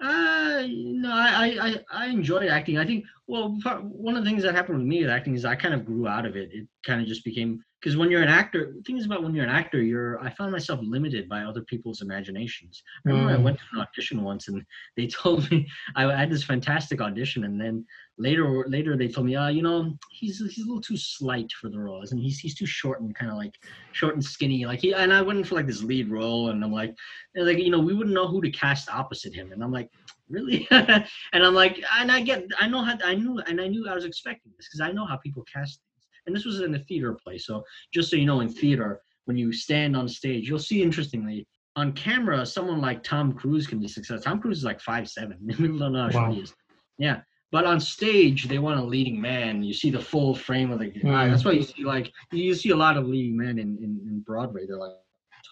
Uh, 0.00 0.62
no, 0.68 1.10
I, 1.12 1.28
I, 1.60 1.68
I- 1.68 1.84
I 1.90 2.06
enjoy 2.06 2.46
acting. 2.46 2.78
I 2.78 2.86
think, 2.86 3.04
well, 3.26 3.58
part- 3.62 3.82
one 3.82 4.16
of 4.16 4.22
the 4.24 4.30
things 4.30 4.42
that 4.44 4.54
happened 4.54 4.78
with 4.78 4.86
me 4.86 5.00
with 5.02 5.10
acting 5.10 5.34
is 5.34 5.44
I 5.44 5.56
kind 5.56 5.74
of 5.74 5.84
grew 5.84 6.06
out 6.06 6.26
of 6.26 6.36
it. 6.36 6.50
It 6.52 6.68
kind 6.86 7.00
of 7.00 7.08
just 7.08 7.24
became, 7.24 7.62
because 7.84 7.98
when 7.98 8.10
you're 8.10 8.22
an 8.22 8.28
actor, 8.28 8.72
the 8.74 8.82
thing 8.82 8.96
is 8.96 9.04
about 9.04 9.22
when 9.22 9.34
you're 9.34 9.44
an 9.44 9.50
actor, 9.50 9.82
you're, 9.82 10.18
I 10.18 10.30
found 10.30 10.52
myself 10.52 10.80
limited 10.82 11.28
by 11.28 11.42
other 11.42 11.60
people's 11.60 12.00
imaginations. 12.00 12.82
I 13.06 13.10
remember 13.10 13.32
I 13.32 13.36
Mm. 13.36 13.42
went 13.42 13.58
to 13.58 13.64
an 13.74 13.80
audition 13.82 14.22
once 14.22 14.48
and 14.48 14.64
they 14.96 15.06
told 15.06 15.50
me, 15.50 15.68
I 15.94 16.10
had 16.10 16.30
this 16.30 16.42
fantastic 16.42 17.02
audition 17.02 17.44
and 17.44 17.60
then 17.60 17.84
later, 18.16 18.64
later 18.68 18.96
they 18.96 19.08
told 19.08 19.26
me, 19.26 19.36
uh, 19.36 19.48
you 19.48 19.60
know, 19.60 19.98
he's, 20.10 20.38
he's 20.38 20.64
a 20.64 20.66
little 20.66 20.80
too 20.80 20.96
slight 20.96 21.52
for 21.60 21.68
the 21.68 21.78
role. 21.78 22.02
And 22.10 22.18
he's, 22.18 22.38
he's 22.38 22.54
too 22.54 22.64
short 22.64 23.02
and 23.02 23.14
kind 23.14 23.30
of 23.30 23.36
like 23.36 23.54
short 23.92 24.14
and 24.14 24.24
skinny. 24.24 24.64
Like 24.64 24.80
he, 24.80 24.94
and 24.94 25.12
I 25.12 25.20
went 25.20 25.40
in 25.40 25.44
for 25.44 25.56
like 25.56 25.66
this 25.66 25.82
lead 25.82 26.10
role 26.10 26.48
and 26.48 26.64
I'm 26.64 26.72
like, 26.72 26.94
they're 27.34 27.44
like, 27.44 27.58
you 27.58 27.70
know, 27.70 27.80
we 27.80 27.92
wouldn't 27.92 28.14
know 28.14 28.28
who 28.28 28.40
to 28.40 28.50
cast 28.50 28.88
opposite 28.88 29.34
him. 29.34 29.52
And 29.52 29.62
I'm 29.62 29.72
like, 29.72 29.90
really? 30.30 30.66
and 30.70 31.04
I'm 31.34 31.54
like, 31.54 31.84
and 31.98 32.10
I 32.10 32.22
get, 32.22 32.46
I 32.58 32.66
know 32.66 32.82
how, 32.82 32.96
I 33.04 33.14
knew, 33.14 33.40
and 33.40 33.60
I 33.60 33.68
knew 33.68 33.86
I 33.86 33.94
was 33.94 34.06
expecting 34.06 34.52
this 34.56 34.68
because 34.68 34.80
I 34.80 34.90
know 34.90 35.04
how 35.04 35.18
people 35.18 35.44
cast 35.52 35.80
things. 35.80 35.93
And 36.26 36.34
this 36.34 36.44
was 36.44 36.60
in 36.60 36.74
a 36.74 36.78
theater 36.78 37.12
play. 37.22 37.38
So 37.38 37.62
just 37.92 38.10
so 38.10 38.16
you 38.16 38.26
know, 38.26 38.40
in 38.40 38.48
theater, 38.48 39.00
when 39.26 39.36
you 39.36 39.52
stand 39.52 39.96
on 39.96 40.08
stage, 40.08 40.48
you'll 40.48 40.58
see 40.58 40.82
interestingly, 40.82 41.46
on 41.76 41.92
camera, 41.92 42.44
someone 42.46 42.80
like 42.80 43.02
Tom 43.02 43.32
Cruise 43.32 43.66
can 43.66 43.80
be 43.80 43.88
successful. 43.88 44.22
Tom 44.22 44.40
Cruise 44.40 44.58
is 44.58 44.64
like 44.64 44.80
five 44.80 45.08
seven. 45.08 45.38
People 45.48 45.78
don't 45.78 45.92
know 45.92 46.08
how 46.08 46.26
Wow. 46.26 46.32
he 46.32 46.40
is. 46.40 46.54
Yeah. 46.98 47.20
But 47.50 47.66
on 47.66 47.78
stage, 47.80 48.48
they 48.48 48.58
want 48.58 48.80
a 48.80 48.84
leading 48.84 49.20
man. 49.20 49.62
You 49.62 49.74
see 49.74 49.90
the 49.90 50.00
full 50.00 50.34
frame 50.34 50.70
of 50.72 50.78
the 50.80 50.86
guy. 50.86 51.00
Mm. 51.26 51.30
That's 51.30 51.44
why 51.44 51.52
you 51.52 51.62
see 51.62 51.84
like 51.84 52.12
you 52.32 52.54
see 52.54 52.70
a 52.70 52.76
lot 52.76 52.96
of 52.96 53.06
leading 53.06 53.36
men 53.36 53.58
in, 53.58 53.76
in, 53.78 54.00
in 54.08 54.20
Broadway. 54.26 54.66
They're 54.66 54.76
like 54.76 54.92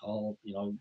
tall, 0.01 0.37
you 0.43 0.55
know, 0.55 0.77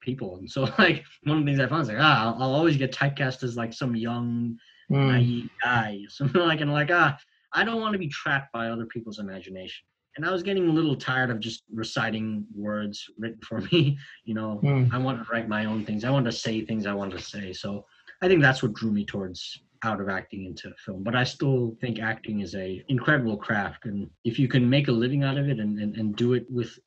people. 0.00 0.36
And 0.36 0.50
so 0.50 0.62
like 0.78 1.04
one 1.24 1.38
of 1.38 1.44
the 1.44 1.50
things 1.50 1.60
I 1.60 1.66
found 1.68 1.82
is 1.82 1.88
like, 1.88 1.96
ah, 2.00 2.34
I'll, 2.34 2.42
I'll 2.42 2.54
always 2.54 2.76
get 2.76 2.92
typecast 2.92 3.42
as 3.42 3.56
like 3.56 3.72
some 3.72 3.94
young, 3.96 4.56
Mm. 4.90 5.06
naive 5.06 5.48
guy. 5.62 6.00
Something 6.08 6.42
like 6.46 6.60
and 6.60 6.70
like, 6.72 6.90
ah, 6.90 7.16
I 7.54 7.64
don't 7.64 7.80
want 7.80 7.92
to 7.92 7.98
be 7.98 8.08
trapped 8.08 8.52
by 8.52 8.68
other 8.68 8.86
people's 8.86 9.18
imagination. 9.18 9.84
And 10.16 10.26
I 10.26 10.30
was 10.30 10.42
getting 10.42 10.68
a 10.68 10.72
little 10.72 10.94
tired 10.94 11.30
of 11.30 11.40
just 11.40 11.62
reciting 11.72 12.44
words 12.54 13.08
written 13.18 13.40
for 13.42 13.60
me. 13.72 13.98
You 14.24 14.34
know, 14.34 14.60
Mm. 14.62 14.92
I 14.92 14.98
want 14.98 15.24
to 15.24 15.32
write 15.32 15.48
my 15.48 15.64
own 15.64 15.84
things. 15.84 16.04
I 16.04 16.10
want 16.10 16.26
to 16.26 16.32
say 16.32 16.64
things 16.64 16.86
I 16.86 16.92
want 16.94 17.12
to 17.12 17.18
say. 17.20 17.52
So 17.52 17.86
I 18.22 18.28
think 18.28 18.42
that's 18.42 18.62
what 18.62 18.74
drew 18.74 18.92
me 18.92 19.04
towards 19.04 19.58
out 19.84 20.00
of 20.00 20.08
acting 20.08 20.44
into 20.44 20.72
film. 20.84 21.02
But 21.02 21.16
I 21.16 21.24
still 21.24 21.76
think 21.80 21.98
acting 21.98 22.40
is 22.40 22.54
a 22.54 22.84
incredible 22.88 23.36
craft. 23.36 23.86
And 23.86 24.08
if 24.24 24.38
you 24.38 24.48
can 24.48 24.68
make 24.68 24.88
a 24.88 24.92
living 24.92 25.24
out 25.24 25.38
of 25.38 25.48
it 25.48 25.58
and, 25.58 25.78
and, 25.78 25.96
and 25.96 26.14
do 26.14 26.34
it 26.34 26.46
with 26.50 26.78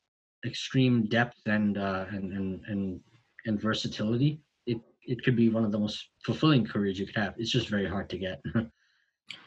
extreme 0.46 1.06
depth 1.06 1.40
and 1.46 1.76
uh, 1.78 2.06
and, 2.10 2.32
and 2.32 2.60
and 2.68 3.00
and 3.44 3.60
versatility, 3.60 4.40
it 4.66 4.78
it 5.02 5.22
could 5.24 5.36
be 5.36 5.48
one 5.48 5.64
of 5.64 5.72
the 5.72 5.78
most 5.78 6.08
fulfilling 6.24 6.64
careers 6.64 6.98
you 6.98 7.06
could 7.06 7.16
have. 7.16 7.34
It's 7.36 7.50
just 7.50 7.68
very 7.68 7.88
hard 7.88 8.08
to 8.10 8.18
get. 8.18 8.40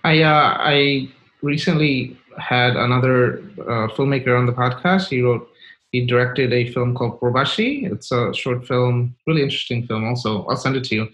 I 0.04 0.24
uh, 0.24 0.58
I 0.60 1.10
recently 1.42 2.18
had 2.38 2.76
another 2.76 3.40
uh, 3.62 3.88
filmmaker 3.96 4.38
on 4.38 4.46
the 4.46 4.54
podcast. 4.54 5.10
He 5.10 5.22
wrote 5.22 5.50
he 5.92 6.06
directed 6.06 6.54
a 6.54 6.72
film 6.72 6.96
called 6.96 7.20
Porbashi. 7.20 7.92
It's 7.92 8.12
a 8.12 8.34
short 8.34 8.68
film, 8.68 9.16
really 9.26 9.42
interesting 9.42 9.86
film. 9.88 10.06
Also, 10.06 10.46
I'll 10.46 10.56
send 10.56 10.76
it 10.76 10.84
to 10.86 10.96
you. 10.96 11.10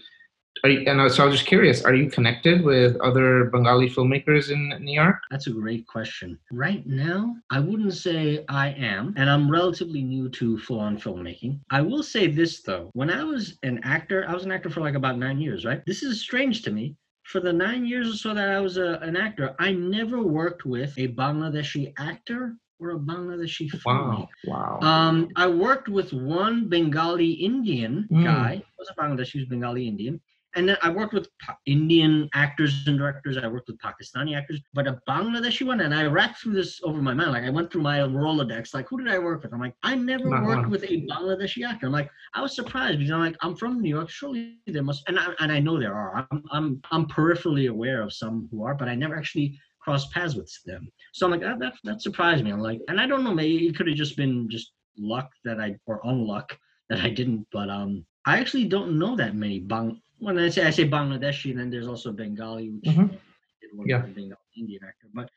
You, 0.64 0.84
and 0.86 1.12
so 1.12 1.22
I 1.22 1.26
was 1.26 1.36
just 1.36 1.46
curious: 1.46 1.82
Are 1.84 1.94
you 1.94 2.10
connected 2.10 2.64
with 2.64 2.96
other 3.00 3.44
Bengali 3.44 3.88
filmmakers 3.88 4.50
in 4.50 4.70
New 4.80 4.94
York? 4.94 5.16
That's 5.30 5.46
a 5.46 5.50
great 5.50 5.86
question. 5.86 6.38
Right 6.50 6.84
now, 6.86 7.36
I 7.50 7.60
wouldn't 7.60 7.94
say 7.94 8.44
I 8.48 8.70
am, 8.70 9.14
and 9.16 9.28
I'm 9.30 9.50
relatively 9.50 10.02
new 10.02 10.28
to 10.30 10.58
full-on 10.58 10.98
filmmaking. 10.98 11.60
I 11.70 11.82
will 11.82 12.02
say 12.02 12.26
this 12.26 12.62
though: 12.62 12.90
when 12.94 13.10
I 13.10 13.22
was 13.22 13.58
an 13.62 13.80
actor, 13.84 14.24
I 14.28 14.34
was 14.34 14.44
an 14.44 14.50
actor 14.50 14.70
for 14.70 14.80
like 14.80 14.94
about 14.94 15.18
nine 15.18 15.40
years. 15.40 15.64
Right? 15.64 15.82
This 15.86 16.02
is 16.02 16.20
strange 16.20 16.62
to 16.62 16.72
me 16.72 16.96
for 17.26 17.40
the 17.40 17.52
nine 17.52 17.84
years 17.84 18.08
or 18.08 18.16
so 18.16 18.34
that 18.34 18.48
I 18.50 18.60
was 18.60 18.76
a, 18.76 18.98
an 19.02 19.16
actor, 19.16 19.54
I 19.58 19.72
never 19.72 20.22
worked 20.22 20.64
with 20.64 20.96
a 20.96 21.08
Bangladeshi 21.08 21.92
actor 21.98 22.54
or 22.78 22.90
a 22.90 22.98
Bangladeshi 22.98 23.68
Wow! 23.84 24.28
Wow! 24.44 24.78
Um, 24.80 25.28
I 25.34 25.48
worked 25.48 25.88
with 25.88 26.12
one 26.12 26.68
Bengali 26.68 27.32
Indian 27.32 28.06
mm. 28.10 28.22
guy. 28.22 28.56
He 28.56 28.64
was 28.78 28.90
a 28.90 29.00
Bangladeshi, 29.00 29.32
he 29.32 29.38
was 29.40 29.48
Bengali 29.48 29.88
Indian, 29.88 30.20
and 30.56 30.68
then 30.68 30.76
I 30.82 30.88
worked 30.88 31.12
with 31.12 31.28
Indian 31.66 32.28
actors 32.34 32.84
and 32.86 32.98
directors. 32.98 33.36
I 33.36 33.46
worked 33.46 33.68
with 33.68 33.78
Pakistani 33.78 34.36
actors, 34.36 34.60
but 34.72 34.88
a 34.88 34.98
Bangladeshi 35.08 35.66
one. 35.66 35.82
And 35.82 35.94
I 35.94 36.06
racked 36.06 36.40
through 36.40 36.54
this 36.54 36.80
over 36.82 37.00
my 37.00 37.12
mind. 37.12 37.32
Like 37.32 37.44
I 37.44 37.50
went 37.50 37.70
through 37.70 37.82
my 37.82 37.98
Rolodex. 37.98 38.74
Like 38.74 38.88
who 38.88 38.98
did 38.98 39.12
I 39.12 39.18
work 39.18 39.42
with? 39.42 39.52
I'm 39.52 39.60
like 39.60 39.74
I 39.82 39.94
never 39.94 40.30
Not 40.30 40.44
worked 40.44 40.68
with 40.68 40.82
a 40.84 41.06
Bangladeshi 41.06 41.64
actor. 41.64 41.86
I'm 41.86 41.92
like 41.92 42.10
I 42.34 42.40
was 42.40 42.56
surprised 42.56 42.98
because 42.98 43.12
I'm 43.12 43.20
like 43.20 43.36
I'm 43.42 43.54
from 43.54 43.80
New 43.80 43.90
York. 43.90 44.08
Surely 44.08 44.56
there 44.66 44.82
must. 44.82 45.04
And 45.08 45.18
I, 45.18 45.28
and 45.40 45.52
I 45.52 45.60
know 45.60 45.78
there 45.78 45.94
are. 45.94 46.26
I'm 46.30 46.42
I'm 46.50 46.82
I'm 46.90 47.06
peripherally 47.06 47.70
aware 47.70 48.02
of 48.02 48.12
some 48.12 48.48
who 48.50 48.64
are, 48.64 48.74
but 48.74 48.88
I 48.88 48.94
never 48.94 49.16
actually 49.16 49.58
crossed 49.78 50.10
paths 50.10 50.34
with 50.34 50.50
them. 50.64 50.90
So 51.12 51.26
I'm 51.26 51.32
like 51.32 51.42
that 51.42 51.58
that, 51.58 51.74
that 51.84 52.02
surprised 52.02 52.42
me. 52.42 52.50
I'm 52.50 52.60
like, 52.60 52.80
and 52.88 52.98
I 52.98 53.06
don't 53.06 53.24
know. 53.24 53.34
Maybe 53.34 53.66
it 53.66 53.76
could 53.76 53.88
have 53.88 53.96
just 53.96 54.16
been 54.16 54.48
just 54.50 54.72
luck 54.96 55.30
that 55.44 55.60
I 55.60 55.76
or 55.84 56.00
unluck 56.02 56.56
that 56.88 57.00
I 57.00 57.10
didn't. 57.10 57.46
But 57.52 57.68
um, 57.68 58.06
I 58.24 58.38
actually 58.38 58.64
don't 58.64 58.98
know 58.98 59.16
that 59.16 59.34
many 59.34 59.60
Bang 59.60 60.00
when 60.18 60.38
I 60.38 60.48
say 60.48 60.64
I 60.64 60.70
say 60.70 60.88
Bangladeshi, 60.88 61.54
then 61.54 61.70
there's 61.70 61.88
also 61.88 62.12
Bengali, 62.12 62.70
which 62.70 62.84
mm-hmm. 62.84 63.82
yeah. 63.86 64.00
Bengali 64.00 64.36
Indian 64.56 64.80
actor. 64.84 65.08
But 65.12 65.30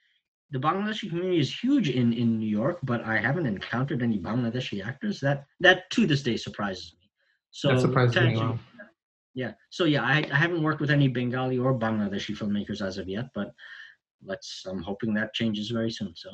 the 0.52 0.60
Bangladeshi 0.60 1.10
community 1.10 1.40
is 1.40 1.54
huge 1.54 1.90
in 1.90 2.14
in 2.14 2.40
New 2.40 2.50
York, 2.50 2.80
but 2.84 3.04
I 3.04 3.18
haven't 3.18 3.46
encountered 3.46 4.02
any 4.02 4.20
Bangladeshi 4.20 4.86
actors. 4.86 5.20
That 5.20 5.46
that 5.60 5.90
to 5.92 6.06
this 6.06 6.24
day 6.24 6.38
surprises 6.38 6.94
me. 7.00 7.10
So 7.52 7.70
that 7.70 7.82
surprises 7.82 8.16
me. 8.16 8.38
Well. 8.38 8.60
Yeah. 9.36 9.52
So 9.70 9.86
yeah, 9.86 10.04
I, 10.04 10.28
I 10.32 10.36
haven't 10.36 10.64
worked 10.64 10.82
with 10.82 10.92
any 10.92 11.08
Bengali 11.08 11.58
or 11.58 11.78
Bangladeshi 11.78 12.38
filmmakers 12.38 12.82
as 12.82 12.98
of 12.98 13.08
yet, 13.08 13.28
but 13.36 13.52
let's. 14.24 14.66
I'm 14.66 14.82
hoping 14.82 15.14
that 15.16 15.34
changes 15.34 15.70
very 15.70 15.92
soon. 15.92 16.14
So. 16.16 16.30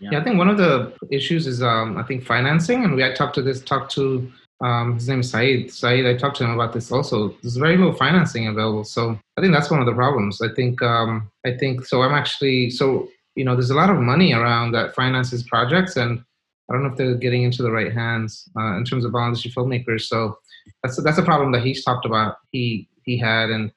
Yeah. 0.00 0.10
yeah, 0.12 0.20
I 0.20 0.22
think 0.22 0.38
one 0.38 0.48
of 0.48 0.58
the 0.58 0.94
issues 1.10 1.48
is 1.48 1.60
um, 1.60 1.96
I 1.98 2.04
think 2.04 2.24
financing, 2.24 2.84
and 2.84 2.94
we 2.94 3.02
had 3.02 3.16
talked 3.16 3.34
to 3.34 3.42
this 3.42 3.60
talked 3.60 3.90
to 3.94 4.30
um, 4.62 4.94
his 4.94 5.08
name 5.08 5.20
is 5.20 5.30
Saeed. 5.30 5.72
Saeed, 5.72 6.06
I 6.06 6.16
talked 6.16 6.36
to 6.36 6.44
him 6.44 6.52
about 6.52 6.72
this 6.72 6.92
also. 6.92 7.34
There's 7.42 7.56
very 7.56 7.76
little 7.76 7.92
financing 7.92 8.46
available, 8.46 8.84
so 8.84 9.18
I 9.36 9.40
think 9.40 9.52
that's 9.52 9.70
one 9.70 9.80
of 9.80 9.86
the 9.86 9.92
problems. 9.92 10.40
I 10.40 10.54
think 10.54 10.80
um, 10.82 11.30
I 11.44 11.56
think 11.56 11.84
so. 11.84 12.02
I'm 12.02 12.14
actually 12.14 12.70
so 12.70 13.08
you 13.34 13.44
know 13.44 13.54
there's 13.54 13.70
a 13.70 13.74
lot 13.74 13.90
of 13.90 13.96
money 13.96 14.32
around 14.32 14.72
that 14.72 14.94
finances 14.94 15.42
projects, 15.42 15.96
and 15.96 16.22
I 16.70 16.72
don't 16.72 16.84
know 16.84 16.90
if 16.90 16.96
they're 16.96 17.16
getting 17.16 17.42
into 17.42 17.62
the 17.62 17.72
right 17.72 17.92
hands 17.92 18.48
uh, 18.56 18.76
in 18.76 18.84
terms 18.84 19.04
of 19.04 19.10
Bangladeshi 19.10 19.52
filmmakers. 19.52 20.02
So 20.02 20.38
that's 20.82 21.02
that's 21.02 21.18
a 21.18 21.24
problem 21.24 21.50
that 21.52 21.64
he's 21.64 21.84
talked 21.84 22.06
about. 22.06 22.36
He 22.52 22.88
he 23.04 23.18
had, 23.18 23.50
and 23.50 23.72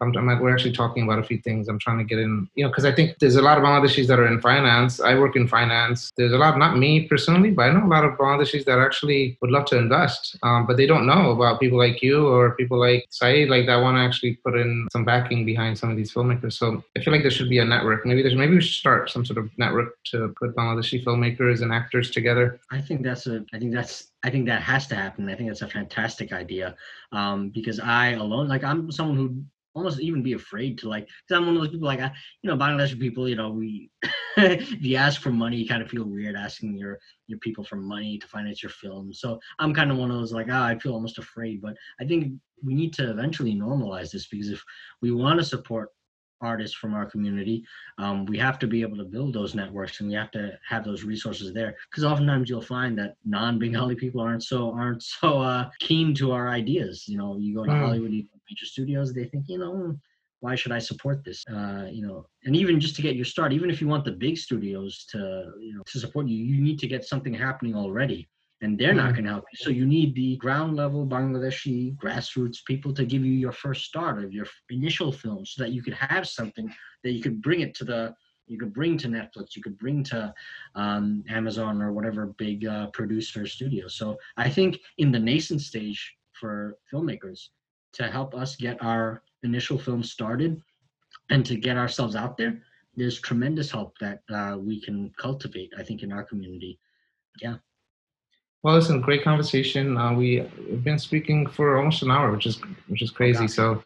I'm, 0.00 0.16
I'm, 0.16 0.40
we're 0.40 0.52
actually 0.52 0.72
talking 0.72 1.04
about 1.04 1.18
a 1.18 1.22
few 1.22 1.38
things. 1.38 1.68
I'm 1.68 1.78
trying 1.78 1.98
to 1.98 2.04
get 2.04 2.18
in, 2.18 2.48
you 2.54 2.64
know, 2.64 2.70
because 2.70 2.84
I 2.84 2.92
think 2.92 3.18
there's 3.18 3.36
a 3.36 3.42
lot 3.42 3.58
of 3.58 3.64
Bangladeshis 3.64 4.06
that 4.06 4.18
are 4.18 4.26
in 4.26 4.40
finance. 4.40 5.00
I 5.00 5.14
work 5.18 5.36
in 5.36 5.48
finance. 5.48 6.10
There's 6.16 6.32
a 6.32 6.38
lot, 6.38 6.58
not 6.58 6.76
me 6.76 7.06
personally, 7.06 7.50
but 7.50 7.62
I 7.62 7.72
know 7.72 7.86
a 7.86 7.88
lot 7.88 8.04
of 8.04 8.12
Bangladeshis 8.12 8.64
that 8.66 8.78
actually 8.78 9.38
would 9.40 9.50
love 9.50 9.66
to 9.66 9.78
invest, 9.78 10.36
um, 10.42 10.66
but 10.66 10.76
they 10.76 10.86
don't 10.86 11.06
know 11.06 11.30
about 11.30 11.60
people 11.60 11.78
like 11.78 12.02
you 12.02 12.26
or 12.26 12.54
people 12.56 12.78
like 12.78 13.06
Saeed, 13.10 13.48
like 13.48 13.66
that 13.66 13.76
want 13.76 13.96
to 13.96 14.00
actually 14.00 14.34
put 14.44 14.56
in 14.56 14.86
some 14.92 15.04
backing 15.04 15.44
behind 15.44 15.76
some 15.78 15.90
of 15.90 15.96
these 15.96 16.12
filmmakers. 16.12 16.54
So 16.54 16.82
I 16.96 17.00
feel 17.00 17.12
like 17.12 17.22
there 17.22 17.30
should 17.30 17.48
be 17.48 17.58
a 17.58 17.64
network. 17.64 18.06
Maybe 18.06 18.22
there's 18.22 18.34
maybe 18.34 18.54
we 18.54 18.60
should 18.60 18.74
start 18.74 19.10
some 19.10 19.24
sort 19.24 19.38
of 19.38 19.50
network 19.58 19.96
to 20.12 20.34
put 20.38 20.54
Bangladeshi 20.54 21.04
filmmakers 21.04 21.62
and 21.62 21.72
actors 21.72 22.10
together. 22.10 22.60
I 22.70 22.80
think 22.80 23.02
that's 23.02 23.26
a. 23.26 23.44
I 23.52 23.58
think 23.58 23.74
that's 23.74 24.08
I 24.24 24.30
think 24.30 24.46
that 24.46 24.62
has 24.62 24.86
to 24.88 24.96
happen. 24.96 25.28
I 25.28 25.34
think 25.34 25.48
that's 25.48 25.62
a 25.62 25.68
fantastic 25.68 26.32
idea 26.32 26.74
um, 27.12 27.50
because 27.50 27.78
I 27.78 28.12
alone, 28.12 28.48
like 28.48 28.64
I'm 28.64 28.90
someone 28.90 29.16
who 29.16 29.42
almost 29.78 30.00
even 30.00 30.22
be 30.22 30.34
afraid 30.34 30.78
to 30.78 30.88
like 30.88 31.04
because 31.04 31.38
i'm 31.38 31.46
one 31.46 31.56
of 31.56 31.62
those 31.62 31.70
people 31.70 31.86
like 31.86 32.00
I, 32.00 32.12
you 32.42 32.50
know 32.50 32.56
bangladeshi 32.56 32.98
people 32.98 33.28
you 33.28 33.36
know 33.36 33.50
we 33.50 33.90
if 34.36 34.82
you 34.82 34.96
ask 34.96 35.20
for 35.20 35.30
money 35.30 35.56
you 35.56 35.68
kind 35.68 35.82
of 35.82 35.90
feel 35.90 36.04
weird 36.04 36.36
asking 36.36 36.76
your 36.76 36.98
your 37.26 37.38
people 37.38 37.64
for 37.64 37.76
money 37.76 38.18
to 38.18 38.26
finance 38.26 38.62
your 38.62 38.70
film 38.70 39.12
so 39.12 39.38
i'm 39.58 39.74
kind 39.74 39.90
of 39.90 39.96
one 39.96 40.10
of 40.10 40.16
those 40.16 40.32
like 40.32 40.48
oh, 40.50 40.62
i 40.62 40.78
feel 40.78 40.92
almost 40.92 41.18
afraid 41.18 41.62
but 41.62 41.74
i 42.00 42.04
think 42.04 42.34
we 42.64 42.74
need 42.74 42.92
to 42.92 43.10
eventually 43.10 43.54
normalize 43.54 44.10
this 44.10 44.26
because 44.26 44.50
if 44.50 44.62
we 45.00 45.12
want 45.12 45.38
to 45.38 45.44
support 45.44 45.90
artists 46.40 46.76
from 46.76 46.94
our 46.94 47.06
community 47.06 47.64
um, 47.98 48.24
we 48.26 48.38
have 48.38 48.58
to 48.58 48.66
be 48.66 48.82
able 48.82 48.96
to 48.96 49.04
build 49.04 49.32
those 49.32 49.54
networks 49.54 50.00
and 50.00 50.08
we 50.08 50.14
have 50.14 50.30
to 50.30 50.56
have 50.68 50.84
those 50.84 51.02
resources 51.02 51.52
there 51.52 51.76
because 51.90 52.04
oftentimes 52.04 52.48
you'll 52.48 52.60
find 52.60 52.96
that 52.98 53.16
non-bengali 53.24 53.94
people 53.94 54.20
aren't 54.20 54.42
so 54.42 54.72
aren't 54.72 55.02
so 55.02 55.40
uh, 55.40 55.68
keen 55.80 56.14
to 56.14 56.32
our 56.32 56.48
ideas 56.48 57.08
you 57.08 57.18
know 57.18 57.36
you 57.36 57.54
go 57.54 57.64
to 57.64 57.70
mm. 57.70 57.80
hollywood 57.80 58.12
you 58.12 58.24
major 58.50 58.66
studios 58.66 59.12
they 59.12 59.24
think 59.24 59.44
you 59.48 59.58
know 59.58 59.96
why 60.40 60.54
should 60.54 60.72
i 60.72 60.78
support 60.78 61.24
this 61.24 61.44
uh, 61.48 61.86
you 61.90 62.06
know 62.06 62.26
and 62.44 62.54
even 62.54 62.80
just 62.80 62.96
to 62.96 63.02
get 63.02 63.16
your 63.16 63.24
start 63.24 63.52
even 63.52 63.70
if 63.70 63.80
you 63.80 63.88
want 63.88 64.04
the 64.04 64.12
big 64.12 64.36
studios 64.36 65.04
to 65.10 65.18
you 65.60 65.74
know 65.74 65.82
to 65.86 65.98
support 65.98 66.26
you 66.26 66.36
you 66.36 66.62
need 66.62 66.78
to 66.78 66.86
get 66.86 67.04
something 67.04 67.34
happening 67.34 67.74
already 67.74 68.28
and 68.60 68.78
they're 68.78 68.94
not 68.94 69.06
mm-hmm. 69.06 69.14
going 69.14 69.24
to 69.24 69.30
help 69.30 69.44
you. 69.52 69.56
So 69.56 69.70
you 69.70 69.86
need 69.86 70.14
the 70.14 70.36
ground 70.36 70.76
level 70.76 71.06
Bangladeshi 71.06 71.96
grassroots 71.96 72.64
people 72.64 72.92
to 72.94 73.04
give 73.04 73.24
you 73.24 73.32
your 73.32 73.52
first 73.52 73.84
start 73.84 74.22
of 74.22 74.32
your 74.32 74.46
initial 74.70 75.12
film, 75.12 75.46
so 75.46 75.62
that 75.62 75.70
you 75.70 75.82
could 75.82 75.94
have 75.94 76.26
something 76.26 76.72
that 77.04 77.12
you 77.12 77.22
could 77.22 77.40
bring 77.40 77.60
it 77.60 77.74
to 77.76 77.84
the 77.84 78.14
you 78.46 78.58
could 78.58 78.72
bring 78.72 78.96
to 78.96 79.08
Netflix, 79.08 79.54
you 79.54 79.62
could 79.62 79.76
bring 79.76 80.02
to 80.04 80.32
um, 80.74 81.22
Amazon 81.28 81.82
or 81.82 81.92
whatever 81.92 82.34
big 82.38 82.64
uh, 82.66 82.86
producer 82.88 83.46
studio. 83.46 83.86
So 83.88 84.16
I 84.38 84.48
think 84.48 84.78
in 84.96 85.12
the 85.12 85.18
nascent 85.18 85.60
stage 85.60 86.14
for 86.32 86.78
filmmakers, 86.90 87.48
to 87.94 88.08
help 88.10 88.34
us 88.34 88.56
get 88.56 88.82
our 88.82 89.22
initial 89.42 89.78
film 89.78 90.02
started 90.02 90.60
and 91.30 91.44
to 91.46 91.56
get 91.56 91.76
ourselves 91.76 92.16
out 92.16 92.36
there, 92.36 92.60
there's 92.96 93.20
tremendous 93.20 93.70
help 93.70 93.96
that 93.98 94.20
uh, 94.30 94.56
we 94.58 94.80
can 94.80 95.12
cultivate, 95.18 95.72
I 95.78 95.82
think, 95.82 96.02
in 96.02 96.12
our 96.12 96.24
community. 96.24 96.78
Yeah. 97.40 97.56
Well, 98.62 98.74
listen, 98.74 99.00
great 99.00 99.22
conversation. 99.22 99.96
Uh, 99.96 100.14
we, 100.14 100.36
have 100.36 100.82
been 100.82 100.98
speaking 100.98 101.46
for 101.46 101.76
almost 101.76 102.02
an 102.02 102.10
hour, 102.10 102.32
which 102.32 102.46
is 102.46 102.60
which 102.88 103.02
is 103.02 103.10
crazy. 103.10 103.44
Okay. 103.44 103.46
So 103.46 103.84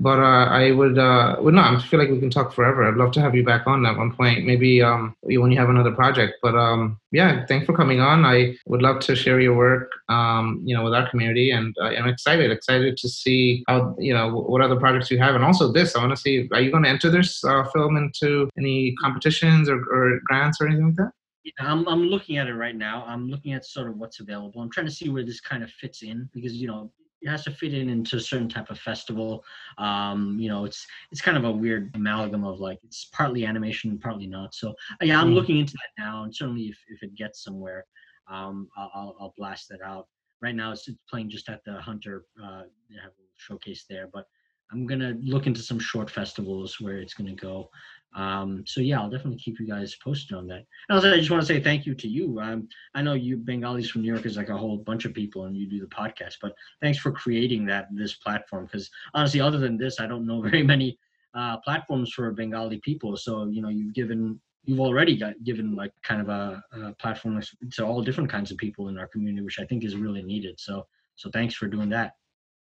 but 0.00 0.18
uh, 0.18 0.46
I 0.46 0.70
would, 0.72 0.98
uh, 0.98 1.36
would 1.40 1.54
not. 1.54 1.74
I 1.74 1.80
feel 1.80 2.00
like 2.00 2.10
we 2.10 2.20
can 2.20 2.30
talk 2.30 2.52
forever. 2.52 2.86
I'd 2.86 2.96
love 2.96 3.12
to 3.12 3.20
have 3.20 3.34
you 3.34 3.44
back 3.44 3.66
on 3.66 3.84
at 3.86 3.96
one 3.96 4.12
point, 4.12 4.46
maybe 4.46 4.82
um, 4.82 5.14
when 5.22 5.52
you 5.52 5.58
have 5.58 5.68
another 5.68 5.92
project. 5.92 6.34
But 6.42 6.54
um, 6.54 6.98
yeah, 7.12 7.46
thanks 7.46 7.66
for 7.66 7.74
coming 7.74 8.00
on. 8.00 8.24
I 8.24 8.56
would 8.66 8.82
love 8.82 9.00
to 9.00 9.16
share 9.16 9.40
your 9.40 9.56
work, 9.56 9.90
um, 10.08 10.62
you 10.64 10.74
know, 10.74 10.84
with 10.84 10.94
our 10.94 11.08
community, 11.10 11.50
and 11.50 11.74
uh, 11.80 11.86
I'm 11.86 12.08
excited, 12.08 12.50
excited 12.50 12.96
to 12.98 13.08
see 13.08 13.64
how, 13.68 13.94
you 13.98 14.14
know, 14.14 14.30
what 14.30 14.62
other 14.62 14.76
projects 14.76 15.10
you 15.10 15.18
have, 15.18 15.34
and 15.34 15.44
also 15.44 15.72
this. 15.72 15.96
I 15.96 16.00
want 16.00 16.10
to 16.10 16.16
see, 16.16 16.48
are 16.52 16.60
you 16.60 16.70
going 16.70 16.84
to 16.84 16.88
enter 16.88 17.10
this 17.10 17.44
uh, 17.44 17.64
film 17.72 17.96
into 17.96 18.48
any 18.58 18.94
competitions 19.00 19.68
or, 19.68 19.78
or 19.90 20.20
grants 20.24 20.60
or 20.60 20.66
anything 20.66 20.86
like 20.86 20.96
that? 20.96 21.12
I'm, 21.60 21.88
I'm 21.88 22.02
looking 22.02 22.36
at 22.36 22.46
it 22.46 22.54
right 22.54 22.76
now. 22.76 23.04
I'm 23.06 23.28
looking 23.28 23.52
at 23.54 23.64
sort 23.64 23.88
of 23.88 23.96
what's 23.96 24.20
available. 24.20 24.60
I'm 24.60 24.70
trying 24.70 24.86
to 24.86 24.92
see 24.92 25.08
where 25.08 25.24
this 25.24 25.40
kind 25.40 25.62
of 25.62 25.70
fits 25.70 26.02
in 26.02 26.28
because, 26.34 26.54
you 26.54 26.68
know, 26.68 26.92
it 27.20 27.28
has 27.28 27.44
to 27.44 27.50
fit 27.50 27.74
in 27.74 27.88
into 27.88 28.16
a 28.16 28.20
certain 28.20 28.48
type 28.48 28.70
of 28.70 28.78
festival. 28.78 29.44
Um, 29.76 30.38
you 30.38 30.48
know, 30.48 30.64
it's 30.64 30.86
it's 31.10 31.20
kind 31.20 31.36
of 31.36 31.44
a 31.44 31.50
weird 31.50 31.90
amalgam 31.94 32.44
of 32.44 32.60
like 32.60 32.78
it's 32.84 33.06
partly 33.06 33.44
animation, 33.44 33.90
and 33.90 34.00
partly 34.00 34.26
not. 34.26 34.54
So 34.54 34.70
uh, 34.70 35.04
yeah, 35.04 35.20
I'm 35.20 35.30
mm. 35.30 35.34
looking 35.34 35.58
into 35.58 35.74
that 35.74 36.02
now, 36.02 36.24
and 36.24 36.34
certainly 36.34 36.64
if, 36.64 36.78
if 36.88 37.02
it 37.02 37.14
gets 37.14 37.42
somewhere, 37.42 37.84
um, 38.30 38.68
I'll, 38.76 39.16
I'll 39.20 39.34
blast 39.36 39.68
that 39.70 39.82
out. 39.82 40.06
Right 40.40 40.54
now, 40.54 40.72
it's 40.72 40.88
playing 41.10 41.30
just 41.30 41.48
at 41.48 41.64
the 41.64 41.80
Hunter. 41.80 42.24
Uh, 42.42 42.62
they 42.88 42.96
have 43.02 43.10
a 43.10 43.26
showcase 43.36 43.84
there, 43.88 44.08
but 44.12 44.26
I'm 44.70 44.86
gonna 44.86 45.16
look 45.22 45.46
into 45.46 45.60
some 45.60 45.78
short 45.78 46.10
festivals 46.10 46.80
where 46.80 46.98
it's 46.98 47.14
gonna 47.14 47.34
go. 47.34 47.70
Um, 48.18 48.64
so 48.66 48.80
yeah, 48.80 49.00
I'll 49.00 49.08
definitely 49.08 49.38
keep 49.38 49.60
you 49.60 49.66
guys 49.66 49.94
posted 49.94 50.36
on 50.36 50.48
that. 50.48 50.64
And 50.88 50.96
also, 50.96 51.12
I 51.12 51.18
just 51.18 51.30
want 51.30 51.40
to 51.40 51.46
say 51.46 51.60
thank 51.60 51.86
you 51.86 51.94
to 51.94 52.08
you. 52.08 52.40
Um, 52.40 52.68
I 52.92 53.00
know 53.00 53.14
you 53.14 53.36
Bengalis 53.36 53.90
from 53.90 54.02
New 54.02 54.12
York 54.12 54.26
is 54.26 54.36
like 54.36 54.48
a 54.48 54.56
whole 54.56 54.76
bunch 54.76 55.04
of 55.04 55.14
people, 55.14 55.44
and 55.44 55.56
you 55.56 55.68
do 55.68 55.78
the 55.78 55.86
podcast. 55.86 56.34
But 56.42 56.54
thanks 56.82 56.98
for 56.98 57.12
creating 57.12 57.64
that 57.66 57.86
this 57.92 58.14
platform 58.14 58.64
because 58.66 58.90
honestly, 59.14 59.40
other 59.40 59.58
than 59.58 59.78
this, 59.78 60.00
I 60.00 60.08
don't 60.08 60.26
know 60.26 60.42
very 60.50 60.64
many 60.64 60.98
uh, 61.34 61.58
platforms 61.58 62.12
for 62.12 62.28
Bengali 62.32 62.78
people. 62.78 63.16
So 63.16 63.46
you 63.46 63.62
know, 63.62 63.68
you've 63.68 63.94
given 63.94 64.40
you've 64.64 64.80
already 64.80 65.16
got 65.16 65.34
given 65.44 65.76
like 65.76 65.92
kind 66.02 66.20
of 66.20 66.28
a, 66.28 66.62
a 66.72 66.92
platform 66.94 67.40
to 67.74 67.86
all 67.86 68.02
different 68.02 68.28
kinds 68.28 68.50
of 68.50 68.58
people 68.58 68.88
in 68.88 68.98
our 68.98 69.06
community, 69.06 69.44
which 69.44 69.60
I 69.60 69.64
think 69.64 69.84
is 69.84 69.94
really 69.94 70.22
needed. 70.22 70.58
So 70.58 70.88
so 71.14 71.30
thanks 71.30 71.54
for 71.54 71.68
doing 71.68 71.88
that. 71.90 72.16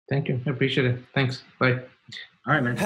Thank 0.09 0.27
you. 0.29 0.41
I 0.45 0.51
appreciate 0.51 0.87
it. 0.87 0.99
Thanks. 1.14 1.45
Bye. 1.61 1.83
All 2.49 2.55
right, 2.55 2.62
man. 2.64 2.77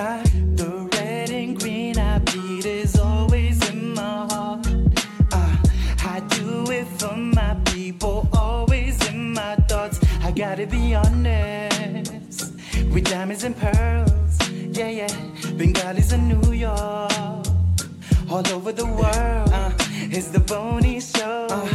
Gotta 10.50 10.66
be 10.66 10.96
honest. 10.96 12.40
With 12.92 13.04
diamonds 13.04 13.44
and 13.44 13.56
pearls, 13.56 14.50
yeah, 14.76 14.88
yeah. 14.88 15.14
Bengalis 15.56 16.12
in 16.12 16.26
New 16.26 16.52
York, 16.52 17.46
all 18.28 18.46
over 18.56 18.72
the 18.72 18.84
world. 18.84 19.48
Uh, 19.52 19.70
it's 20.10 20.28
the 20.28 20.40
Boney 20.40 21.00
Show. 21.00 21.46
Uh, 21.48 21.66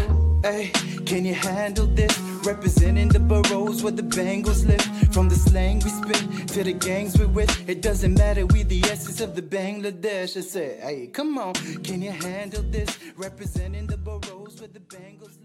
hey, 0.43 0.73
can 1.05 1.23
you 1.23 1.35
handle 1.35 1.87
this? 1.87 2.19
Representing 2.43 3.07
the 3.07 3.19
boroughs 3.19 3.81
where 3.81 3.93
the 3.93 4.03
Bengals 4.03 4.67
live. 4.67 4.85
From 5.13 5.29
the 5.29 5.35
slang 5.35 5.79
we 5.79 5.89
spit 5.89 6.47
to 6.49 6.65
the 6.65 6.73
gangs 6.73 7.17
we 7.17 7.27
with. 7.27 7.69
It 7.69 7.81
doesn't 7.81 8.13
matter, 8.13 8.45
we 8.45 8.63
the 8.63 8.83
essence 8.91 9.21
of 9.21 9.35
the 9.37 9.41
Bangladesh. 9.41 10.35
I 10.35 10.41
said, 10.41 10.81
hey, 10.81 11.07
come 11.07 11.37
on, 11.37 11.53
can 11.87 12.01
you 12.01 12.11
handle 12.11 12.63
this? 12.63 12.99
Representing 13.15 13.87
the 13.87 13.95
boroughs 13.95 14.59
where 14.59 14.67
the 14.67 14.81
Bengals 14.81 15.37